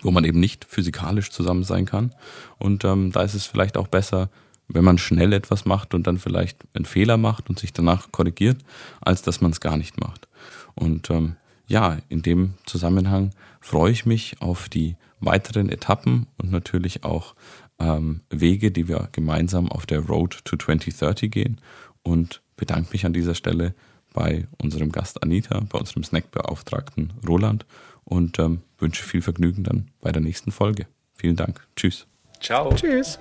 wo 0.03 0.11
man 0.11 0.25
eben 0.25 0.39
nicht 0.39 0.65
physikalisch 0.65 1.31
zusammen 1.31 1.63
sein 1.63 1.87
kann. 1.87 2.13
Und 2.59 2.85
ähm, 2.85 3.11
da 3.11 3.23
ist 3.23 3.33
es 3.33 3.47
vielleicht 3.47 3.75
auch 3.75 3.87
besser, 3.87 4.29
wenn 4.67 4.83
man 4.83 4.99
schnell 4.99 5.33
etwas 5.33 5.65
macht 5.65 5.95
und 5.95 6.05
dann 6.05 6.19
vielleicht 6.19 6.59
einen 6.75 6.85
Fehler 6.85 7.17
macht 7.17 7.49
und 7.49 7.57
sich 7.57 7.73
danach 7.73 8.11
korrigiert, 8.11 8.57
als 9.01 9.23
dass 9.23 9.41
man 9.41 9.51
es 9.51 9.59
gar 9.59 9.75
nicht 9.75 9.99
macht. 9.99 10.27
Und 10.75 11.09
ähm, 11.09 11.35
ja, 11.67 11.97
in 12.09 12.21
dem 12.21 12.53
Zusammenhang 12.67 13.31
freue 13.59 13.91
ich 13.91 14.05
mich 14.05 14.39
auf 14.39 14.69
die 14.69 14.97
weiteren 15.19 15.69
Etappen 15.69 16.27
und 16.37 16.51
natürlich 16.51 17.03
auch 17.03 17.35
ähm, 17.79 18.21
Wege, 18.29 18.71
die 18.71 18.87
wir 18.87 19.09
gemeinsam 19.11 19.69
auf 19.69 19.85
der 19.85 19.99
Road 19.99 20.43
to 20.45 20.57
2030 20.57 21.31
gehen 21.31 21.61
und 22.03 22.41
bedanke 22.55 22.91
mich 22.91 23.05
an 23.05 23.13
dieser 23.13 23.35
Stelle 23.35 23.73
bei 24.13 24.47
unserem 24.61 24.91
Gast 24.91 25.21
Anita, 25.21 25.59
bei 25.69 25.79
unserem 25.79 26.03
Snackbeauftragten 26.03 27.13
Roland 27.27 27.65
und 28.03 28.39
ähm, 28.39 28.61
wünsche 28.79 29.03
viel 29.03 29.21
Vergnügen 29.21 29.63
dann 29.63 29.91
bei 30.01 30.11
der 30.11 30.21
nächsten 30.21 30.51
Folge. 30.51 30.87
Vielen 31.13 31.35
Dank. 31.35 31.67
Tschüss. 31.75 32.07
Ciao. 32.39 32.73
Tschüss. 32.73 33.19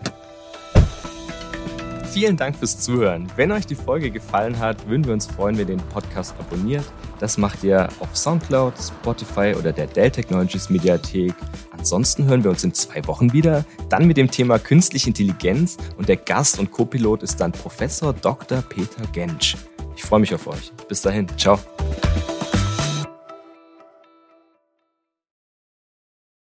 Vielen 2.17 2.39
Dank 2.39 2.57
fürs 2.57 2.81
Zuhören. 2.81 3.31
Wenn 3.37 3.53
euch 3.53 3.67
die 3.67 3.75
Folge 3.75 4.11
gefallen 4.11 4.59
hat, 4.59 4.89
würden 4.89 5.05
wir 5.05 5.13
uns 5.13 5.27
freuen, 5.27 5.59
wenn 5.59 5.69
ihr 5.69 5.77
den 5.77 5.87
Podcast 5.89 6.35
abonniert. 6.39 6.83
Das 7.19 7.37
macht 7.37 7.63
ihr 7.63 7.91
auf 8.01 8.17
Soundcloud, 8.17 8.73
Spotify 8.79 9.55
oder 9.55 9.71
der 9.71 9.87
Dell 9.87 10.11
Technologies 10.11 10.71
Mediathek. 10.71 11.35
Ansonsten 11.77 12.25
hören 12.25 12.43
wir 12.43 12.51
uns 12.51 12.65
in 12.65 12.73
zwei 12.73 13.07
Wochen 13.07 13.35
wieder, 13.35 13.67
dann 13.91 14.07
mit 14.07 14.17
dem 14.17 14.31
Thema 14.31 14.59
Künstliche 14.59 15.09
Intelligenz 15.09 15.77
und 15.99 16.09
der 16.09 16.17
Gast 16.17 16.59
und 16.59 16.71
Co-Pilot 16.71 17.23
ist 17.23 17.37
dann 17.37 17.53
Professor 17.53 18.15
Dr. 18.15 18.63
Peter 18.63 19.03
Gensch. 19.13 19.55
Ich 19.95 20.03
freue 20.03 20.21
mich 20.21 20.35
auf 20.35 20.47
euch. 20.47 20.73
Bis 20.89 21.03
dahin, 21.03 21.27
ciao. 21.37 21.59